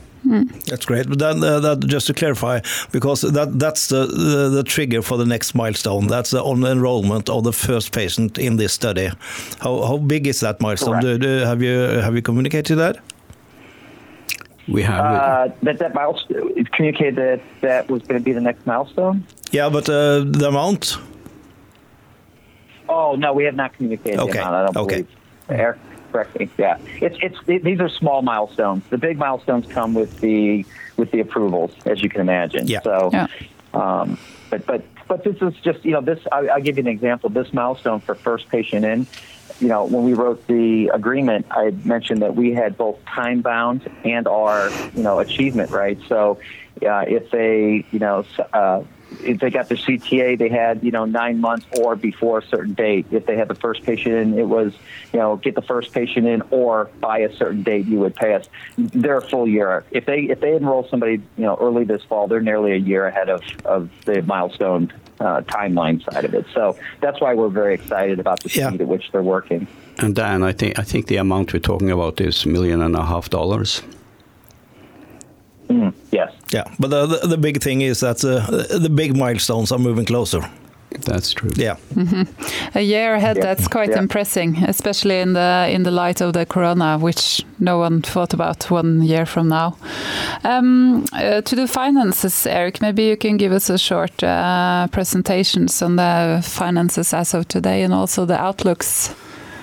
That's 0.71 0.87
great. 0.87 1.07
But 1.07 1.19
then, 1.19 1.45
uh, 1.45 1.61
that, 1.61 1.81
just 1.81 2.07
to 2.07 2.15
clarify, 2.15 2.61
because 2.93 3.21
that 3.21 3.59
that's 3.59 3.89
the, 3.89 4.07
the 4.07 4.49
the 4.49 4.63
trigger 4.63 5.03
for 5.03 5.19
the 5.19 5.27
next 5.27 5.55
milestone. 5.55 6.07
That's 6.07 6.31
the 6.31 6.43
on 6.43 6.65
enrollment 6.65 7.29
of 7.29 7.45
the 7.45 7.53
first 7.53 7.93
patient 7.93 8.39
in 8.39 8.57
this 8.57 8.73
study. 8.73 9.11
How 9.61 9.83
how 9.83 9.99
big 9.99 10.27
is 10.27 10.41
that 10.41 10.63
milestone? 10.63 11.01
Do, 11.01 11.19
do, 11.19 11.29
have 11.45 11.63
you 11.63 12.01
have 12.01 12.15
you 12.15 12.23
communicated 12.23 12.77
that? 12.77 12.97
We 14.67 14.83
have 14.83 15.05
Uh, 15.05 15.55
that 15.63 15.79
that 15.79 15.95
milestone 15.95 16.53
it 16.57 16.73
communicated 16.73 17.17
that 17.17 17.41
that 17.61 17.91
was 17.91 18.03
going 18.03 18.19
to 18.19 18.25
be 18.25 18.33
the 18.33 18.41
next 18.41 18.65
milestone. 18.67 19.25
Yeah, 19.51 19.69
but 19.69 19.89
uh, 19.91 20.25
the 20.25 20.49
amount. 20.49 20.97
Oh 22.89 23.15
no, 23.17 23.33
we 23.33 23.45
have 23.45 23.55
not 23.55 23.73
communicated 23.75 24.19
Okay, 24.21 24.33
the 24.33 24.39
amount. 24.41 24.55
I 24.55 24.65
don't 24.73 24.77
okay. 24.85 25.03
believe. 25.03 25.17
Eric, 25.49 25.79
correct 26.13 26.39
me. 26.39 26.49
Yeah, 26.59 26.79
it's 27.01 27.17
it's 27.23 27.63
these 27.65 27.81
are 27.81 27.89
small 27.89 28.23
milestones. 28.23 28.83
The 28.91 28.99
big 28.99 29.19
milestones 29.19 29.67
come 29.67 29.95
with 29.95 30.21
the 30.21 30.65
with 30.97 31.11
the 31.11 31.21
approvals, 31.21 31.73
as 31.87 32.03
you 32.03 32.09
can 32.09 32.21
imagine. 32.21 32.67
Yeah. 32.67 32.81
So, 32.83 33.11
Yeah. 33.13 33.27
Um, 33.73 34.19
but 34.51 34.67
but 34.67 34.85
but 35.09 35.25
this 35.25 35.37
is 35.43 35.55
just 35.63 35.85
you 35.85 35.93
know 35.93 36.01
this. 36.01 36.21
I, 36.31 36.47
I'll 36.49 36.61
give 36.63 36.77
you 36.77 36.83
an 36.83 36.89
example. 36.89 37.29
This 37.31 37.53
milestone 37.53 38.01
for 38.01 38.15
first 38.15 38.49
patient 38.49 38.85
in. 38.85 39.07
You 39.61 39.69
know, 39.69 39.85
when 39.85 40.05
we 40.05 40.15
wrote 40.15 40.45
the 40.49 40.89
agreement, 40.89 41.47
I 41.51 41.71
mentioned 41.85 42.23
that 42.23 42.35
we 42.35 42.53
had 42.53 42.77
both 42.77 43.05
time 43.05 43.41
bound 43.41 43.89
and 44.05 44.27
our 44.27 44.71
you 44.95 45.03
know 45.03 45.19
achievement 45.21 45.71
right. 45.71 45.99
So 46.09 46.39
uh, 46.83 47.05
if 47.07 47.31
they 47.31 47.85
you 47.91 47.99
know 47.99 48.25
uh, 48.53 48.83
if 49.21 49.41
they 49.41 49.51
got 49.51 49.69
their 49.69 49.77
CTA, 49.77 50.39
they 50.39 50.49
had 50.49 50.83
you 50.83 50.91
know 50.91 51.05
nine 51.05 51.41
months 51.41 51.67
or 51.81 51.97
before 51.97 52.39
a 52.39 52.47
certain 52.47 52.75
date. 52.75 53.07
If 53.11 53.27
they 53.27 53.37
had 53.37 53.49
the 53.49 53.55
first 53.55 53.83
patient 53.83 54.15
in, 54.15 54.39
it 54.39 54.49
was 54.49 54.73
you 55.13 55.19
know 55.19 55.37
get 55.37 55.55
the 55.55 55.63
first 55.63 55.93
patient 55.93 56.27
in 56.27 56.43
or 56.51 56.91
by 57.01 57.19
a 57.19 57.35
certain 57.35 57.63
date 57.63 57.87
you 57.87 58.01
would 58.01 58.15
pay 58.15 58.35
us. 58.35 58.47
They're 58.77 59.19
a 59.19 59.29
full 59.29 59.49
year. 59.49 59.85
If 59.91 60.07
they 60.07 60.23
if 60.23 60.41
they 60.41 60.55
enroll 60.55 60.87
somebody 60.89 61.15
you 61.15 61.45
know 61.45 61.57
early 61.61 61.85
this 61.85 62.03
fall, 62.05 62.29
they're 62.29 62.41
nearly 62.41 62.73
a 62.73 62.77
year 62.77 63.07
ahead 63.07 63.29
of 63.29 63.43
of 63.65 63.91
the 64.05 64.23
milestone 64.23 64.93
uh, 65.21 65.43
timeline 65.43 66.03
side 66.05 66.25
of 66.25 66.35
it. 66.35 66.47
So 66.55 66.77
that's 67.01 67.21
why 67.21 67.35
we're 67.35 67.49
very 67.49 67.75
excited 67.75 68.19
about 68.19 68.43
the 68.43 68.49
speed 68.49 68.61
yeah. 68.61 68.73
at 68.73 68.89
which 68.89 69.11
they're 69.13 69.23
working. 69.23 69.67
And 69.99 70.15
Dan, 70.15 70.43
I 70.43 70.53
think 70.53 70.79
I 70.79 70.83
think 70.83 71.07
the 71.07 71.17
amount 71.17 71.53
we're 71.53 71.61
talking 71.61 71.91
about 71.91 72.21
is 72.21 72.47
million 72.47 72.81
and 72.81 72.97
a 72.97 73.05
half 73.05 73.31
dollars. 73.31 73.83
Mm, 75.69 75.95
yes. 76.11 76.24
Yeah, 76.53 76.65
but 76.79 76.91
the, 76.91 77.07
the, 77.07 77.29
the 77.29 77.39
big 77.39 77.63
thing 77.63 77.81
is 77.81 78.01
that 78.01 78.25
uh, 78.25 78.79
the 78.79 78.91
big 78.91 79.17
milestones 79.17 79.73
are 79.73 79.79
moving 79.79 80.05
closer. 80.05 80.43
That's 81.03 81.33
true. 81.33 81.51
Yeah. 81.57 81.77
Mm 81.95 82.07
-hmm. 82.07 82.27
A 82.75 82.81
year 82.81 83.15
ahead, 83.15 83.37
yeah. 83.37 83.47
that's 83.47 83.69
quite 83.69 83.91
yeah. 83.91 84.03
impressive, 84.03 84.53
especially 84.69 85.21
in 85.21 85.35
the 85.35 85.67
in 85.71 85.83
the 85.83 85.91
light 85.91 86.21
of 86.21 86.33
the 86.33 86.47
corona, 86.47 86.99
which 86.99 87.45
no 87.59 87.81
one 87.81 88.01
thought 88.01 88.33
about 88.35 88.71
one 88.71 89.07
year 89.07 89.27
from 89.27 89.49
now. 89.49 89.75
Um, 90.45 91.05
uh, 91.13 91.43
to 91.43 91.57
the 91.57 91.67
finances, 91.67 92.47
Eric, 92.47 92.81
maybe 92.81 93.03
you 93.03 93.17
can 93.17 93.37
give 93.37 93.55
us 93.55 93.71
a 93.71 93.79
short 93.79 94.23
uh, 94.23 94.87
presentations 94.91 95.83
on 95.83 95.97
the 95.97 96.41
finances 96.43 97.15
as 97.15 97.35
of 97.35 97.45
today 97.47 97.85
and 97.85 97.93
also 97.93 98.27
the 98.27 98.41
outlooks. 98.41 99.15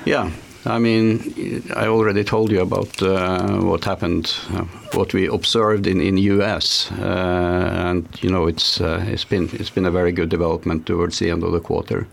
Yeah. 0.05 0.29
I 0.65 0.77
mean, 0.77 1.63
I 1.75 1.87
already 1.87 2.23
told 2.23 2.51
you 2.51 2.61
about 2.61 3.01
uh, 3.01 3.61
what 3.61 3.83
happened, 3.83 4.35
uh, 4.53 4.65
what 4.93 5.13
we 5.13 5.27
observed 5.27 5.87
in 5.87 5.99
in 6.01 6.17
U.S. 6.17 6.91
Uh, 6.91 7.89
and 7.89 8.07
you 8.21 8.29
know, 8.29 8.47
it's 8.47 8.79
uh, 8.79 9.03
it's 9.07 9.25
been 9.25 9.49
it's 9.53 9.71
been 9.71 9.85
a 9.85 9.91
very 9.91 10.11
good 10.11 10.29
development 10.29 10.85
towards 10.85 11.17
the 11.17 11.31
end 11.31 11.43
of 11.43 11.51
the 11.51 11.59
quarter. 11.59 12.07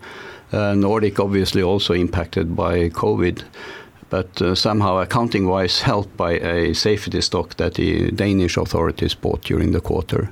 Uh, 0.51 0.73
Nordic 0.73 1.19
obviously 1.19 1.61
also 1.61 1.93
impacted 1.93 2.55
by 2.55 2.89
COVID, 2.89 3.43
but 4.09 4.41
uh, 4.41 4.55
somehow 4.55 4.97
accounting-wise 4.97 5.81
helped 5.85 6.17
by 6.17 6.31
a 6.31 6.73
safety 6.73 7.21
stock 7.21 7.55
that 7.57 7.75
the 7.75 8.09
Danish 8.11 8.57
authorities 8.57 9.13
bought 9.13 9.43
during 9.43 9.73
the 9.73 9.81
quarter. 9.81 10.31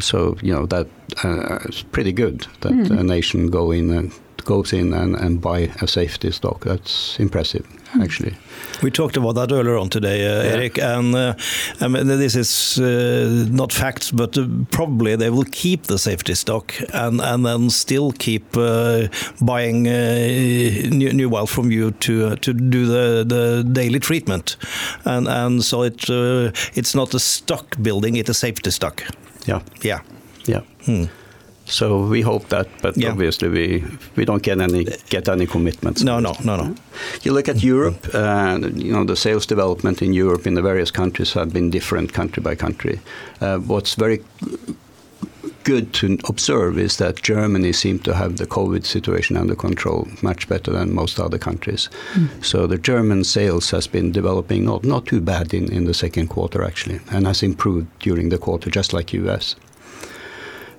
so 0.00 0.36
you 0.42 0.54
know 0.54 0.66
that 0.66 0.86
it's 1.64 1.82
pretty 1.82 2.12
good 2.12 2.46
that 2.60 2.72
mm. 2.72 3.00
a 3.00 3.02
nation 3.02 3.50
go 3.50 3.72
in 3.72 3.90
and 3.90 4.12
goes 4.50 4.72
in 4.72 4.92
and, 4.92 5.14
and 5.16 5.40
buy 5.40 5.70
a 5.80 5.86
safety 5.86 6.30
stock. 6.32 6.64
That's 6.64 7.20
impressive, 7.20 7.64
hmm. 7.92 8.02
actually. 8.02 8.34
We 8.82 8.90
talked 8.90 9.16
about 9.16 9.34
that 9.34 9.52
earlier 9.52 9.76
on 9.78 9.88
today, 9.88 10.26
uh, 10.26 10.42
yeah. 10.42 10.54
Eric, 10.54 10.78
and 10.78 11.14
uh, 11.14 11.34
I 11.80 11.88
mean, 11.88 12.06
this 12.06 12.34
is 12.34 12.78
uh, 12.78 13.46
not 13.50 13.72
facts, 13.72 14.10
but 14.10 14.36
uh, 14.38 14.46
probably 14.70 15.16
they 15.16 15.30
will 15.30 15.46
keep 15.50 15.84
the 15.84 15.98
safety 15.98 16.34
stock 16.34 16.74
and, 16.92 17.20
and 17.20 17.46
then 17.46 17.70
still 17.70 18.12
keep 18.12 18.56
uh, 18.56 19.06
buying 19.40 19.86
uh, 19.86 20.90
new, 20.90 21.12
new 21.12 21.28
well 21.28 21.46
from 21.46 21.70
you 21.70 21.90
to 21.90 22.36
to 22.36 22.52
do 22.52 22.86
the, 22.86 23.24
the 23.24 23.62
daily 23.72 24.00
treatment, 24.00 24.56
and 25.04 25.28
and 25.28 25.62
so 25.64 25.82
it 25.82 26.08
it's 26.74 26.94
not 26.94 27.14
a 27.14 27.18
stock 27.18 27.76
building; 27.82 28.16
it's 28.16 28.30
a 28.30 28.34
safety 28.34 28.70
stock. 28.70 29.02
Yeah. 29.46 29.60
Yeah. 29.82 30.00
Yeah. 30.46 30.62
Hmm. 30.84 31.04
So 31.70 32.04
we 32.06 32.22
hope 32.22 32.48
that, 32.48 32.66
but 32.82 32.96
yeah. 32.96 33.10
obviously 33.10 33.48
we 33.48 33.84
we 34.16 34.24
don't 34.24 34.42
get 34.42 34.60
any 34.60 34.84
get 35.08 35.28
any 35.28 35.46
commitments. 35.46 36.02
No, 36.02 36.20
no, 36.20 36.34
no, 36.44 36.56
no. 36.56 36.74
You 37.22 37.32
look 37.32 37.48
at 37.48 37.62
Europe, 37.62 38.08
uh, 38.14 38.58
you 38.74 38.92
know 38.92 39.04
the 39.04 39.16
sales 39.16 39.46
development 39.46 40.02
in 40.02 40.12
Europe 40.12 40.46
in 40.46 40.54
the 40.54 40.62
various 40.62 40.90
countries 40.90 41.32
have 41.34 41.52
been 41.52 41.70
different 41.70 42.12
country 42.12 42.42
by 42.42 42.54
country. 42.56 43.00
Uh, 43.40 43.58
what's 43.58 43.94
very 43.94 44.20
good 45.64 45.92
to 45.92 46.18
observe 46.28 46.78
is 46.78 46.96
that 46.96 47.22
Germany 47.22 47.72
seemed 47.72 48.04
to 48.04 48.14
have 48.14 48.36
the 48.36 48.46
COVID 48.46 48.84
situation 48.84 49.36
under 49.36 49.54
control 49.54 50.08
much 50.22 50.48
better 50.48 50.72
than 50.72 50.94
most 50.94 51.20
other 51.20 51.38
countries. 51.38 51.88
Mm. 52.14 52.44
So 52.44 52.66
the 52.66 52.78
German 52.78 53.24
sales 53.24 53.70
has 53.70 53.86
been 53.86 54.12
developing 54.12 54.64
not, 54.64 54.84
not 54.84 55.06
too 55.06 55.20
bad 55.20 55.54
in, 55.54 55.70
in 55.70 55.84
the 55.84 55.94
second 55.94 56.28
quarter 56.28 56.64
actually, 56.64 57.00
and 57.10 57.26
has 57.26 57.42
improved 57.42 57.86
during 57.98 58.30
the 58.30 58.38
quarter, 58.38 58.70
just 58.70 58.92
like 58.92 59.12
US. 59.12 59.56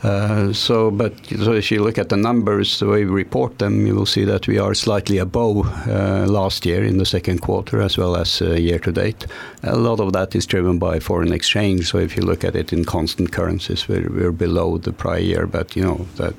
Uh, 0.04 0.52
so, 0.52 0.90
but 0.90 1.14
so 1.28 1.54
if 1.54 1.72
you 1.72 1.84
look 1.84 1.98
at 2.00 2.10
the 2.10 2.18
numbers, 2.18 2.80
the 2.80 2.88
way 2.88 3.06
we 3.06 3.12
report 3.12 3.60
them, 3.60 3.86
you 3.86 3.94
will 3.94 4.06
see 4.06 4.26
that 4.26 4.48
we 4.48 4.58
are 4.58 4.74
slightly 4.74 5.20
above 5.20 5.68
uh, 5.88 6.26
last 6.26 6.66
year 6.66 6.84
in 6.84 6.98
the 6.98 7.06
second 7.06 7.40
quarter 7.42 7.82
as 7.82 7.98
well 7.98 8.16
as 8.16 8.42
uh, 8.42 8.54
year 8.54 8.80
to 8.80 8.92
date. 8.92 9.28
A 9.62 9.76
lot 9.76 10.00
of 10.00 10.14
that 10.14 10.36
is 10.36 10.48
driven 10.48 10.80
by 10.80 11.00
foreign 11.00 11.32
exchange. 11.32 11.90
So 11.90 12.00
if 12.00 12.18
you 12.18 12.24
look 12.24 12.44
at 12.44 12.56
it 12.56 12.74
in 12.74 12.84
constant 12.84 13.32
currencies, 13.32 13.88
we're, 13.88 14.10
we're 14.10 14.32
below 14.32 14.80
the 14.80 14.92
prior 14.92 15.20
year, 15.20 15.46
but 15.46 15.76
you 15.76 15.84
know 15.84 16.08
that 16.16 16.34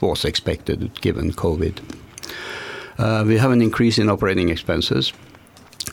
was 0.00 0.24
expected 0.24 1.00
given 1.00 1.32
COVID. 1.32 1.78
Uh, 2.98 3.24
we 3.24 3.38
have 3.38 3.52
an 3.52 3.62
increase 3.62 3.98
in 3.98 4.10
operating 4.10 4.48
expenses. 4.48 5.12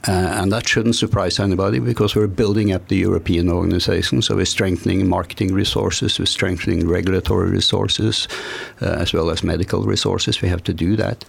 Uh, 0.08 0.42
and 0.42 0.52
that 0.52 0.68
shouldn't 0.68 0.96
surprise 0.96 1.40
anybody 1.40 1.80
because 1.80 2.16
we're 2.16 2.28
building 2.28 2.72
up 2.72 2.88
the 2.88 2.96
European 2.96 3.50
organization. 3.50 4.22
So 4.22 4.36
we're 4.36 4.46
strengthening 4.46 5.08
marketing 5.08 5.54
resources, 5.54 6.18
we're 6.18 6.26
strengthening 6.26 6.88
regulatory 6.88 7.50
resources, 7.50 8.28
uh, 8.82 8.86
as 8.86 9.14
well 9.14 9.30
as 9.30 9.44
medical 9.44 9.84
resources. 9.84 10.42
We 10.42 10.50
have 10.50 10.64
to 10.64 10.74
do 10.74 10.96
that. 10.96 11.26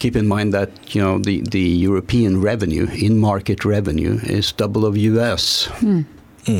Keep 0.00 0.16
in 0.16 0.26
mind 0.26 0.52
that 0.52 0.70
you 0.94 1.02
know 1.02 1.18
the, 1.18 1.40
the 1.40 1.60
European 1.60 2.40
revenue, 2.40 2.86
in-market 2.92 3.64
revenue, 3.64 4.18
is 4.22 4.52
double 4.52 4.84
of 4.84 4.96
US 4.96 5.68
mm. 5.80 6.04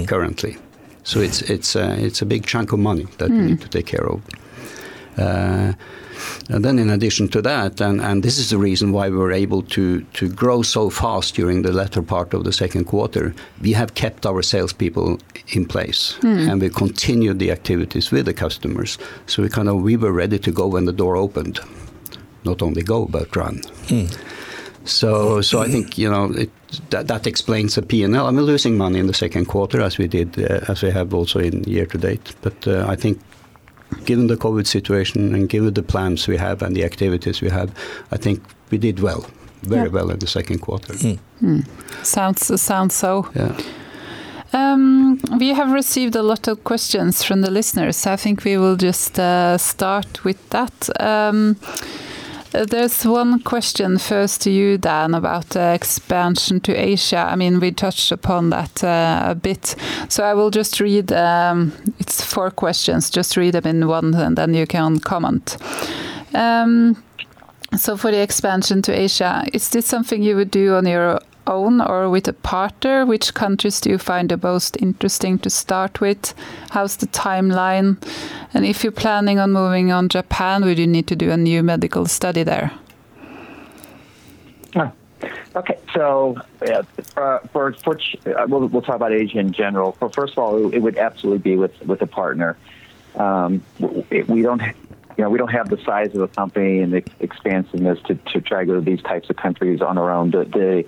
currently. 0.08 0.56
So 1.04 1.20
it's 1.20 1.42
it's 1.42 1.76
uh, 1.76 1.96
it's 1.98 2.22
a 2.22 2.26
big 2.26 2.46
chunk 2.46 2.72
of 2.72 2.78
money 2.78 3.06
that 3.18 3.30
mm. 3.30 3.34
we 3.34 3.38
hmm. 3.38 3.46
need 3.46 3.60
to 3.60 3.68
take 3.68 3.86
care 3.86 4.06
of. 4.06 4.20
Uh, 5.18 5.72
and 6.50 6.64
then 6.64 6.78
in 6.78 6.90
addition 6.90 7.28
to 7.28 7.42
that, 7.42 7.80
and, 7.80 8.00
and 8.00 8.22
this 8.22 8.38
is 8.38 8.50
the 8.50 8.58
reason 8.58 8.92
why 8.92 9.08
we 9.08 9.16
were 9.16 9.32
able 9.32 9.62
to, 9.62 10.02
to 10.14 10.28
grow 10.28 10.62
so 10.62 10.90
fast 10.90 11.34
during 11.34 11.62
the 11.62 11.72
latter 11.72 12.02
part 12.02 12.34
of 12.34 12.44
the 12.44 12.52
second 12.52 12.84
quarter, 12.84 13.34
we 13.60 13.72
have 13.72 13.94
kept 13.94 14.26
our 14.26 14.42
salespeople 14.42 15.18
in 15.48 15.66
place 15.66 16.16
mm. 16.20 16.50
and 16.50 16.60
we 16.60 16.68
continued 16.68 17.38
the 17.38 17.50
activities 17.50 18.10
with 18.10 18.26
the 18.26 18.34
customers. 18.34 18.98
So 19.26 19.42
we 19.42 19.48
kind 19.48 19.68
of 19.68 19.82
we 19.82 19.96
were 19.96 20.12
ready 20.12 20.38
to 20.38 20.50
go 20.50 20.66
when 20.66 20.86
the 20.86 20.92
door 20.92 21.16
opened. 21.16 21.60
Not 22.44 22.62
only 22.62 22.82
go, 22.82 23.06
but 23.06 23.34
run. 23.36 23.58
Mm. 23.88 24.16
So, 24.84 25.42
so 25.42 25.60
I 25.60 25.68
think 25.68 25.98
you 25.98 26.08
know 26.08 26.32
it, 26.32 26.50
that 26.90 27.08
that 27.08 27.26
explains 27.26 27.74
the 27.74 27.82
P 27.82 28.02
and 28.02 28.16
L. 28.16 28.26
I 28.26 28.30
mean, 28.30 28.46
losing 28.46 28.76
money 28.76 28.98
in 28.98 29.06
the 29.06 29.14
second 29.14 29.46
quarter, 29.46 29.82
as 29.82 29.98
we 29.98 30.08
did, 30.08 30.38
uh, 30.38 30.60
as 30.68 30.82
we 30.82 30.90
have 30.90 31.12
also 31.12 31.40
in 31.40 31.64
year 31.64 31.84
to 31.86 31.98
date. 31.98 32.34
But 32.40 32.66
uh, 32.66 32.86
I 32.88 32.96
think 32.96 33.20
given 34.04 34.26
the 34.26 34.36
COVID 34.36 34.66
situation 34.66 35.34
and 35.34 35.48
given 35.48 35.74
the 35.74 35.82
plans 35.82 36.28
we 36.28 36.36
have 36.36 36.62
and 36.62 36.74
the 36.76 36.84
activities 36.84 37.40
we 37.40 37.50
have, 37.50 37.70
I 38.12 38.16
think 38.16 38.42
we 38.70 38.78
did 38.78 39.00
well, 39.00 39.26
very 39.62 39.88
yeah. 39.88 39.94
well 39.94 40.10
in 40.10 40.18
the 40.18 40.26
second 40.26 40.60
quarter. 40.60 40.92
Mm. 40.94 41.18
Mm. 41.42 42.04
Sounds 42.04 42.60
sounds 42.60 42.94
so. 42.94 43.28
Yeah. 43.34 43.56
Um, 44.52 45.20
we 45.38 45.48
have 45.48 45.72
received 45.72 46.16
a 46.16 46.22
lot 46.22 46.48
of 46.48 46.64
questions 46.64 47.22
from 47.22 47.42
the 47.42 47.50
listeners. 47.50 48.06
I 48.06 48.16
think 48.16 48.44
we 48.44 48.56
will 48.56 48.76
just 48.76 49.18
uh, 49.18 49.58
start 49.58 50.24
with 50.24 50.38
that. 50.50 50.88
Um, 51.00 51.56
there's 52.52 53.04
one 53.04 53.40
question 53.40 53.98
first 53.98 54.42
to 54.42 54.50
you, 54.50 54.78
Dan, 54.78 55.14
about 55.14 55.56
uh, 55.56 55.72
expansion 55.74 56.60
to 56.60 56.74
Asia. 56.74 57.18
I 57.18 57.36
mean, 57.36 57.60
we 57.60 57.72
touched 57.72 58.12
upon 58.12 58.50
that 58.50 58.82
uh, 58.82 59.24
a 59.26 59.34
bit. 59.34 59.74
So 60.08 60.24
I 60.24 60.34
will 60.34 60.50
just 60.50 60.80
read, 60.80 61.12
um, 61.12 61.72
it's 61.98 62.24
four 62.24 62.50
questions, 62.50 63.10
just 63.10 63.36
read 63.36 63.54
them 63.54 63.66
in 63.66 63.86
one 63.86 64.14
and 64.14 64.36
then 64.36 64.54
you 64.54 64.66
can 64.66 64.98
comment. 64.98 65.56
Um, 66.34 67.02
so 67.76 67.96
for 67.96 68.10
the 68.10 68.22
expansion 68.22 68.82
to 68.82 68.92
Asia, 68.92 69.44
is 69.52 69.68
this 69.70 69.86
something 69.86 70.22
you 70.22 70.36
would 70.36 70.50
do 70.50 70.74
on 70.74 70.86
your 70.86 71.20
own 71.48 71.80
or 71.80 72.10
with 72.10 72.28
a 72.28 72.32
partner? 72.32 73.04
Which 73.04 73.34
countries 73.34 73.80
do 73.80 73.90
you 73.90 73.98
find 73.98 74.28
the 74.28 74.38
most 74.42 74.76
interesting 74.80 75.38
to 75.40 75.50
start 75.50 76.00
with? 76.00 76.34
How's 76.70 76.96
the 76.96 77.06
timeline? 77.06 77.96
And 78.54 78.64
if 78.64 78.84
you're 78.84 78.92
planning 78.92 79.38
on 79.38 79.52
moving 79.52 79.90
on 79.90 80.08
Japan, 80.08 80.64
would 80.64 80.78
you 80.78 80.86
need 80.86 81.06
to 81.08 81.16
do 81.16 81.30
a 81.30 81.36
new 81.36 81.62
medical 81.62 82.06
study 82.06 82.42
there? 82.42 82.70
Okay, 85.56 85.78
so 85.92 86.36
uh, 86.62 86.82
for, 87.52 87.72
for 87.72 87.98
uh, 88.26 88.46
we'll, 88.46 88.66
we'll 88.68 88.82
talk 88.82 88.94
about 88.94 89.12
Asia 89.12 89.38
in 89.38 89.52
general. 89.52 89.96
But 89.98 90.14
first 90.14 90.34
of 90.34 90.38
all, 90.38 90.72
it 90.72 90.78
would 90.78 90.96
absolutely 90.96 91.40
be 91.40 91.56
with 91.56 91.80
with 91.82 92.00
a 92.02 92.06
partner. 92.06 92.56
Um, 93.16 93.62
we 93.80 94.42
don't 94.42 94.60
you 94.60 95.24
know, 95.24 95.30
we 95.30 95.38
don't 95.38 95.50
have 95.50 95.68
the 95.68 95.78
size 95.78 96.14
of 96.14 96.20
a 96.20 96.28
company 96.28 96.78
and 96.78 96.92
the 96.92 97.04
expansiveness 97.18 97.98
to, 98.04 98.14
to 98.14 98.40
try 98.40 98.60
to 98.60 98.66
go 98.66 98.74
to 98.74 98.80
these 98.80 99.02
types 99.02 99.28
of 99.30 99.36
countries 99.36 99.82
on 99.82 99.98
our 99.98 100.12
own. 100.12 100.30
The, 100.30 100.44
the 100.44 100.84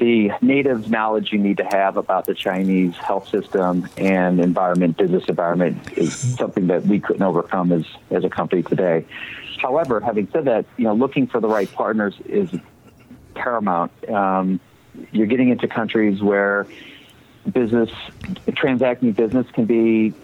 the 0.00 0.32
native 0.40 0.90
knowledge 0.90 1.30
you 1.30 1.38
need 1.38 1.58
to 1.58 1.68
have 1.70 1.96
about 1.96 2.26
the 2.26 2.34
Chinese 2.34 2.96
health 2.96 3.28
system 3.28 3.88
and 3.96 4.40
environment, 4.40 4.96
business 4.96 5.24
environment, 5.28 5.92
is 5.96 6.16
something 6.36 6.66
that 6.68 6.84
we 6.86 6.98
couldn't 6.98 7.22
overcome 7.22 7.70
as, 7.70 7.84
as 8.10 8.24
a 8.24 8.30
company 8.30 8.62
today. 8.62 9.04
However, 9.60 10.00
having 10.00 10.28
said 10.32 10.46
that, 10.46 10.64
you 10.78 10.84
know, 10.84 10.94
looking 10.94 11.26
for 11.26 11.38
the 11.38 11.48
right 11.48 11.70
partners 11.70 12.14
is 12.24 12.50
paramount. 13.34 13.92
Um, 14.08 14.58
you're 15.12 15.26
getting 15.26 15.50
into 15.50 15.68
countries 15.68 16.22
where 16.22 16.66
business, 17.52 17.90
transacting 18.54 19.12
business 19.12 19.46
can 19.52 19.66
be 19.66 20.14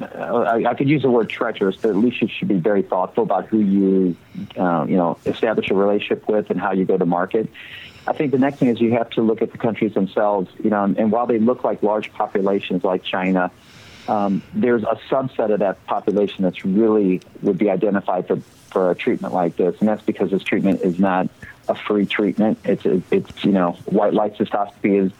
I, 0.00 0.64
I, 0.66 0.74
could 0.74 0.88
use 0.90 1.00
the 1.00 1.10
word 1.10 1.30
treacherous, 1.30 1.76
but 1.76 1.88
at 1.88 1.96
least 1.96 2.20
you 2.20 2.28
should 2.28 2.48
be 2.48 2.58
very 2.58 2.82
thoughtful 2.82 3.22
about 3.22 3.46
who 3.46 3.60
you, 3.60 4.16
uh, 4.58 4.84
you 4.86 4.96
know, 4.96 5.18
establish 5.24 5.70
a 5.70 5.74
relationship 5.74 6.28
with 6.28 6.50
and 6.50 6.60
how 6.60 6.72
you 6.72 6.84
go 6.84 6.98
to 6.98 7.06
market. 7.06 7.48
I 8.06 8.12
think 8.12 8.32
the 8.32 8.38
next 8.38 8.58
thing 8.58 8.68
is 8.68 8.80
you 8.80 8.92
have 8.92 9.10
to 9.10 9.22
look 9.22 9.42
at 9.42 9.52
the 9.52 9.58
countries 9.58 9.94
themselves, 9.94 10.50
you 10.62 10.70
know, 10.70 10.84
and, 10.84 10.96
and 10.98 11.10
while 11.10 11.26
they 11.26 11.38
look 11.38 11.64
like 11.64 11.82
large 11.82 12.12
populations 12.12 12.84
like 12.84 13.02
China, 13.02 13.50
um, 14.08 14.42
there's 14.54 14.84
a 14.84 14.98
subset 15.10 15.52
of 15.52 15.60
that 15.60 15.84
population 15.86 16.44
that's 16.44 16.64
really 16.64 17.20
would 17.42 17.58
be 17.58 17.68
identified 17.70 18.28
for, 18.28 18.36
for 18.70 18.90
a 18.90 18.94
treatment 18.94 19.34
like 19.34 19.56
this, 19.56 19.76
and 19.80 19.88
that's 19.88 20.02
because 20.02 20.30
this 20.30 20.44
treatment 20.44 20.82
is 20.82 20.98
not 20.98 21.28
a 21.68 21.74
free 21.74 22.06
treatment. 22.06 22.58
It's 22.64 22.84
it's 23.10 23.44
you 23.44 23.50
know 23.50 23.72
white 23.86 24.14
light 24.14 24.36
cystoscopy 24.36 25.04
is 25.06 25.12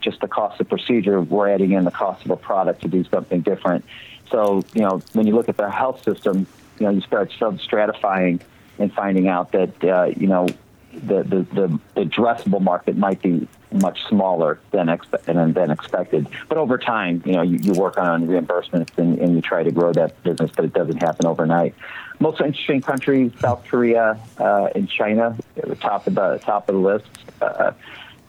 just 0.00 0.20
the 0.20 0.28
cost 0.28 0.60
of 0.60 0.68
procedure. 0.68 1.20
We're 1.20 1.50
adding 1.50 1.72
in 1.72 1.84
the 1.84 1.90
cost 1.90 2.24
of 2.24 2.30
a 2.30 2.36
product 2.36 2.82
to 2.82 2.88
do 2.88 3.04
something 3.04 3.42
different. 3.42 3.84
So, 4.30 4.62
you 4.74 4.82
know, 4.82 5.02
when 5.12 5.26
you 5.26 5.34
look 5.34 5.48
at 5.48 5.56
their 5.56 5.70
health 5.70 6.02
system, 6.04 6.46
you 6.78 6.86
know, 6.86 6.90
you 6.90 7.00
start 7.00 7.32
sub-stratifying 7.38 8.40
and 8.78 8.92
finding 8.92 9.28
out 9.28 9.52
that, 9.52 9.84
uh, 9.84 10.04
you 10.16 10.26
know, 10.26 10.46
the, 10.92 11.22
the, 11.22 11.46
the, 11.54 11.80
the 11.94 12.04
addressable 12.04 12.60
market 12.60 12.96
might 12.96 13.22
be 13.22 13.46
much 13.72 14.02
smaller 14.08 14.58
than, 14.72 14.88
expe- 14.88 15.22
than, 15.22 15.52
than 15.52 15.70
expected. 15.70 16.26
But 16.48 16.58
over 16.58 16.78
time, 16.78 17.22
you 17.24 17.32
know, 17.32 17.42
you, 17.42 17.58
you 17.58 17.72
work 17.72 17.98
on 17.98 18.26
reimbursements 18.26 18.96
and, 18.98 19.18
and 19.18 19.34
you 19.36 19.40
try 19.40 19.62
to 19.62 19.70
grow 19.70 19.92
that 19.92 20.20
business, 20.22 20.50
but 20.54 20.64
it 20.64 20.72
doesn't 20.72 21.00
happen 21.02 21.26
overnight. 21.26 21.74
Most 22.18 22.40
interesting 22.40 22.82
countries, 22.82 23.32
South 23.38 23.64
Korea 23.64 24.18
uh, 24.38 24.68
and 24.74 24.88
China, 24.88 25.36
top 25.80 26.06
of 26.06 26.14
the 26.14 26.38
top 26.42 26.68
of 26.68 26.74
the 26.74 26.80
list. 26.80 27.06
Uh, 27.40 27.72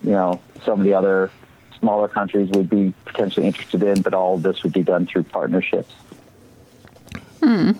you 0.04 0.12
know, 0.12 0.40
some 0.64 0.80
of 0.80 0.86
the 0.86 0.94
other 0.94 1.32
smaller 1.80 2.08
countries 2.08 2.50
would 2.52 2.70
be 2.70 2.94
potentially 3.06 3.48
interested 3.48 3.84
in, 3.84 4.02
but 4.02 4.14
all 4.14 4.36
of 4.36 4.44
this 4.44 4.64
would 4.64 4.74
be 4.74 4.84
done 4.84 5.08
through 5.08 5.24
partnerships. 5.24 5.94
Hmm. 7.44 7.72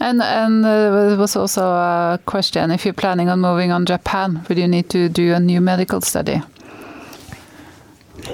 And 0.00 0.22
and 0.22 0.64
uh, 0.64 1.08
there 1.08 1.16
was 1.16 1.36
also 1.36 1.62
a 1.62 2.18
question: 2.26 2.70
if 2.70 2.84
you're 2.84 2.94
planning 2.94 3.28
on 3.28 3.40
moving 3.40 3.72
on 3.72 3.86
Japan, 3.86 4.44
would 4.48 4.58
you 4.58 4.68
need 4.68 4.88
to 4.90 5.08
do 5.08 5.34
a 5.34 5.40
new 5.40 5.60
medical 5.60 6.00
study? 6.00 6.42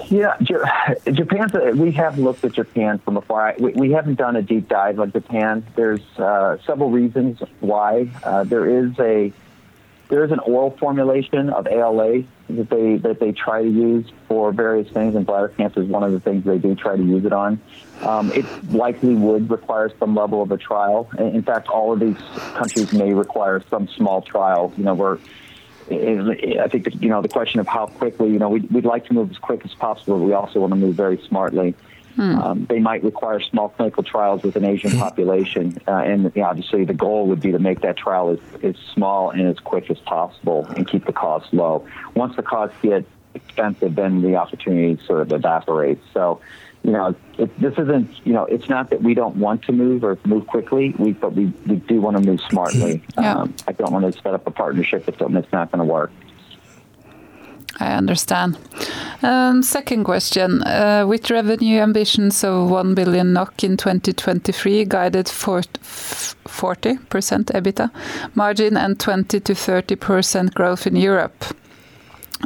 Yeah, 0.08 0.36
Japan. 0.40 1.50
We 1.78 1.92
have 1.92 2.18
looked 2.18 2.44
at 2.44 2.52
Japan 2.52 2.98
from 2.98 3.16
afar. 3.16 3.54
We, 3.58 3.72
we 3.72 3.92
haven't 3.92 4.16
done 4.16 4.36
a 4.36 4.42
deep 4.42 4.68
dive 4.68 4.98
on 4.98 5.12
Japan. 5.12 5.64
There's 5.76 6.02
uh, 6.18 6.56
several 6.66 6.90
reasons 6.90 7.40
why. 7.60 8.08
Uh, 8.22 8.44
there 8.44 8.66
is 8.66 8.98
a 8.98 9.32
there 10.08 10.24
is 10.24 10.30
an 10.30 10.38
oral 10.40 10.70
formulation 10.70 11.50
of 11.50 11.66
ALA 11.66 12.24
that 12.50 12.68
they 12.68 12.96
that 12.96 13.20
they 13.20 13.32
try 13.32 13.62
to 13.62 13.68
use 13.68 14.10
for 14.28 14.52
various 14.52 14.88
things, 14.90 15.14
and 15.14 15.24
bladder 15.24 15.48
cancer 15.48 15.82
is 15.82 15.88
one 15.88 16.02
of 16.02 16.12
the 16.12 16.20
things 16.20 16.44
they 16.44 16.58
do 16.58 16.74
try 16.74 16.96
to 16.96 17.02
use 17.02 17.24
it 17.24 17.32
on. 17.32 17.60
Um, 18.02 18.30
it 18.32 18.44
likely 18.70 19.14
would 19.14 19.50
require 19.50 19.90
some 19.98 20.14
level 20.14 20.42
of 20.42 20.50
a 20.52 20.58
trial. 20.58 21.08
In 21.18 21.42
fact, 21.42 21.68
all 21.68 21.92
of 21.92 22.00
these 22.00 22.16
countries 22.54 22.92
may 22.92 23.14
require 23.14 23.62
some 23.70 23.88
small 23.88 24.20
trial. 24.20 24.72
You 24.76 24.84
know, 24.84 24.94
where 24.94 25.18
I 25.90 26.68
think 26.68 26.84
the, 26.84 26.96
you 27.00 27.08
know 27.08 27.22
the 27.22 27.28
question 27.28 27.60
of 27.60 27.66
how 27.66 27.86
quickly. 27.86 28.30
You 28.30 28.38
know, 28.38 28.50
we'd, 28.50 28.70
we'd 28.70 28.84
like 28.84 29.06
to 29.06 29.14
move 29.14 29.30
as 29.30 29.38
quick 29.38 29.64
as 29.64 29.74
possible. 29.74 30.18
But 30.18 30.24
we 30.24 30.32
also 30.34 30.60
want 30.60 30.72
to 30.72 30.76
move 30.76 30.96
very 30.96 31.18
smartly. 31.26 31.74
Hmm. 32.16 32.38
Um, 32.38 32.66
they 32.66 32.78
might 32.78 33.02
require 33.02 33.40
small 33.40 33.70
clinical 33.70 34.02
trials 34.02 34.42
with 34.42 34.56
an 34.56 34.64
Asian 34.64 34.98
population, 34.98 35.78
uh, 35.88 35.92
and 35.92 36.24
you 36.34 36.42
know, 36.42 36.48
obviously 36.48 36.84
the 36.84 36.94
goal 36.94 37.26
would 37.28 37.40
be 37.40 37.52
to 37.52 37.58
make 37.58 37.80
that 37.80 37.96
trial 37.96 38.30
as, 38.30 38.62
as 38.62 38.76
small 38.92 39.30
and 39.30 39.48
as 39.48 39.58
quick 39.58 39.90
as 39.90 39.98
possible 39.98 40.66
and 40.76 40.88
keep 40.88 41.06
the 41.06 41.12
costs 41.12 41.52
low. 41.52 41.86
Once 42.14 42.36
the 42.36 42.42
costs 42.42 42.76
get 42.82 43.04
expensive, 43.34 43.94
then 43.94 44.22
the 44.22 44.36
opportunity 44.36 45.00
sort 45.06 45.20
of 45.20 45.32
evaporates. 45.32 46.04
So, 46.12 46.40
you 46.82 46.92
know, 46.92 47.14
it, 47.38 47.60
this 47.60 47.72
isn't, 47.78 48.10
you 48.24 48.32
know, 48.32 48.44
it's 48.44 48.68
not 48.68 48.90
that 48.90 49.02
we 49.02 49.14
don't 49.14 49.36
want 49.36 49.64
to 49.64 49.72
move 49.72 50.04
or 50.04 50.18
move 50.24 50.46
quickly, 50.46 50.94
we, 50.98 51.12
but 51.12 51.34
we, 51.34 51.46
we 51.66 51.76
do 51.76 52.00
want 52.00 52.16
to 52.16 52.22
move 52.22 52.40
smartly. 52.48 53.02
Yeah. 53.18 53.38
Um, 53.38 53.54
I 53.66 53.72
don't 53.72 53.92
want 53.92 54.12
to 54.12 54.22
set 54.22 54.34
up 54.34 54.46
a 54.46 54.50
partnership 54.50 55.06
with 55.06 55.18
something 55.18 55.34
that's 55.34 55.52
not 55.52 55.72
going 55.72 55.80
to 55.80 55.92
work. 55.92 56.12
I 57.80 57.94
understand. 57.94 58.56
Um, 59.22 59.62
second 59.62 60.04
question. 60.04 60.62
Uh, 60.62 61.04
with 61.06 61.30
revenue 61.30 61.80
ambitions 61.80 62.44
of 62.44 62.70
1 62.70 62.94
billion 62.94 63.32
NOK 63.32 63.64
in 63.64 63.76
2023, 63.76 64.84
guided 64.84 65.28
for 65.28 65.60
40% 65.60 66.98
EBITDA 67.52 67.90
margin 68.34 68.76
and 68.76 69.00
20 69.00 69.40
to 69.40 69.54
30 69.54 69.96
percent 69.96 70.54
growth 70.54 70.86
in 70.86 70.96
Europe, 70.96 71.44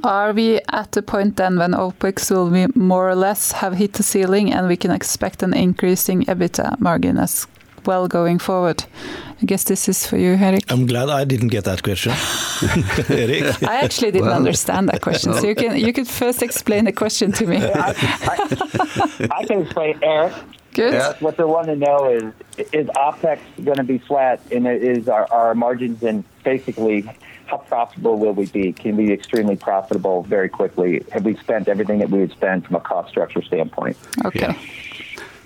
are 0.05 0.33
we 0.33 0.61
at 0.69 0.93
the 0.93 1.03
point 1.03 1.37
then 1.37 1.59
when 1.59 1.73
OpEx 1.73 2.31
will 2.31 2.51
be 2.51 2.67
more 2.79 3.09
or 3.09 3.15
less 3.15 3.53
have 3.53 3.75
hit 3.75 3.95
the 3.95 4.03
ceiling 4.03 4.53
and 4.53 4.69
we 4.69 4.77
can 4.77 4.91
expect 4.91 5.43
an 5.43 5.55
increasing 5.55 6.25
EBITDA 6.25 6.79
margin 6.81 7.19
as 7.19 7.47
well 7.89 8.07
going 8.07 8.39
forward? 8.39 8.85
I 9.43 9.45
guess 9.47 9.65
this 9.65 9.89
is 9.89 10.07
for 10.07 10.19
you, 10.19 10.35
Erik. 10.35 10.71
I'm 10.71 10.87
glad 10.87 11.09
I 11.09 11.25
didn't 11.25 11.49
get 11.49 11.65
that 11.65 11.83
question, 11.83 12.13
Erik. 13.09 13.63
I 13.63 13.81
actually 13.87 14.11
didn't 14.11 14.29
well, 14.29 14.37
understand 14.37 14.89
that 14.91 15.01
question, 15.01 15.33
so 15.33 15.47
you 15.47 15.55
can 15.55 15.77
you 15.87 15.93
could 15.93 16.09
first 16.09 16.43
explain 16.43 16.85
the 16.85 16.93
question 16.93 17.33
to 17.33 17.47
me. 17.47 17.57
I, 17.57 17.91
I, 18.33 19.29
I, 19.39 19.45
can 19.47 19.63
explain, 19.63 19.99
Erik. 20.03 20.35
Good. 20.75 20.93
Yeah. 20.95 21.15
What 21.21 21.37
they 21.37 21.45
want 21.45 21.67
to 21.69 21.77
know 21.77 21.99
is 22.11 22.25
is 22.73 22.87
OPEX 22.89 23.39
going 23.65 23.79
to 23.79 23.89
be 23.95 23.99
flat, 23.99 24.41
and 24.53 24.67
is 24.67 25.09
our, 25.09 25.27
our 25.33 25.55
margins 25.55 26.03
and 26.03 26.25
basically 26.45 27.09
how 27.47 27.59
profitable 27.59 28.19
will 28.19 28.35
we 28.35 28.47
be? 28.47 28.73
Can 28.73 28.97
we 28.97 29.07
be 29.07 29.13
extremely 29.13 29.57
profitable 29.57 30.23
very 30.23 30.49
quickly? 30.49 31.05
Have 31.13 31.25
we 31.25 31.37
spent 31.37 31.69
everything 31.69 31.99
that 32.01 32.11
we 32.11 32.19
would 32.21 32.33
spend 32.33 32.67
from 32.67 32.77
a 32.77 32.81
cost 32.81 33.09
structure 33.09 33.43
standpoint? 33.43 33.97
Okay. 34.25 34.41
Yeah. 34.41 34.55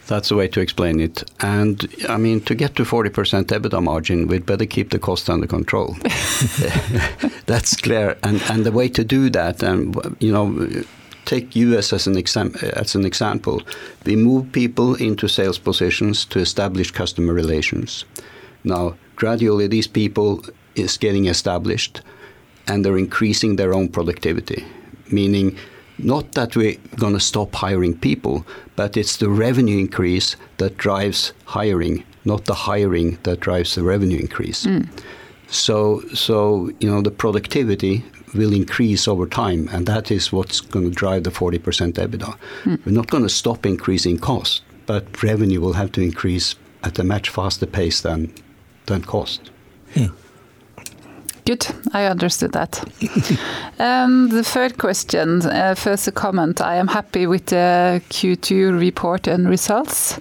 That's 0.08 0.28
the 0.28 0.36
way 0.36 0.48
to 0.48 0.60
explain 0.60 1.00
it. 1.00 1.24
And 1.40 1.86
I 2.08 2.16
mean, 2.16 2.40
to 2.42 2.54
get 2.54 2.74
to 2.76 2.84
40% 2.84 3.46
EBITDA 3.46 3.82
margin, 3.82 4.26
we'd 4.26 4.46
better 4.46 4.66
keep 4.66 4.90
the 4.90 4.98
cost 4.98 5.30
under 5.30 5.46
control. 5.46 5.96
That's 7.46 7.76
clear. 7.76 8.16
And 8.22 8.42
and 8.50 8.64
the 8.64 8.72
way 8.72 8.88
to 8.88 9.04
do 9.04 9.30
that, 9.30 9.62
and 9.62 9.94
you 10.20 10.32
know, 10.32 10.84
take 11.24 11.54
US 11.56 11.92
as 11.92 12.06
an 12.06 12.16
exam- 12.16 12.54
as 12.76 12.94
an 12.94 13.04
example. 13.04 13.62
We 14.04 14.16
move 14.16 14.52
people 14.52 14.94
into 14.94 15.28
sales 15.28 15.58
positions 15.58 16.24
to 16.26 16.40
establish 16.40 16.90
customer 16.90 17.32
relations. 17.32 18.04
Now, 18.64 18.94
gradually, 19.16 19.66
these 19.68 19.88
people 19.88 20.44
is 20.74 20.98
getting 20.98 21.26
established, 21.26 22.02
and 22.66 22.84
they're 22.84 22.98
increasing 22.98 23.56
their 23.56 23.74
own 23.74 23.88
productivity, 23.88 24.64
meaning 25.10 25.56
not 26.02 26.32
that 26.32 26.56
we're 26.56 26.76
going 26.96 27.14
to 27.14 27.20
stop 27.20 27.54
hiring 27.54 27.96
people, 27.96 28.46
but 28.76 28.96
it's 28.96 29.16
the 29.16 29.28
revenue 29.28 29.78
increase 29.78 30.36
that 30.58 30.76
drives 30.76 31.32
hiring, 31.44 32.04
not 32.24 32.44
the 32.46 32.54
hiring 32.54 33.18
that 33.22 33.40
drives 33.40 33.74
the 33.74 33.82
revenue 33.82 34.18
increase. 34.18 34.66
Mm. 34.66 34.88
So, 35.48 36.00
so 36.14 36.70
you 36.80 36.90
know, 36.90 37.02
the 37.02 37.10
productivity 37.10 38.04
will 38.34 38.52
increase 38.52 39.06
over 39.06 39.26
time, 39.26 39.68
and 39.72 39.86
that 39.86 40.10
is 40.10 40.32
what's 40.32 40.60
going 40.60 40.88
to 40.88 40.94
drive 40.94 41.24
the 41.24 41.30
40% 41.30 41.58
EBITDA. 41.92 42.36
Mm. 42.64 42.86
We're 42.86 42.92
not 42.92 43.08
going 43.08 43.22
to 43.22 43.28
stop 43.28 43.66
increasing 43.66 44.18
costs, 44.18 44.62
but 44.86 45.22
revenue 45.22 45.60
will 45.60 45.74
have 45.74 45.92
to 45.92 46.00
increase 46.00 46.54
at 46.82 46.98
a 46.98 47.04
much 47.04 47.28
faster 47.28 47.66
pace 47.66 48.00
than 48.00 48.32
than 48.86 49.02
cost. 49.02 49.50
Yeah. 49.94 50.08
Good, 51.44 51.66
I 51.92 52.04
understood 52.04 52.52
that. 52.52 52.84
and 53.78 54.30
the 54.30 54.44
third 54.44 54.78
question, 54.78 55.42
uh, 55.44 55.74
first 55.74 56.06
a 56.06 56.12
comment. 56.12 56.60
I 56.60 56.76
am 56.76 56.86
happy 56.86 57.26
with 57.26 57.46
the 57.46 58.00
Q2 58.10 58.78
report 58.78 59.26
and 59.26 59.48
results. 59.48 60.20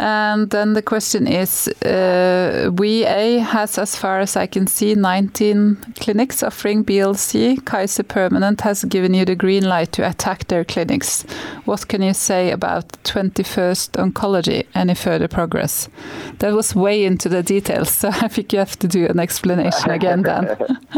And 0.00 0.48
then 0.48 0.72
the 0.72 0.80
question 0.80 1.26
is, 1.26 1.68
uh, 1.84 2.70
VA 2.72 3.40
has, 3.40 3.76
as 3.76 3.94
far 3.94 4.20
as 4.20 4.34
I 4.34 4.46
can 4.46 4.66
see, 4.66 4.94
19 4.94 5.76
clinics 6.00 6.42
offering 6.42 6.86
BLC. 6.86 7.62
Kaiser 7.66 8.02
Permanente 8.02 8.62
has 8.62 8.82
given 8.84 9.12
you 9.12 9.26
the 9.26 9.36
green 9.36 9.68
light 9.68 9.92
to 9.92 10.08
attack 10.08 10.48
their 10.48 10.64
clinics. 10.64 11.24
What 11.66 11.86
can 11.88 12.00
you 12.00 12.14
say 12.14 12.50
about 12.50 12.88
21st 13.04 13.90
Oncology? 14.02 14.64
Any 14.74 14.94
further 14.94 15.28
progress? 15.28 15.90
That 16.38 16.54
was 16.54 16.74
way 16.74 17.04
into 17.04 17.28
the 17.28 17.42
details, 17.42 17.90
so 18.00 18.08
I 18.08 18.28
think 18.28 18.54
you 18.54 18.58
have 18.58 18.78
to 18.78 18.88
do 18.88 19.06
an 19.06 19.20
explanation 19.20 19.90
again, 19.90 20.22
Dan. 20.22 20.46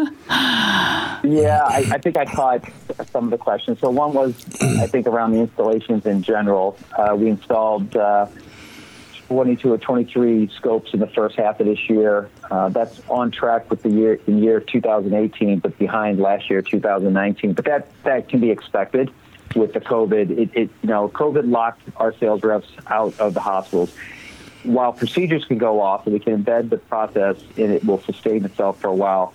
yeah, 1.25 1.61
I, 1.65 1.89
I, 1.91 1.99
think 1.99 2.17
I 2.17 2.25
caught 2.25 2.65
some 3.11 3.25
of 3.25 3.31
the 3.31 3.39
questions. 3.39 3.81
So 3.81 3.91
one 3.91 4.13
was, 4.13 4.47
I 4.61 4.87
think, 4.87 5.09
around 5.09 5.33
the 5.33 5.41
installations 5.41 6.07
in 6.07 6.23
general. 6.23 6.79
Uh, 6.97 7.17
we 7.19 7.29
installed 7.29 7.97
uh, 7.97 8.27
22 9.33 9.73
or 9.73 9.79
23 9.79 10.51
scopes 10.55 10.93
in 10.93 11.01
the 11.01 11.07
first 11.07 11.37
half 11.37 11.59
of 11.59 11.65
this 11.65 11.89
year. 11.89 12.29
Uh, 12.51 12.69
that's 12.69 13.01
on 13.09 13.31
track 13.31 13.71
with 13.71 13.83
the 13.83 13.89
year 13.89 14.21
in 14.27 14.43
year 14.43 14.61
2018, 14.61 15.59
but 15.61 15.79
behind 15.79 16.21
last 16.21 16.51
year 16.51 16.61
2019. 16.61 17.55
But 17.55 17.65
that 17.65 17.89
that 18.03 18.29
can 18.29 18.41
be 18.41 18.51
expected 18.51 19.11
with 19.57 19.73
the 19.73 19.81
COVID. 19.81 20.31
It, 20.31 20.51
it 20.55 20.71
you 20.83 20.89
know 20.89 21.09
COVID 21.09 21.51
locked 21.51 21.81
our 21.97 22.15
sales 22.19 22.43
reps 22.43 22.69
out 22.89 23.19
of 23.19 23.33
the 23.33 23.41
hospitals. 23.41 23.95
While 24.65 24.93
procedures 24.93 25.47
can 25.47 25.57
go 25.57 25.81
off 25.81 26.07
and 26.07 26.13
we 26.13 26.21
can 26.21 26.45
embed 26.45 26.69
the 26.69 26.77
process 26.77 27.37
and 27.57 27.73
it 27.73 27.85
will 27.85 28.03
sustain 28.03 28.45
itself 28.45 28.83
for 28.83 28.89
a 28.89 28.95
while, 28.95 29.33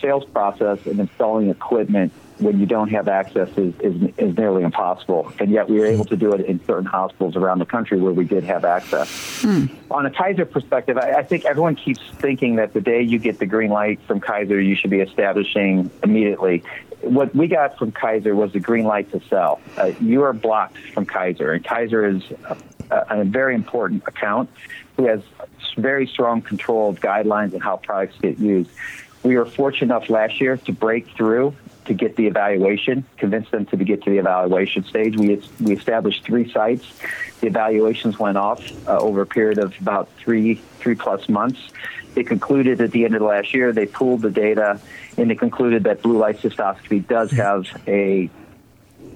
sales 0.00 0.24
process 0.26 0.78
and 0.86 1.00
installing 1.00 1.50
equipment 1.50 2.12
when 2.40 2.58
you 2.58 2.66
don't 2.66 2.88
have 2.88 3.08
access 3.08 3.48
is, 3.56 3.74
is, 3.80 4.10
is, 4.16 4.36
nearly 4.36 4.62
impossible. 4.62 5.32
And 5.38 5.50
yet 5.50 5.68
we 5.68 5.78
were 5.78 5.86
able 5.86 6.04
to 6.06 6.16
do 6.16 6.32
it 6.32 6.40
in 6.46 6.64
certain 6.64 6.86
hospitals 6.86 7.36
around 7.36 7.58
the 7.58 7.66
country 7.66 7.98
where 7.98 8.12
we 8.12 8.24
did 8.24 8.44
have 8.44 8.64
access. 8.64 9.42
Hmm. 9.42 9.66
On 9.90 10.06
a 10.06 10.10
Kaiser 10.10 10.46
perspective, 10.46 10.96
I, 10.96 11.12
I, 11.18 11.22
think 11.22 11.44
everyone 11.44 11.76
keeps 11.76 12.00
thinking 12.14 12.56
that 12.56 12.72
the 12.72 12.80
day 12.80 13.02
you 13.02 13.18
get 13.18 13.38
the 13.38 13.46
green 13.46 13.70
light 13.70 14.00
from 14.06 14.20
Kaiser, 14.20 14.60
you 14.60 14.74
should 14.74 14.90
be 14.90 15.00
establishing 15.00 15.90
immediately. 16.02 16.62
What 17.02 17.34
we 17.34 17.46
got 17.46 17.78
from 17.78 17.92
Kaiser 17.92 18.34
was 18.34 18.52
the 18.52 18.60
green 18.60 18.84
light 18.84 19.10
to 19.12 19.20
sell. 19.28 19.60
Uh, 19.76 19.92
you 20.00 20.22
are 20.22 20.32
blocked 20.32 20.78
from 20.78 21.06
Kaiser, 21.06 21.52
and 21.52 21.64
Kaiser 21.64 22.06
is 22.06 22.22
a, 22.44 22.56
a 22.90 23.24
very 23.24 23.54
important 23.54 24.02
account 24.06 24.50
who 24.96 25.06
has 25.06 25.20
very 25.76 26.06
strong 26.06 26.42
control 26.42 26.90
of 26.90 27.00
guidelines 27.00 27.52
and 27.52 27.62
how 27.62 27.76
products 27.76 28.16
get 28.20 28.38
used 28.38 28.70
we 29.22 29.36
were 29.36 29.46
fortunate 29.46 29.94
enough 29.94 30.08
last 30.08 30.40
year 30.40 30.56
to 30.56 30.72
break 30.72 31.08
through 31.16 31.54
to 31.90 31.94
get 31.94 32.14
the 32.14 32.28
evaluation, 32.28 33.04
convince 33.16 33.50
them 33.50 33.66
to 33.66 33.76
get 33.76 34.00
to 34.04 34.10
the 34.10 34.18
evaluation 34.18 34.84
stage. 34.84 35.16
We, 35.16 35.42
we 35.60 35.74
established 35.74 36.22
three 36.22 36.48
sites. 36.52 36.86
The 37.40 37.48
evaluations 37.48 38.16
went 38.16 38.38
off 38.38 38.62
uh, 38.86 38.96
over 38.98 39.22
a 39.22 39.26
period 39.26 39.58
of 39.58 39.74
about 39.80 40.08
three, 40.16 40.54
three 40.78 40.94
plus 40.94 41.28
months. 41.28 41.58
They 42.14 42.22
concluded 42.22 42.80
at 42.80 42.92
the 42.92 43.04
end 43.04 43.16
of 43.16 43.22
the 43.22 43.26
last 43.26 43.52
year, 43.52 43.72
they 43.72 43.86
pooled 43.86 44.22
the 44.22 44.30
data, 44.30 44.80
and 45.16 45.28
they 45.28 45.34
concluded 45.34 45.82
that 45.82 46.00
blue 46.00 46.16
light 46.16 46.38
cystoscopy 46.38 47.08
does 47.08 47.32
have 47.32 47.66
a, 47.88 48.30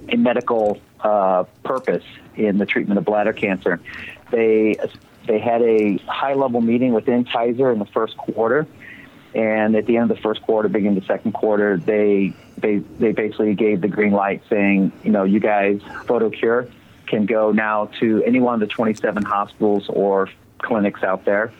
a 0.09 0.17
medical 0.17 0.81
uh, 0.99 1.45
purpose 1.63 2.03
in 2.35 2.57
the 2.57 2.65
treatment 2.65 2.97
of 2.97 3.05
bladder 3.05 3.31
cancer. 3.31 3.79
They, 4.31 4.75
they 5.27 5.39
had 5.39 5.61
a 5.61 5.95
high 6.07 6.33
level 6.33 6.59
meeting 6.59 6.93
within 6.93 7.23
Kaiser 7.23 7.71
in 7.71 7.79
the 7.79 7.85
first 7.85 8.17
quarter 8.17 8.67
and 9.35 9.75
at 9.75 9.85
the 9.85 9.97
end 9.97 10.09
of 10.09 10.15
the 10.15 10.21
first 10.21 10.41
quarter, 10.43 10.69
beginning 10.69 10.97
the 10.97 11.05
second 11.05 11.33
quarter, 11.33 11.75
they 11.75 12.33
they 12.57 12.77
they 12.77 13.11
basically 13.11 13.53
gave 13.55 13.81
the 13.81 13.87
green 13.87 14.11
light, 14.11 14.41
saying, 14.49 14.91
you 15.03 15.11
know, 15.11 15.23
you 15.23 15.39
guys, 15.39 15.79
PhotoCure 16.05 16.71
can 17.07 17.25
go 17.25 17.51
now 17.51 17.85
to 17.99 18.23
any 18.23 18.39
one 18.39 18.55
of 18.55 18.59
the 18.61 18.67
27 18.67 19.23
hospitals 19.23 19.85
or 19.89 20.29
clinics 20.57 21.03
out 21.03 21.25
there, 21.25 21.51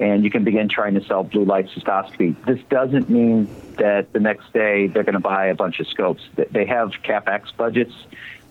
and 0.00 0.24
you 0.24 0.30
can 0.30 0.44
begin 0.44 0.68
trying 0.68 0.94
to 0.94 1.04
sell 1.04 1.22
blue 1.24 1.44
light 1.44 1.68
cystoscopy. 1.68 2.34
This 2.46 2.60
doesn't 2.70 3.10
mean 3.10 3.48
that 3.76 4.12
the 4.12 4.20
next 4.20 4.52
day 4.52 4.86
they're 4.86 5.04
going 5.04 5.14
to 5.14 5.20
buy 5.20 5.46
a 5.46 5.54
bunch 5.54 5.80
of 5.80 5.88
scopes. 5.88 6.22
They 6.50 6.66
have 6.66 6.92
capex 7.04 7.54
budgets 7.56 7.94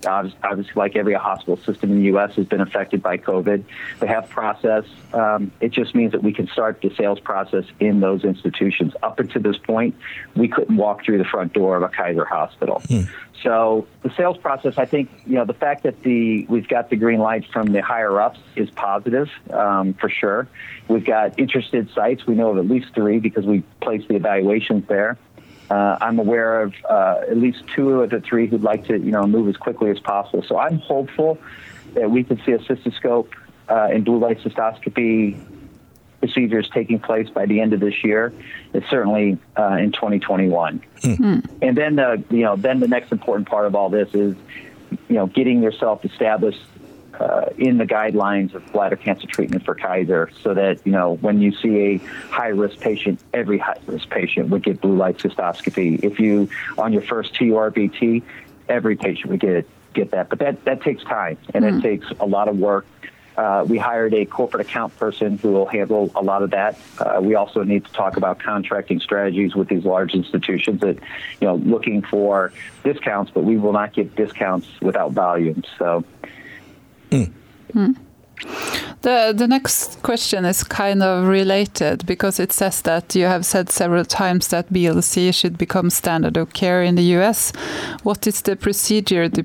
obviously, 0.06 0.74
like 0.76 0.96
every 0.96 1.14
hospital 1.14 1.58
system 1.58 1.92
in 1.92 1.98
the 1.98 2.06
U.S., 2.06 2.36
has 2.36 2.46
been 2.46 2.62
affected 2.62 3.02
by 3.02 3.18
COVID. 3.18 3.64
They 4.00 4.08
have 4.08 4.30
process. 4.30 4.86
Um, 5.14 5.52
it 5.60 5.72
just 5.72 5.96
means 5.96 6.12
that 6.12 6.24
we 6.24 6.34
can 6.34 6.48
start 6.48 6.82
the 6.82 6.94
sales 6.96 7.20
process 7.20 7.66
in 7.80 8.00
those 8.00 8.24
institutions. 8.24 8.94
Up 9.04 9.20
until 9.20 9.42
this 9.42 9.58
point, 9.58 9.96
we 10.36 10.48
couldn't 10.48 10.78
walk 10.78 11.04
through 11.06 11.18
the 11.18 11.26
front 11.26 11.54
door 11.54 11.78
of 11.78 11.84
a 11.84 11.90
Kaiser 11.90 12.26
hospital. 12.26 12.82
Hmm. 12.88 13.04
So 13.46 13.86
the 14.02 14.10
sales 14.18 14.38
process, 14.38 14.80
I 14.80 14.86
think, 14.86 15.10
you 15.28 15.36
know, 15.36 15.46
the 15.46 15.54
fact 15.54 15.84
that 15.84 16.02
the 16.02 16.46
we've 16.50 16.68
got 16.68 16.90
the 16.90 16.96
green 16.96 17.20
light 17.20 17.46
from 17.54 17.68
the 17.68 17.82
higher 17.82 18.20
ups 18.20 18.40
is 18.56 18.72
positive 18.72 19.30
um, 19.52 19.94
for 19.94 20.10
sure. 20.10 20.48
We've 20.88 21.06
got 21.06 21.38
interested 21.38 21.90
sites. 21.94 22.26
We 22.26 22.34
know 22.34 22.50
of 22.50 22.58
at 22.58 22.68
least 22.68 22.96
three 22.96 23.20
because 23.20 23.46
we 23.46 23.64
placed 23.82 24.08
the 24.08 24.16
evaluations 24.16 24.88
there. 24.88 25.20
Uh, 25.70 25.98
I'm 26.00 26.20
aware 26.20 26.62
of 26.62 26.74
uh, 26.88 27.22
at 27.30 27.38
least 27.38 27.64
two 27.76 28.02
of 28.02 28.10
the 28.12 28.22
three 28.22 28.48
who'd 28.48 28.64
like 28.64 28.86
to, 28.88 28.98
you 28.98 29.12
know, 29.12 29.26
move 29.26 29.48
as 29.50 29.58
quickly 29.58 29.90
as 29.90 30.00
possible. 30.00 30.44
So 30.48 30.58
I'm 30.58 30.80
hopeful 30.80 31.40
that 31.94 32.10
we 32.12 32.24
can 32.24 32.42
see 32.46 32.52
a 32.52 32.60
cystoscope 32.60 33.30
uh, 33.68 33.90
and 33.92 34.06
blue 34.06 34.20
light 34.20 34.40
cystoscopy 34.40 35.40
procedures 36.20 36.70
taking 36.70 37.00
place 37.00 37.30
by 37.30 37.46
the 37.46 37.62
end 37.62 37.74
of 37.74 37.80
this 37.80 38.04
year. 38.04 38.34
It's 38.74 38.88
certainly 38.90 39.38
uh, 39.58 39.78
in 39.80 39.92
2021. 39.92 40.84
Mm-hmm. 41.02 41.64
And 41.64 41.78
then, 41.78 41.96
the, 41.96 42.24
you 42.30 42.44
know, 42.44 42.56
then 42.56 42.80
the 42.80 42.88
next 42.88 43.12
important 43.12 43.48
part 43.48 43.66
of 43.66 43.76
all 43.76 43.90
this 43.90 44.10
is, 44.14 44.36
you 45.10 45.16
know, 45.16 45.28
getting 45.28 45.62
yourself 45.62 46.06
established 46.06 46.62
uh, 47.20 47.46
in 47.58 47.78
the 47.78 47.86
guidelines 47.86 48.54
of 48.54 48.66
bladder 48.72 48.96
cancer 48.96 49.28
treatment 49.28 49.64
for 49.64 49.76
Kaiser 49.76 50.30
so 50.42 50.54
that, 50.54 50.86
you 50.86 50.92
know, 50.92 51.14
when 51.22 51.42
you 51.42 51.54
see 51.54 51.78
a 51.78 51.98
high 52.30 52.50
risk 52.50 52.80
patient, 52.80 53.20
every 53.34 53.58
high 53.58 53.80
risk 53.86 54.10
patient 54.10 54.50
would 54.50 54.64
get 54.64 54.82
blue 54.82 54.96
light 54.96 55.18
cystoscopy. 55.18 56.04
If 56.04 56.20
you, 56.20 56.50
on 56.78 56.94
your 56.94 57.02
first 57.02 57.34
TURBT, 57.34 58.24
every 58.68 58.96
patient 58.96 59.32
would 59.32 59.40
get 59.40 59.68
get 59.94 60.12
that. 60.12 60.30
But 60.30 60.40
that, 60.40 60.66
that 60.66 60.82
takes 60.82 61.04
time 61.04 61.38
and 61.54 61.64
mm. 61.64 61.70
it 61.70 61.74
hmm. 61.76 61.80
takes 61.80 62.08
a 62.20 62.26
lot 62.26 62.50
of 62.50 62.58
work. 62.58 62.86
Uh, 63.38 63.66
we 63.68 63.78
hired 63.78 64.14
a 64.14 64.26
corporate 64.26 64.66
account 64.66 64.96
person 64.98 65.38
who 65.38 65.52
will 65.52 65.66
handle 65.66 66.10
a 66.16 66.22
lot 66.22 66.42
of 66.42 66.52
that. 66.52 66.80
Uh, 67.00 67.20
we 67.22 67.36
also 67.36 67.64
need 67.64 67.84
to 67.84 67.92
talk 67.92 68.16
about 68.16 68.40
contracting 68.40 69.00
strategies 69.00 69.56
with 69.56 69.68
these 69.68 69.84
large 69.84 70.14
institutions 70.14 70.80
that, 70.82 70.98
you 71.42 71.48
know, 71.48 71.56
looking 71.56 72.02
for 72.02 72.54
discounts, 72.84 73.32
but 73.34 73.44
we 73.44 73.58
will 73.58 73.74
not 73.74 73.94
give 73.94 74.16
discounts 74.16 74.68
without 74.82 75.12
volume. 75.12 75.64
So 75.78 76.06
Mm. 77.12 77.32
Mm. 77.74 77.96
The 79.02 79.34
the 79.36 79.48
next 79.48 80.02
question 80.02 80.46
is 80.46 80.64
kind 80.64 81.04
of 81.04 81.28
related 81.28 82.06
because 82.06 82.40
it 82.40 82.52
says 82.52 82.82
that 82.82 83.16
you 83.16 83.26
have 83.26 83.46
said 83.46 83.70
several 83.70 84.04
times 84.04 84.48
that 84.48 84.74
BLC 84.74 85.34
should 85.34 85.58
become 85.58 85.90
standard 85.90 86.38
of 86.38 86.54
care 86.54 86.82
in 86.82 86.96
the 86.96 87.04
US. 87.18 87.54
What 88.04 88.26
is 88.28 88.42
the 88.42 88.56
procedure 88.56 89.30
to, 89.30 89.44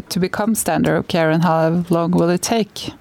to 0.00 0.20
become 0.20 0.54
standard 0.54 0.96
of 0.96 1.08
care 1.08 1.30
and 1.30 1.42
how 1.42 1.84
long 1.90 2.12
will 2.12 2.30
it 2.30 2.42
take? 2.42 2.92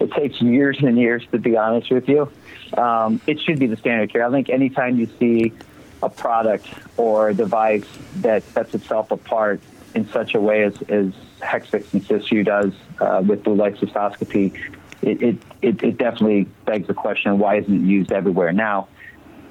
It 0.00 0.10
takes 0.12 0.42
years 0.42 0.78
and 0.82 0.98
years 0.98 1.24
to 1.30 1.38
be 1.38 1.56
honest 1.56 1.90
with 1.90 2.08
you. 2.08 2.30
Um, 2.76 3.20
it 3.26 3.40
should 3.40 3.58
be 3.58 3.66
the 3.66 3.76
standard 3.76 4.04
of 4.04 4.10
care. 4.10 4.26
I 4.26 4.30
think 4.30 4.50
anytime 4.50 4.98
you 4.98 5.08
see 5.18 5.52
a 6.02 6.08
product 6.08 6.66
or 6.96 7.28
a 7.28 7.34
device 7.34 7.86
that 8.16 8.42
sets 8.42 8.74
itself 8.74 9.12
apart 9.12 9.60
in 9.94 10.08
such 10.08 10.34
a 10.34 10.40
way 10.40 10.64
as, 10.64 10.82
as 10.88 11.12
Hexvix 11.42 11.92
and 11.92 12.02
Cysview 12.04 12.44
does 12.44 12.72
uh, 13.00 13.22
with 13.26 13.42
blue 13.44 13.54
light 13.54 13.76
cystoscopy, 13.76 14.54
it, 15.02 15.22
it, 15.22 15.36
it, 15.60 15.82
it, 15.82 15.98
definitely 15.98 16.44
begs 16.64 16.86
the 16.86 16.94
question 16.94 17.38
why 17.38 17.56
isn't 17.56 17.74
it 17.74 17.86
used 17.86 18.12
everywhere? 18.12 18.52
Now, 18.52 18.88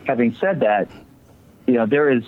having 0.05 0.33
said 0.35 0.61
that, 0.61 0.89
you 1.67 1.73
know, 1.73 1.85
there 1.85 2.09
is 2.09 2.23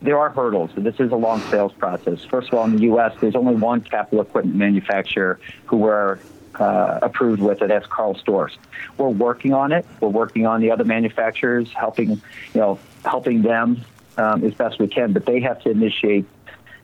there 0.00 0.18
are 0.18 0.30
hurdles. 0.30 0.70
This 0.76 1.00
is 1.00 1.12
a 1.12 1.16
long 1.16 1.40
sales 1.50 1.72
process. 1.72 2.22
First 2.24 2.48
of 2.48 2.58
all, 2.58 2.64
in 2.66 2.76
the 2.76 2.82
U.S., 2.82 3.14
there's 3.20 3.34
only 3.34 3.54
one 3.54 3.80
capital 3.80 4.20
equipment 4.20 4.56
manufacturer 4.56 5.40
who 5.64 5.78
we're 5.78 6.18
uh, 6.56 6.98
approved 7.00 7.40
with 7.40 7.62
it. 7.62 7.68
That's 7.68 7.86
Karl 7.86 8.14
Storz. 8.14 8.56
We're 8.98 9.08
working 9.08 9.54
on 9.54 9.72
it. 9.72 9.86
We're 10.00 10.08
working 10.08 10.46
on 10.46 10.60
the 10.60 10.70
other 10.70 10.84
manufacturers, 10.84 11.72
helping 11.72 12.10
you 12.10 12.20
know 12.54 12.78
helping 13.04 13.42
them 13.42 13.82
um, 14.16 14.44
as 14.44 14.54
best 14.54 14.78
we 14.78 14.88
can. 14.88 15.12
But 15.12 15.26
they 15.26 15.40
have 15.40 15.62
to 15.62 15.70
initiate 15.70 16.26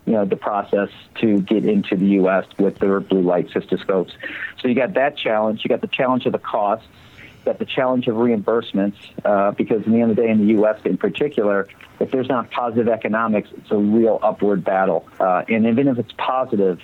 you 0.07 0.12
know 0.12 0.24
the 0.24 0.36
process 0.36 0.88
to 1.20 1.40
get 1.40 1.64
into 1.64 1.96
the 1.96 2.07
U.S. 2.07 2.46
with 2.59 2.78
their 2.78 3.01
blue 3.01 3.22
light 3.22 3.48
cystoscopes. 3.48 4.12
So 4.61 4.68
you 4.68 4.74
got 4.74 4.94
that 4.94 5.16
challenge. 5.16 5.62
You 5.64 5.68
got 5.68 5.80
the 5.80 5.88
challenge 5.88 6.26
of 6.26 6.32
the 6.32 6.38
cost. 6.38 6.84
You 7.18 7.44
got 7.46 7.59
the 7.59 7.64
challenge 7.64 8.07
of 8.09 8.16
reimbursements 8.16 8.96
uh, 9.24 9.53
because 9.53 9.84
in 9.86 9.92
the 9.92 10.01
end 10.01 10.11
of 10.11 10.16
the 10.16 10.22
day, 10.22 10.30
in 10.30 10.38
the 10.38 10.53
U.S. 10.55 10.80
in 10.84 10.96
particular, 10.96 11.68
if 11.98 12.11
there's 12.11 12.28
not 12.28 12.51
positive 12.51 12.88
economics, 12.88 13.51
it's 13.57 13.70
a 13.70 13.76
real 13.76 14.18
upward 14.22 14.64
battle. 14.64 15.07
Uh, 15.18 15.44
and 15.48 15.66
even 15.66 15.88
if 15.88 15.98
it's 15.98 16.12
positive, 16.12 16.80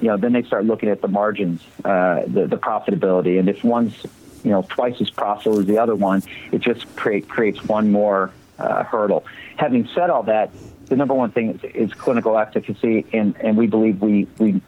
you 0.00 0.08
know, 0.08 0.16
then 0.16 0.32
they 0.32 0.42
start 0.42 0.64
looking 0.64 0.88
at 0.88 1.02
the 1.02 1.08
margins, 1.08 1.62
uh, 1.84 2.22
the, 2.26 2.46
the 2.46 2.56
profitability, 2.56 3.38
and 3.38 3.48
if 3.48 3.62
one's 3.62 3.94
you 4.42 4.50
know 4.50 4.64
twice 4.68 5.00
as 5.00 5.10
profitable 5.10 5.60
as 5.60 5.66
the 5.66 5.78
other 5.78 5.94
one, 5.94 6.22
it 6.52 6.60
just 6.60 6.94
create, 6.96 7.28
creates 7.28 7.62
one 7.64 7.92
more 7.92 8.30
uh, 8.58 8.84
hurdle. 8.84 9.24
Having 9.56 9.88
said 9.94 10.10
all 10.10 10.22
that, 10.24 10.50
the 10.90 10.96
number 10.96 11.14
one 11.14 11.30
thing 11.30 11.54
is, 11.54 11.90
is 11.90 11.94
clinical 11.94 12.36
efficacy, 12.36 13.06
and, 13.12 13.34
and 13.40 13.56
we 13.56 13.66
believe 13.66 14.02
we, 14.02 14.26
we, 14.38 14.50
you 14.52 14.62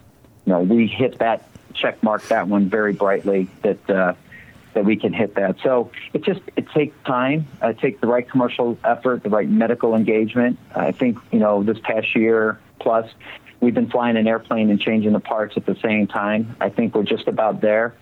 know, 0.46 0.60
we 0.60 0.86
hit 0.86 1.18
that 1.18 1.48
check 1.74 2.02
mark 2.02 2.22
that 2.28 2.48
one 2.48 2.68
very 2.68 2.92
brightly 2.92 3.48
that 3.62 3.90
uh, 3.90 4.14
that 4.74 4.84
we 4.84 4.96
can 4.96 5.12
hit 5.12 5.34
that. 5.34 5.56
So 5.62 5.90
it 6.12 6.22
just 6.22 6.40
it 6.56 6.68
takes 6.70 6.96
time. 7.04 7.46
Uh, 7.62 7.68
it 7.68 7.78
takes 7.78 8.00
the 8.00 8.06
right 8.06 8.28
commercial 8.28 8.78
effort, 8.84 9.22
the 9.22 9.30
right 9.30 9.48
medical 9.48 9.94
engagement. 9.94 10.58
I 10.74 10.92
think 10.92 11.18
you 11.30 11.38
know 11.38 11.62
this 11.62 11.78
past 11.78 12.14
year 12.14 12.58
plus, 12.78 13.10
we've 13.60 13.74
been 13.74 13.90
flying 13.90 14.16
an 14.16 14.26
airplane 14.26 14.70
and 14.70 14.80
changing 14.80 15.12
the 15.12 15.20
parts 15.20 15.56
at 15.56 15.66
the 15.66 15.76
same 15.76 16.06
time. 16.06 16.56
I 16.60 16.68
think 16.68 16.94
we're 16.94 17.04
just 17.04 17.28
about 17.28 17.60
there. 17.60 17.94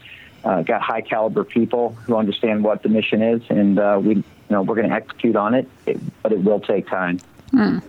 Uh, 0.42 0.62
got 0.62 0.80
high 0.80 1.02
caliber 1.02 1.44
people 1.44 1.90
who 2.06 2.16
understand 2.16 2.64
what 2.64 2.82
the 2.82 2.88
mission 2.88 3.22
is, 3.22 3.42
and 3.50 3.78
uh, 3.78 3.98
we 4.02 4.16
you 4.16 4.24
know 4.50 4.62
we're 4.62 4.76
going 4.76 4.88
to 4.88 4.94
execute 4.94 5.36
on 5.36 5.54
it, 5.54 5.68
it, 5.86 6.00
but 6.22 6.32
it 6.32 6.42
will 6.42 6.60
take 6.60 6.88
time. 6.88 7.18
Mm. 7.52 7.82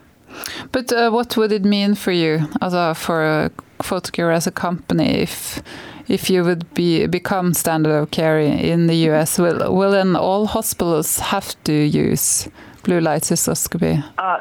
But 0.71 0.91
uh, 0.91 1.09
what 1.09 1.35
would 1.37 1.51
it 1.51 1.65
mean 1.65 1.95
for 1.95 2.11
you, 2.11 2.47
also 2.61 2.93
for 2.93 3.23
a 3.23 3.51
Photocure 3.81 4.33
as 4.33 4.47
a 4.47 4.51
company 4.51 5.21
if 5.21 5.61
if 6.07 6.29
you 6.29 6.43
would 6.43 6.71
be 6.73 7.07
become 7.07 7.53
standard 7.53 7.95
of 7.95 8.11
care 8.11 8.39
in 8.39 8.87
the 8.87 9.09
US? 9.09 9.37
Will 9.37 9.73
will 9.73 9.91
then 9.91 10.15
all 10.15 10.45
hospitals 10.45 11.19
have 11.19 11.55
to 11.63 11.73
use 11.73 12.47
blue 12.83 12.99
light 12.99 13.23
cystoscopy? 13.23 14.03
Uh, 14.17 14.39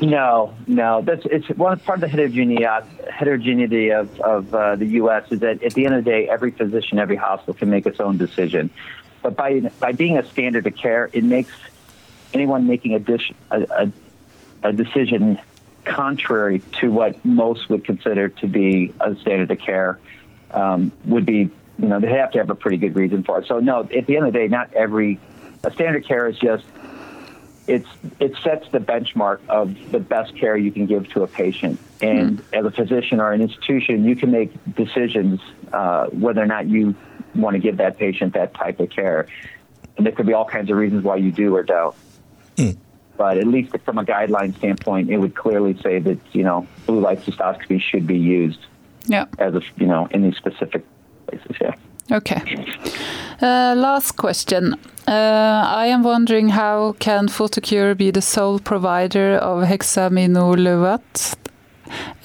no, 0.00 0.54
no. 0.66 1.02
That's 1.02 1.26
it's 1.26 1.48
one 1.50 1.78
part 1.78 1.96
of 1.96 2.00
the 2.02 2.08
heterogeneity 2.08 2.64
heterogeneity 3.10 3.90
of 3.90 4.20
of 4.20 4.54
uh, 4.54 4.76
the 4.76 4.86
U.S. 5.02 5.24
is 5.30 5.40
that 5.40 5.62
at 5.62 5.74
the 5.74 5.86
end 5.86 5.94
of 5.94 6.04
the 6.04 6.10
day, 6.10 6.28
every 6.28 6.50
physician, 6.50 6.98
every 6.98 7.16
hospital 7.16 7.54
can 7.54 7.70
make 7.70 7.86
its 7.86 8.00
own 8.00 8.16
decision. 8.16 8.70
But 9.22 9.36
by 9.36 9.60
by 9.80 9.92
being 9.92 10.18
a 10.18 10.24
standard 10.24 10.66
of 10.66 10.76
care, 10.76 11.10
it 11.12 11.24
makes 11.24 11.52
anyone 12.32 12.66
making 12.66 12.94
a, 12.94 12.98
dish, 12.98 13.32
a, 13.50 13.62
a, 13.62 13.92
a 14.62 14.72
decision 14.72 15.38
contrary 15.84 16.60
to 16.80 16.90
what 16.90 17.24
most 17.24 17.68
would 17.70 17.84
consider 17.84 18.28
to 18.28 18.46
be 18.46 18.92
a 19.00 19.14
standard 19.16 19.50
of 19.50 19.58
care 19.58 19.98
um, 20.50 20.92
would 21.04 21.26
be. 21.26 21.50
You 21.78 21.88
know, 21.88 21.98
they 21.98 22.10
have 22.10 22.32
to 22.32 22.38
have 22.38 22.50
a 22.50 22.54
pretty 22.54 22.76
good 22.76 22.94
reason 22.94 23.22
for 23.22 23.38
it. 23.38 23.46
So 23.46 23.58
no, 23.58 23.80
at 23.80 24.06
the 24.06 24.16
end 24.16 24.26
of 24.26 24.34
the 24.34 24.38
day, 24.38 24.48
not 24.48 24.74
every 24.74 25.18
a 25.64 25.70
standard 25.72 26.02
of 26.02 26.08
care 26.08 26.28
is 26.28 26.38
just 26.38 26.64
it's 27.66 27.88
it 28.18 28.34
sets 28.42 28.68
the 28.70 28.80
benchmark 28.80 29.40
of 29.48 29.74
the 29.92 30.00
best 30.00 30.36
care 30.36 30.56
you 30.56 30.72
can 30.72 30.86
give 30.86 31.08
to 31.10 31.22
a 31.22 31.26
patient. 31.26 31.78
And 32.02 32.38
mm-hmm. 32.38 32.54
as 32.54 32.64
a 32.64 32.70
physician 32.70 33.20
or 33.20 33.32
an 33.32 33.40
institution, 33.40 34.04
you 34.04 34.16
can 34.16 34.30
make 34.30 34.52
decisions 34.74 35.40
uh, 35.72 36.06
whether 36.06 36.42
or 36.42 36.46
not 36.46 36.68
you 36.68 36.94
want 37.34 37.54
to 37.54 37.60
give 37.60 37.76
that 37.76 37.98
patient 37.98 38.34
that 38.34 38.54
type 38.54 38.80
of 38.80 38.90
care. 38.90 39.26
And 39.96 40.04
there 40.04 40.12
could 40.12 40.26
be 40.26 40.32
all 40.32 40.44
kinds 40.44 40.70
of 40.70 40.76
reasons 40.76 41.04
why 41.04 41.16
you 41.16 41.30
do 41.30 41.54
or 41.54 41.62
don't. 41.62 41.94
Mm. 42.56 42.76
But 43.20 43.36
at 43.36 43.46
least 43.46 43.76
from 43.84 43.98
a 43.98 44.04
guideline 44.14 44.56
standpoint, 44.56 45.10
it 45.10 45.18
would 45.18 45.34
clearly 45.34 45.74
say 45.82 45.98
that 45.98 46.18
you 46.32 46.42
know 46.42 46.66
blue 46.86 47.00
light 47.00 47.20
cystoscopy 47.26 47.78
should 47.78 48.06
be 48.06 48.16
used. 48.16 48.62
Yeah. 49.14 49.26
As 49.38 49.54
a 49.54 49.62
you 49.76 49.88
know 49.92 50.08
in 50.10 50.22
these 50.22 50.36
specific 50.36 50.82
places. 51.26 51.54
Yeah. 51.60 51.74
Okay. 52.18 52.40
Uh, 53.42 53.74
last 53.76 54.12
question. 54.16 54.74
Uh, 55.06 55.62
I 55.82 55.86
am 55.94 56.02
wondering 56.02 56.48
how 56.48 56.94
can 56.98 57.28
Photocure 57.28 57.94
be 57.94 58.10
the 58.10 58.22
sole 58.22 58.58
provider 58.58 59.34
of 59.34 59.68
hexaminolevat 59.68 61.36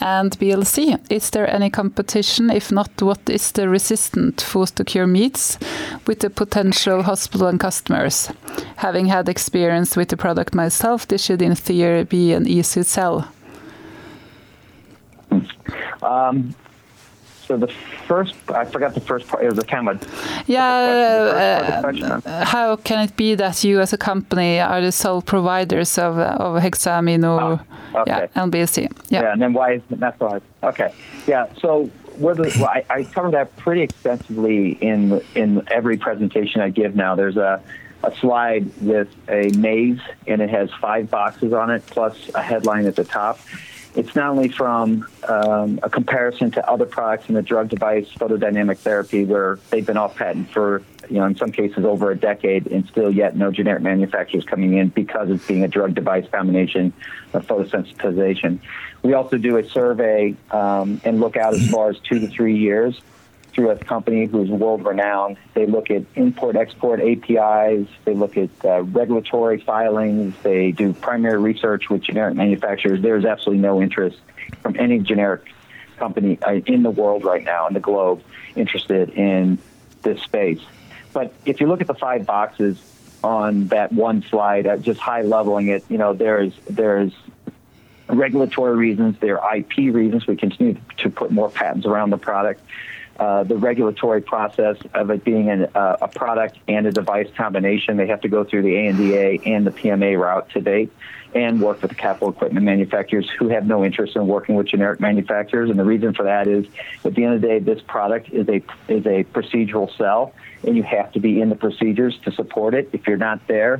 and 0.01 0.37
BLC? 0.39 0.99
Is 1.09 1.29
there 1.29 1.49
any 1.49 1.69
competition? 1.69 2.49
If 2.49 2.71
not, 2.71 3.01
what 3.01 3.29
is 3.29 3.51
the 3.51 3.69
resistant 3.69 4.41
food 4.41 4.67
to 4.75 4.83
cure 4.83 5.07
meets 5.07 5.57
with 6.07 6.19
the 6.19 6.29
potential 6.29 7.03
hospital 7.03 7.47
and 7.47 7.59
customers? 7.59 8.29
Having 8.77 9.07
had 9.07 9.29
experience 9.29 9.95
with 9.95 10.09
the 10.09 10.17
product 10.17 10.55
myself, 10.55 11.07
this 11.07 11.23
should 11.23 11.41
in 11.41 11.55
theory 11.55 12.03
be 12.03 12.33
an 12.33 12.47
easy 12.47 12.83
sell. 12.83 13.27
Um, 16.01 16.55
so 17.47 17.57
the 17.57 17.67
first, 18.07 18.33
I 18.49 18.65
forgot 18.65 18.93
the 18.93 19.01
first 19.01 19.27
part. 19.27 19.43
It 19.43 19.49
was 19.49 19.59
a 19.59 19.77
of 19.89 20.47
yeah. 20.47 22.21
Uh, 22.25 22.45
how 22.45 22.75
can 22.75 23.03
it 23.05 23.15
be 23.15 23.35
that 23.35 23.63
you, 23.63 23.79
as 23.79 23.93
a 23.93 23.97
company, 23.97 24.59
are 24.59 24.81
the 24.81 24.91
sole 24.91 25.21
providers 25.21 25.97
of 25.97 26.17
of 26.17 26.61
hexamino, 26.61 27.63
oh, 27.93 28.01
okay. 28.01 28.11
yeah, 28.11 28.43
LBC? 28.43 28.91
Yeah. 29.09 29.21
yeah, 29.21 29.33
and 29.33 29.41
then 29.41 29.53
why 29.53 29.73
is 29.73 29.81
that 29.89 30.17
so 30.17 30.27
hard? 30.27 30.43
Okay, 30.63 30.93
yeah. 31.27 31.47
So 31.61 31.89
well, 32.17 32.35
I, 32.67 32.85
I 32.89 33.03
cover 33.03 33.31
that 33.31 33.55
pretty 33.57 33.81
extensively 33.81 34.71
in 34.81 35.21
in 35.35 35.63
every 35.69 35.97
presentation 35.97 36.61
I 36.61 36.69
give 36.69 36.95
now. 36.95 37.15
There's 37.15 37.37
a 37.37 37.61
a 38.03 38.15
slide 38.17 38.69
with 38.81 39.09
a 39.29 39.49
maze, 39.57 39.99
and 40.27 40.41
it 40.41 40.49
has 40.49 40.69
five 40.79 41.09
boxes 41.09 41.53
on 41.53 41.69
it, 41.71 41.85
plus 41.87 42.29
a 42.35 42.41
headline 42.41 42.85
at 42.85 42.95
the 42.95 43.03
top 43.03 43.39
it's 43.95 44.15
not 44.15 44.31
only 44.31 44.49
from 44.49 45.07
um, 45.27 45.79
a 45.81 45.89
comparison 45.89 46.51
to 46.51 46.69
other 46.69 46.85
products 46.85 47.29
in 47.29 47.35
the 47.35 47.41
drug 47.41 47.69
device 47.69 48.07
photodynamic 48.09 48.77
therapy 48.79 49.23
where 49.23 49.57
they've 49.69 49.85
been 49.85 49.97
off 49.97 50.15
patent 50.15 50.51
for, 50.51 50.83
you 51.09 51.17
know, 51.17 51.25
in 51.25 51.35
some 51.35 51.51
cases 51.51 51.85
over 51.85 52.11
a 52.11 52.17
decade 52.17 52.67
and 52.67 52.85
still 52.87 53.09
yet 53.09 53.37
no 53.37 53.51
generic 53.51 53.81
manufacturers 53.81 54.43
coming 54.43 54.77
in 54.77 54.89
because 54.89 55.29
it's 55.29 55.47
being 55.47 55.63
a 55.63 55.67
drug 55.67 55.95
device 55.95 56.25
combination 56.29 56.91
of 57.33 57.47
photosensitization. 57.47 58.59
We 59.01 59.13
also 59.13 59.37
do 59.37 59.57
a 59.57 59.69
survey 59.69 60.35
um, 60.51 60.99
and 61.05 61.19
look 61.19 61.37
out 61.37 61.53
as 61.53 61.69
far 61.69 61.89
as 61.89 61.99
two 61.99 62.19
to 62.19 62.27
three 62.27 62.57
years 62.57 62.99
through 63.56 63.70
a 63.70 63.78
company 63.78 64.26
who's 64.26 64.49
world 64.49 64.86
renowned. 64.86 65.38
They 65.53 65.66
look 65.66 65.89
at 65.89 66.03
import 66.16 66.58
export 66.58 66.99
APIs, 66.99 67.88
they 68.03 68.14
look 68.14 68.38
at 68.38 68.49
uh, 68.64 68.84
regulatory 68.84 69.62
filings, 69.62 70.36
they 70.43 70.72
do 70.72 70.91
primary 70.93 71.38
research 71.38 71.89
with 71.89 72.01
generic 72.01 72.36
manufacturers. 72.36 73.01
There's 73.01 73.24
absolutely 73.24 73.62
no 73.62 73.82
interest 73.82 74.18
from 74.62 74.76
any 74.78 74.99
generic 74.99 75.43
company 75.97 76.38
uh, 76.41 76.51
in 76.66 76.84
the 76.84 76.91
world 76.91 77.24
right 77.24 77.43
now, 77.43 77.68
in 77.68 77.74
the 77.74 77.80
globe, 77.80 78.22
interested 78.58 79.10
in 79.12 79.58
this 80.01 80.22
space. 80.22 80.62
But 81.14 81.34
if 81.45 81.62
you 81.62 81.68
look 81.68 81.80
at 81.80 81.88
the 81.88 81.95
five 81.95 82.26
boxes 82.26 82.78
on 83.24 83.68
that 83.68 83.93
one 83.93 84.22
slide, 84.24 84.68
uh, 84.68 84.76
just 84.78 84.99
high 84.99 85.22
leveling 85.22 85.70
it, 85.70 85.86
you 85.88 85.97
know, 85.97 86.14
there's 86.14 86.53
there's 86.70 87.14
regulatory 88.10 88.76
reasons, 88.76 89.18
there 89.20 89.41
are 89.41 89.56
IP 89.56 89.78
reasons. 89.78 90.28
We 90.28 90.36
continue 90.36 90.78
to 90.97 91.10
put 91.10 91.32
more 91.32 91.49
patents 91.49 91.86
around 91.86 92.10
the 92.10 92.18
product. 92.18 92.62
Uh, 93.18 93.43
the 93.43 93.55
regulatory 93.55 94.22
process 94.22 94.76
of 94.93 95.09
it 95.09 95.24
being 95.24 95.49
an, 95.49 95.68
uh, 95.74 95.97
a 96.01 96.07
product 96.07 96.57
and 96.68 96.86
a 96.86 96.91
device 96.91 97.30
combination. 97.38 97.95
They 97.95 98.07
have 98.07 98.20
to 98.22 98.28
go 98.28 98.43
through 98.43 98.63
the 98.63 98.76
ANDA 98.76 99.45
and 99.45 99.66
the 99.66 99.72
PMA 99.72 100.20
route 100.20 100.49
to 100.49 100.59
date 100.59 100.91
and 101.34 101.61
work 101.61 101.82
with 101.82 101.91
the 101.91 101.95
capital 101.95 102.30
equipment 102.30 102.66
manufacturers 102.66 103.30
who 103.39 103.47
have 103.49 103.66
no 103.66 103.86
interest 103.86 104.18
in 104.18 104.28
working 104.28 104.55
with 104.55 104.68
generic 104.68 104.99
manufacturers. 104.99 105.70
And 105.70 105.80
the 105.80 105.86
reason 105.86 106.13
for 106.13 106.24
that 106.24 106.47
is 106.47 106.66
at 107.05 107.16
the 107.16 107.24
end 107.24 107.36
of 107.36 107.41
the 107.41 107.47
day, 107.47 107.59
this 107.59 107.82
product 107.82 108.30
is 108.32 108.49
a, 108.49 108.61
is 108.89 109.05
a 109.05 109.24
procedural 109.24 109.95
cell 109.97 110.34
and 110.66 110.76
you 110.76 110.84
have 110.84 111.11
to 111.13 111.22
be 111.22 111.39
in 111.39 111.47
the 111.47 111.55
procedures 111.55 112.18
to 112.26 112.32
support 112.32 112.74
it. 112.74 112.89
If 112.91 113.07
you're 113.07 113.18
not 113.18 113.47
there, 113.47 113.80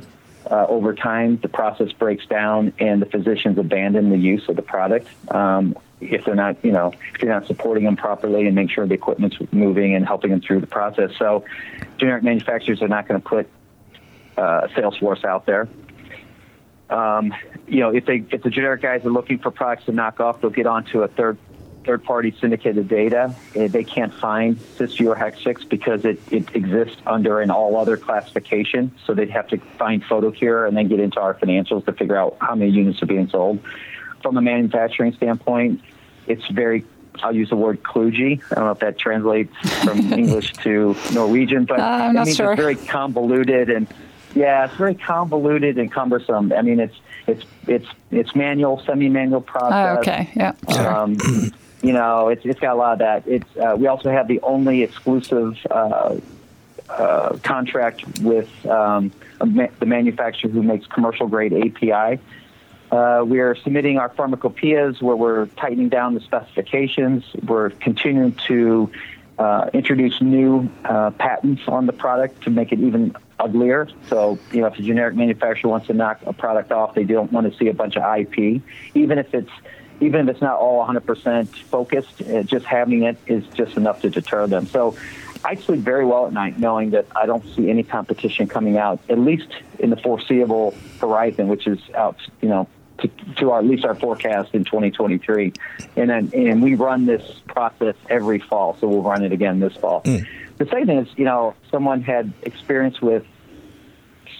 uh, 0.50 0.66
over 0.68 0.94
time, 0.94 1.38
the 1.42 1.48
process 1.48 1.92
breaks 1.92 2.26
down 2.26 2.72
and 2.78 3.02
the 3.02 3.06
physicians 3.06 3.58
abandon 3.58 4.10
the 4.10 4.18
use 4.18 4.48
of 4.48 4.56
the 4.56 4.62
product. 4.62 5.08
Um, 5.30 5.76
if 6.00 6.24
they're 6.24 6.34
not, 6.34 6.62
you 6.64 6.72
know, 6.72 6.92
if 7.14 7.22
you're 7.22 7.32
not 7.32 7.46
supporting 7.46 7.84
them 7.84 7.96
properly 7.96 8.46
and 8.46 8.54
make 8.54 8.70
sure 8.70 8.86
the 8.86 8.94
equipment's 8.94 9.38
moving 9.50 9.94
and 9.94 10.06
helping 10.06 10.30
them 10.30 10.40
through 10.40 10.60
the 10.60 10.66
process. 10.66 11.10
So, 11.18 11.44
generic 11.98 12.22
manufacturers 12.22 12.82
are 12.82 12.88
not 12.88 13.08
going 13.08 13.20
to 13.20 13.26
put 13.26 13.48
uh, 14.36 14.68
sales 14.74 14.96
force 14.98 15.24
out 15.24 15.46
there. 15.46 15.68
Um, 16.90 17.34
you 17.66 17.80
know, 17.80 17.90
if 17.90 18.04
they 18.04 18.24
if 18.30 18.42
the 18.42 18.50
generic 18.50 18.82
guys 18.82 19.04
are 19.04 19.10
looking 19.10 19.38
for 19.38 19.50
products 19.50 19.86
to 19.86 19.92
knock 19.92 20.20
off, 20.20 20.40
they'll 20.40 20.50
get 20.50 20.66
onto 20.66 21.02
a 21.02 21.08
third 21.08 21.38
third 21.86 22.04
party 22.04 22.34
syndicated 22.40 22.88
data. 22.88 23.34
Uh, 23.54 23.68
they 23.68 23.84
can't 23.84 24.12
find 24.12 24.58
or 24.80 25.16
Hexvix 25.16 25.68
because 25.68 26.04
it, 26.04 26.20
it 26.30 26.54
exists 26.54 26.96
under 27.06 27.40
an 27.40 27.50
all 27.50 27.76
other 27.76 27.96
classification. 27.96 28.92
So 29.06 29.14
they'd 29.14 29.30
have 29.30 29.48
to 29.48 29.58
find 29.78 30.02
Photocure 30.02 30.66
and 30.66 30.76
then 30.76 30.88
get 30.88 31.00
into 31.00 31.20
our 31.20 31.34
financials 31.34 31.86
to 31.86 31.92
figure 31.92 32.16
out 32.16 32.36
how 32.40 32.54
many 32.54 32.72
units 32.72 33.02
are 33.02 33.06
being 33.06 33.28
sold 33.28 33.60
from 34.26 34.36
a 34.36 34.42
manufacturing 34.42 35.12
standpoint, 35.12 35.80
it's 36.26 36.44
very 36.48 36.84
I'll 37.22 37.34
use 37.34 37.48
the 37.48 37.56
word 37.56 37.82
kludgy. 37.82 38.42
I 38.50 38.56
don't 38.56 38.64
know 38.64 38.72
if 38.72 38.80
that 38.80 38.98
translates 38.98 39.54
from 39.84 40.12
English 40.12 40.52
to 40.64 40.94
Norwegian, 41.14 41.64
but 41.64 41.78
uh, 41.78 42.10
it 42.10 42.12
means 42.12 42.36
sure. 42.36 42.52
it's 42.52 42.60
very 42.60 42.74
convoluted 42.74 43.70
and 43.70 43.86
yeah, 44.34 44.66
it's 44.66 44.74
very 44.74 44.96
convoluted 44.96 45.78
and 45.78 45.90
cumbersome. 45.90 46.52
I 46.52 46.60
mean, 46.62 46.80
it's 46.80 46.96
it's 47.28 47.44
it's 47.68 47.86
it's 48.10 48.34
manual, 48.34 48.82
semi-manual 48.84 49.42
process. 49.42 49.96
Oh, 49.96 50.00
okay, 50.00 50.30
yeah. 50.34 50.52
Um, 50.76 51.16
you 51.82 51.92
know, 51.92 52.28
it's 52.28 52.44
it's 52.44 52.60
got 52.60 52.72
a 52.72 52.78
lot 52.78 52.92
of 52.94 52.98
that. 53.00 53.24
It's 53.26 53.56
uh, 53.56 53.76
we 53.76 53.86
also 53.86 54.10
have 54.10 54.28
the 54.28 54.40
only 54.40 54.82
exclusive 54.82 55.58
uh, 55.70 56.16
uh, 56.88 57.36
contract 57.42 58.20
with 58.20 58.48
um, 58.66 59.12
ma- 59.44 59.68
the 59.78 59.86
manufacturer 59.86 60.50
who 60.50 60.62
makes 60.62 60.86
commercial 60.86 61.26
grade 61.26 61.52
API. 61.52 62.20
Uh, 62.90 63.24
we 63.26 63.40
are 63.40 63.56
submitting 63.56 63.98
our 63.98 64.08
pharmacopoeias 64.10 65.02
where 65.02 65.16
we're 65.16 65.46
tightening 65.46 65.88
down 65.88 66.14
the 66.14 66.20
specifications. 66.20 67.24
We're 67.44 67.70
continuing 67.70 68.34
to 68.46 68.90
uh, 69.38 69.70
introduce 69.74 70.20
new 70.20 70.70
uh, 70.84 71.10
patents 71.10 71.62
on 71.66 71.86
the 71.86 71.92
product 71.92 72.44
to 72.44 72.50
make 72.50 72.72
it 72.72 72.78
even 72.78 73.14
uglier. 73.38 73.88
So, 74.08 74.38
you 74.52 74.60
know, 74.60 74.68
if 74.68 74.78
a 74.78 74.82
generic 74.82 75.14
manufacturer 75.14 75.70
wants 75.70 75.88
to 75.88 75.94
knock 75.94 76.20
a 76.24 76.32
product 76.32 76.72
off, 76.72 76.94
they 76.94 77.04
don't 77.04 77.30
want 77.32 77.50
to 77.50 77.58
see 77.58 77.68
a 77.68 77.74
bunch 77.74 77.96
of 77.96 78.18
IP, 78.18 78.62
even 78.94 79.18
if 79.18 79.34
it's 79.34 79.50
even 80.00 80.28
if 80.28 80.34
it's 80.34 80.42
not 80.42 80.58
all 80.58 80.86
100% 80.86 81.48
focused. 81.48 82.18
Just 82.44 82.66
having 82.66 83.04
it 83.04 83.16
is 83.26 83.44
just 83.48 83.76
enough 83.76 84.02
to 84.02 84.10
deter 84.10 84.46
them. 84.46 84.66
So, 84.66 84.96
I 85.44 85.54
sleep 85.54 85.80
very 85.80 86.04
well 86.04 86.26
at 86.26 86.32
night 86.32 86.58
knowing 86.58 86.90
that 86.90 87.06
I 87.14 87.26
don't 87.26 87.44
see 87.54 87.70
any 87.70 87.84
competition 87.84 88.48
coming 88.48 88.78
out, 88.78 88.98
at 89.08 89.18
least 89.18 89.48
in 89.78 89.90
the 89.90 89.96
foreseeable 89.96 90.74
horizon, 90.98 91.46
which 91.46 91.68
is 91.68 91.78
out, 91.94 92.16
you 92.40 92.48
know, 92.48 92.68
to, 92.98 93.08
to 93.36 93.50
our, 93.52 93.60
at 93.60 93.64
least 93.64 93.84
our 93.84 93.94
forecast 93.94 94.54
in 94.54 94.64
2023. 94.64 95.52
And 95.96 96.10
then, 96.10 96.30
and 96.34 96.62
we 96.62 96.74
run 96.74 97.06
this 97.06 97.40
process 97.46 97.94
every 98.08 98.40
fall, 98.40 98.76
so 98.80 98.88
we'll 98.88 99.02
run 99.02 99.22
it 99.22 99.32
again 99.32 99.60
this 99.60 99.76
fall. 99.76 100.02
Mm. 100.02 100.26
The 100.58 100.64
second 100.64 100.86
thing 100.86 100.98
is, 100.98 101.08
you 101.16 101.24
know, 101.24 101.54
someone 101.70 102.02
had 102.02 102.32
experience 102.42 103.00
with 103.00 103.24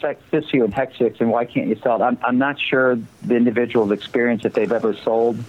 Cysview 0.00 0.64
and 0.64 0.74
Hexvix, 0.74 1.20
and 1.20 1.30
why 1.30 1.44
can't 1.44 1.68
you 1.68 1.76
sell 1.76 1.96
it? 2.00 2.04
I'm, 2.04 2.18
I'm 2.22 2.38
not 2.38 2.58
sure 2.60 2.98
the 3.22 3.34
individual's 3.34 3.92
experience 3.92 4.44
if 4.44 4.52
they've 4.52 4.70
ever 4.70 4.94
sold 4.94 5.42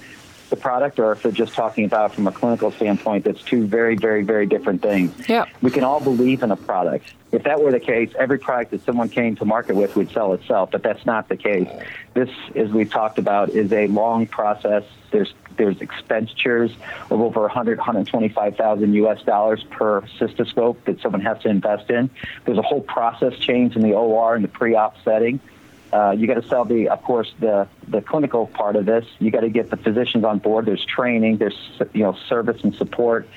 the 0.50 0.56
product 0.56 1.00
or 1.00 1.12
if 1.12 1.24
they're 1.24 1.32
just 1.32 1.54
talking 1.54 1.86
about 1.86 2.14
from 2.14 2.28
a 2.28 2.32
clinical 2.32 2.72
standpoint, 2.72 3.26
that's 3.26 3.41
two 3.41 3.66
very, 3.66 3.95
very, 3.95 4.24
very 4.24 4.45
different 4.45 4.82
things. 4.82 5.14
Yeah. 5.28 5.45
We 5.62 5.72
can 5.72 5.84
all 5.84 6.00
believe 6.00 6.43
in 6.43 6.52
a 6.52 6.56
product. 6.56 7.14
If 7.32 7.43
that 7.43 7.62
were 7.62 7.72
the 7.72 7.80
case, 7.80 8.12
every 8.18 8.39
product 8.39 8.72
that 8.72 8.86
someone 8.86 9.10
came 9.10 9.36
to 9.38 9.45
market 9.45 9.76
with 9.76 9.95
would 9.95 10.12
sell 10.12 10.34
itself, 10.34 10.72
but 10.72 10.84
that's 10.84 11.06
not 11.06 11.28
the 11.28 11.36
case. 11.36 11.70
This, 12.14 12.30
as 12.56 12.70
we've 12.70 12.89
talked 12.89 13.20
about, 13.20 13.50
is 13.50 13.72
a 13.74 13.88
long 13.88 14.28
process. 14.28 14.84
There's 15.12 15.34
there's 15.58 15.82
expenditures 15.82 16.72
of 17.10 17.20
over 17.20 17.41
100, 17.41 17.80
125,000 17.80 18.93
US 18.93 19.24
dollars 19.24 19.64
per 19.72 20.02
cystoscope 20.20 20.78
that 20.86 21.02
someone 21.02 21.22
has 21.22 21.41
to 21.41 21.50
invest 21.50 21.89
in. 21.89 22.10
There's 22.45 22.60
a 22.60 22.64
whole 22.64 22.82
process 22.82 23.38
change 23.39 23.76
in 23.76 23.82
the 23.82 23.93
OR 23.93 24.36
and 24.36 24.43
the 24.43 24.50
pre-op 24.50 25.04
setting. 25.04 25.39
Uh, 25.92 26.12
you 26.12 26.28
got 26.28 26.36
to 26.42 26.48
sell 26.48 26.66
the, 26.66 26.90
of 26.90 27.02
course, 27.04 27.34
the 27.40 27.68
the 27.88 28.02
clinical 28.02 28.48
part 28.48 28.76
of 28.76 28.86
this. 28.86 29.06
You 29.20 29.32
got 29.32 29.42
to 29.42 29.50
get 29.50 29.70
the 29.70 29.78
physicians 29.78 30.24
on 30.24 30.40
board. 30.40 30.66
There's 30.66 30.86
training. 30.86 31.38
There's 31.38 31.58
you 31.94 32.04
know 32.04 32.18
service 32.28 32.62
and 32.64 32.76
support. 32.76 33.28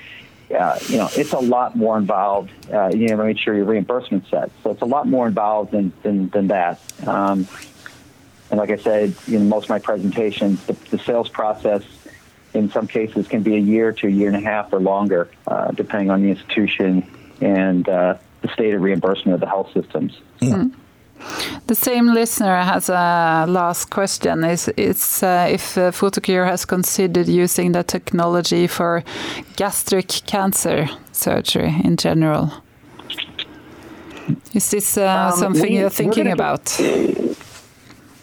Uh, 0.52 0.78
you 0.88 0.96
know, 0.96 1.08
it's 1.12 1.32
a 1.32 1.38
lot 1.38 1.76
more 1.76 1.96
involved. 1.96 2.50
Uh, 2.72 2.88
you 2.88 3.08
know, 3.08 3.16
make 3.18 3.38
sure 3.38 3.54
your 3.54 3.66
reimbursement 3.66 4.26
set. 4.28 4.50
So 4.64 4.70
it's 4.70 4.82
a 4.82 4.86
lot 4.86 5.06
more 5.06 5.28
involved 5.28 5.70
than 5.70 5.92
than, 6.02 6.28
than 6.30 6.48
that. 6.48 6.80
Um, 7.06 7.46
and 8.50 8.58
like 8.58 8.70
I 8.70 8.76
said 8.76 9.14
in 9.28 9.48
most 9.48 9.64
of 9.64 9.70
my 9.70 9.78
presentations, 9.78 10.64
the, 10.66 10.72
the 10.90 10.98
sales 10.98 11.28
process 11.28 11.84
in 12.52 12.70
some 12.70 12.88
cases 12.88 13.28
can 13.28 13.42
be 13.42 13.54
a 13.54 13.60
year 13.60 13.92
to 13.92 14.06
a 14.06 14.10
year 14.10 14.28
and 14.28 14.36
a 14.36 14.40
half 14.40 14.72
or 14.72 14.80
longer, 14.80 15.30
uh, 15.46 15.70
depending 15.70 16.10
on 16.10 16.22
the 16.22 16.30
institution 16.30 17.08
and 17.40 17.88
uh, 17.88 18.16
the 18.42 18.48
state 18.48 18.74
of 18.74 18.82
reimbursement 18.82 19.34
of 19.34 19.40
the 19.40 19.46
health 19.46 19.70
systems. 19.72 20.18
Mm. 20.40 20.74
The 21.66 21.74
same 21.74 22.14
listener 22.14 22.62
has 22.62 22.88
a 22.88 23.46
last 23.48 23.90
question. 23.90 24.44
Is 24.44 24.68
it's 24.76 25.22
uh, 25.22 25.48
if 25.50 25.76
uh, 25.78 25.90
Photocure 25.92 26.46
has 26.46 26.64
considered 26.64 27.28
using 27.28 27.72
the 27.72 27.82
technology 27.82 28.66
for 28.66 29.04
gastric 29.56 30.08
cancer 30.26 30.88
surgery 31.12 31.74
in 31.84 31.96
general? 31.96 32.50
Is 34.54 34.70
this 34.70 34.96
uh, 34.96 35.30
um, 35.32 35.38
something 35.38 35.70
we, 35.70 35.78
you're 35.78 35.90
thinking 35.90 36.30
about? 36.32 36.80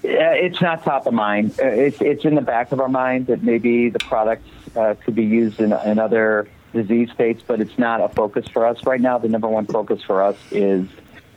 it's 0.04 0.62
not 0.62 0.84
top 0.84 1.06
of 1.08 1.14
mind. 1.14 1.52
Uh, 1.60 1.68
it's 1.68 2.02
it's 2.02 2.26
in 2.26 2.36
the 2.36 2.41
back 2.41 2.72
of 2.72 2.80
our 2.80 2.89
mind 2.89 3.28
that 3.28 3.43
maybe 3.43 3.89
the 3.89 4.00
products 4.00 4.50
uh, 4.76 4.95
could 5.04 5.16
be 5.16 5.26
used 5.26 5.60
in, 5.60 5.74
in 5.86 6.00
other 6.00 6.48
disease 6.74 7.10
states, 7.12 7.43
but 7.45 7.60
it's 7.62 7.78
not 7.78 8.02
a 8.02 8.10
focus 8.10 8.48
for 8.48 8.66
us 8.66 8.86
right 8.86 9.02
now. 9.02 9.18
The 9.18 9.30
number 9.30 9.48
one 9.48 9.66
focus 9.66 10.02
for 10.04 10.22
us 10.22 10.38
is 10.52 10.88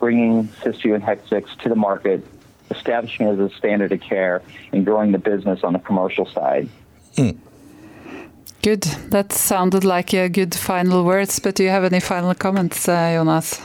bringing 0.00 0.48
Cysview 0.62 0.94
and 0.94 1.04
Hexvix 1.04 1.56
to 1.58 1.68
the 1.68 1.76
market, 1.76 2.26
establishing 2.70 3.28
it 3.28 3.38
as 3.38 3.52
a 3.52 3.54
standard 3.54 3.92
of 3.92 4.00
care, 4.00 4.42
and 4.72 4.84
growing 4.84 5.12
the 5.12 5.18
business 5.18 5.62
on 5.62 5.74
the 5.74 5.78
commercial 5.78 6.26
side. 6.26 6.68
Mm. 7.16 7.38
Good. 8.62 8.82
That 9.10 9.32
sounded 9.32 9.84
like 9.84 10.12
a 10.12 10.28
good 10.28 10.54
final 10.54 11.04
words, 11.04 11.38
but 11.38 11.54
do 11.54 11.62
you 11.62 11.70
have 11.70 11.84
any 11.84 12.00
final 12.00 12.34
comments, 12.34 12.88
uh, 12.88 13.12
Jonas? 13.14 13.60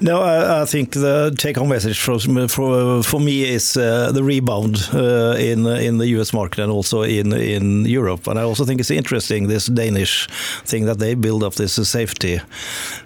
No, 0.00 0.22
I, 0.22 0.62
I, 0.62 0.64
think 0.64 0.92
the 0.92 1.34
take-home 1.36 1.68
message 1.68 1.98
for 1.98 2.18
for, 2.48 3.02
for 3.02 3.20
me 3.20 3.44
is 3.54 3.76
uh, 3.76 4.12
the 4.12 4.22
rebound 4.22 4.88
uh, 4.92 5.34
in 5.38 5.66
in 5.66 5.98
the 5.98 6.08
U.S. 6.16 6.32
market 6.32 6.60
and 6.60 6.72
also 6.72 7.02
in 7.02 7.32
in 7.32 7.84
Europe. 7.84 8.26
And 8.26 8.38
I 8.38 8.42
also 8.42 8.64
think 8.64 8.80
it's 8.80 8.90
interesting 8.90 9.48
this 9.48 9.66
Danish 9.66 10.28
thing 10.64 10.86
that 10.86 10.98
they 10.98 11.14
build 11.14 11.42
up 11.42 11.54
this 11.54 11.74
safety 11.88 12.40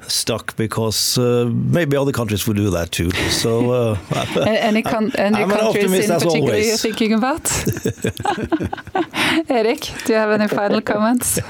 stock 0.08 0.56
because 0.56 1.18
uh, 1.18 1.48
maybe 1.72 1.96
other 1.96 2.12
countries 2.12 2.46
would 2.46 2.56
do 2.56 2.70
that 2.70 2.90
too. 2.90 3.10
So 3.30 3.70
uh, 3.70 3.98
any, 4.46 4.82
con 4.82 5.12
any 5.16 5.44
countries 5.46 6.10
in 6.10 6.18
particular 6.18 6.56
you're 6.56 6.76
thinking 6.76 7.12
about? 7.12 7.50
Erik, 9.48 9.80
do 10.04 10.12
you 10.12 10.18
have 10.18 10.30
any 10.30 10.48
final 10.48 10.80
comments? 10.80 11.40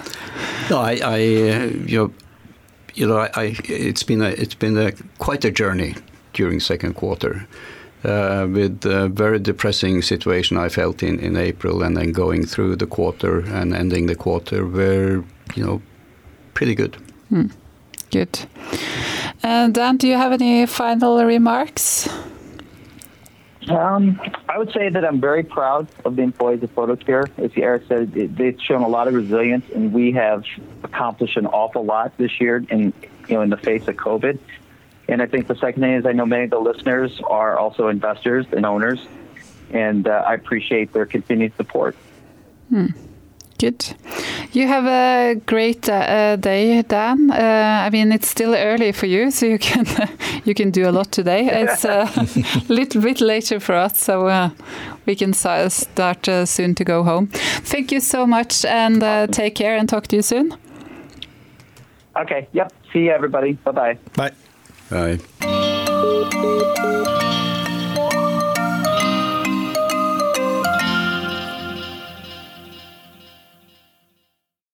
No, 0.71 0.79
I, 0.79 1.01
I 1.03 1.17
you 1.87 1.99
know, 1.99 2.13
you 2.95 3.07
know, 3.07 3.19
I, 3.19 3.31
I, 3.35 3.57
it's 3.65 4.03
been 4.03 4.23
a, 4.23 4.29
it's 4.31 4.55
been 4.55 4.77
a, 4.79 4.93
quite 5.19 5.45
a 5.45 5.51
journey 5.51 5.95
during 6.33 6.61
second 6.61 6.95
quarter. 6.95 7.47
Uh, 8.03 8.49
with 8.51 8.87
a 8.87 9.11
very 9.11 9.39
depressing 9.39 10.01
situation 10.01 10.57
I 10.57 10.71
felt 10.71 11.03
in, 11.03 11.19
in 11.21 11.37
April 11.37 11.83
and 11.83 11.95
then 11.99 12.13
going 12.13 12.47
through 12.47 12.77
the 12.77 12.87
quarter 12.87 13.41
and 13.41 13.75
ending 13.75 14.07
the 14.07 14.15
quarter 14.15 14.65
were, 14.65 15.23
you 15.55 15.63
know, 15.63 15.83
pretty 16.55 16.75
good. 16.75 16.97
Mm. 17.31 17.53
Good. 18.11 18.47
And 19.43 19.75
Dan, 19.75 19.99
do 19.99 20.09
you 20.09 20.17
have 20.17 20.33
any 20.33 20.65
final 20.67 21.23
remarks? 21.25 22.09
Um, 23.69 24.21
I 24.49 24.59
would 24.59 24.73
say 24.73 24.89
that 24.89 25.05
I'm 25.05 25.21
very 25.21 25.43
proud 25.43 25.89
of 26.05 26.17
the 26.17 26.23
employees 26.23 26.63
of 26.63 26.75
Photocure. 26.75 27.29
As 27.39 27.51
Eric 27.57 27.85
said, 27.89 28.17
it, 28.17 28.35
they've 28.35 28.59
shown 28.61 28.83
a 28.83 28.89
lot 28.89 29.07
of 29.07 29.15
resilience, 29.15 29.67
and 29.75 29.93
we 29.93 30.13
have 30.13 30.45
accomplished 30.83 31.37
an 31.37 31.47
awful 31.47 31.85
lot 31.85 32.17
this 32.17 32.41
year 32.41 32.65
in 32.71 32.93
you 33.29 33.35
know 33.35 33.43
in 33.43 33.51
the 33.51 33.59
face 33.59 33.87
of 33.87 33.97
COVID. 33.97 34.39
And 35.09 35.21
I 35.21 35.27
think 35.27 35.47
the 35.47 35.57
second 35.57 35.83
thing 35.83 35.95
is 35.95 36.07
I 36.07 36.13
know 36.13 36.25
many 36.25 36.45
of 36.45 36.51
the 36.51 36.59
listeners 36.59 37.21
are 37.29 37.59
also 37.59 37.89
investors 37.89 38.47
and 38.51 38.65
owners, 38.65 39.01
and 39.71 40.09
uh, 40.09 40.25
I 40.27 40.35
appreciate 40.35 40.93
their 40.93 41.07
continued 41.07 41.55
support. 41.57 41.97
Hmm. 42.71 42.87
Good. 43.61 43.95
You 44.53 44.67
have 44.69 44.87
a 44.87 45.35
great 45.45 45.87
uh, 45.87 46.37
day, 46.37 46.81
Dan. 46.81 47.31
Uh, 47.31 47.85
I 47.87 47.91
mean, 47.91 48.11
it's 48.11 48.29
still 48.29 48.55
early 48.55 48.91
for 48.93 49.05
you, 49.05 49.31
so 49.31 49.45
you 49.45 49.59
can 49.59 49.85
you 50.47 50.55
can 50.55 50.71
do 50.71 50.89
a 50.89 50.93
lot 50.93 51.13
today. 51.13 51.47
It's 51.47 51.85
a 51.85 52.09
little 52.73 53.03
bit 53.03 53.21
later 53.21 53.61
for 53.61 53.75
us, 53.75 53.99
so 53.99 54.29
uh, 54.29 54.49
we 55.05 55.15
can 55.15 55.35
start 55.35 56.27
uh, 56.27 56.47
soon 56.47 56.75
to 56.77 56.85
go 56.85 57.03
home. 57.03 57.27
Thank 57.67 57.93
you 57.93 58.01
so 58.01 58.27
much, 58.27 58.65
and 58.65 59.03
uh, 59.03 59.27
take 59.27 59.57
care, 59.57 59.77
and 59.77 59.87
talk 59.87 60.07
to 60.07 60.17
you 60.17 60.23
soon. 60.23 60.55
Okay. 62.17 62.49
Yep. 62.53 62.73
See 62.95 63.01
you, 63.01 63.11
everybody. 63.11 63.53
Bye-bye. 63.53 63.99
Bye. 64.15 64.33
Bye. 64.91 65.19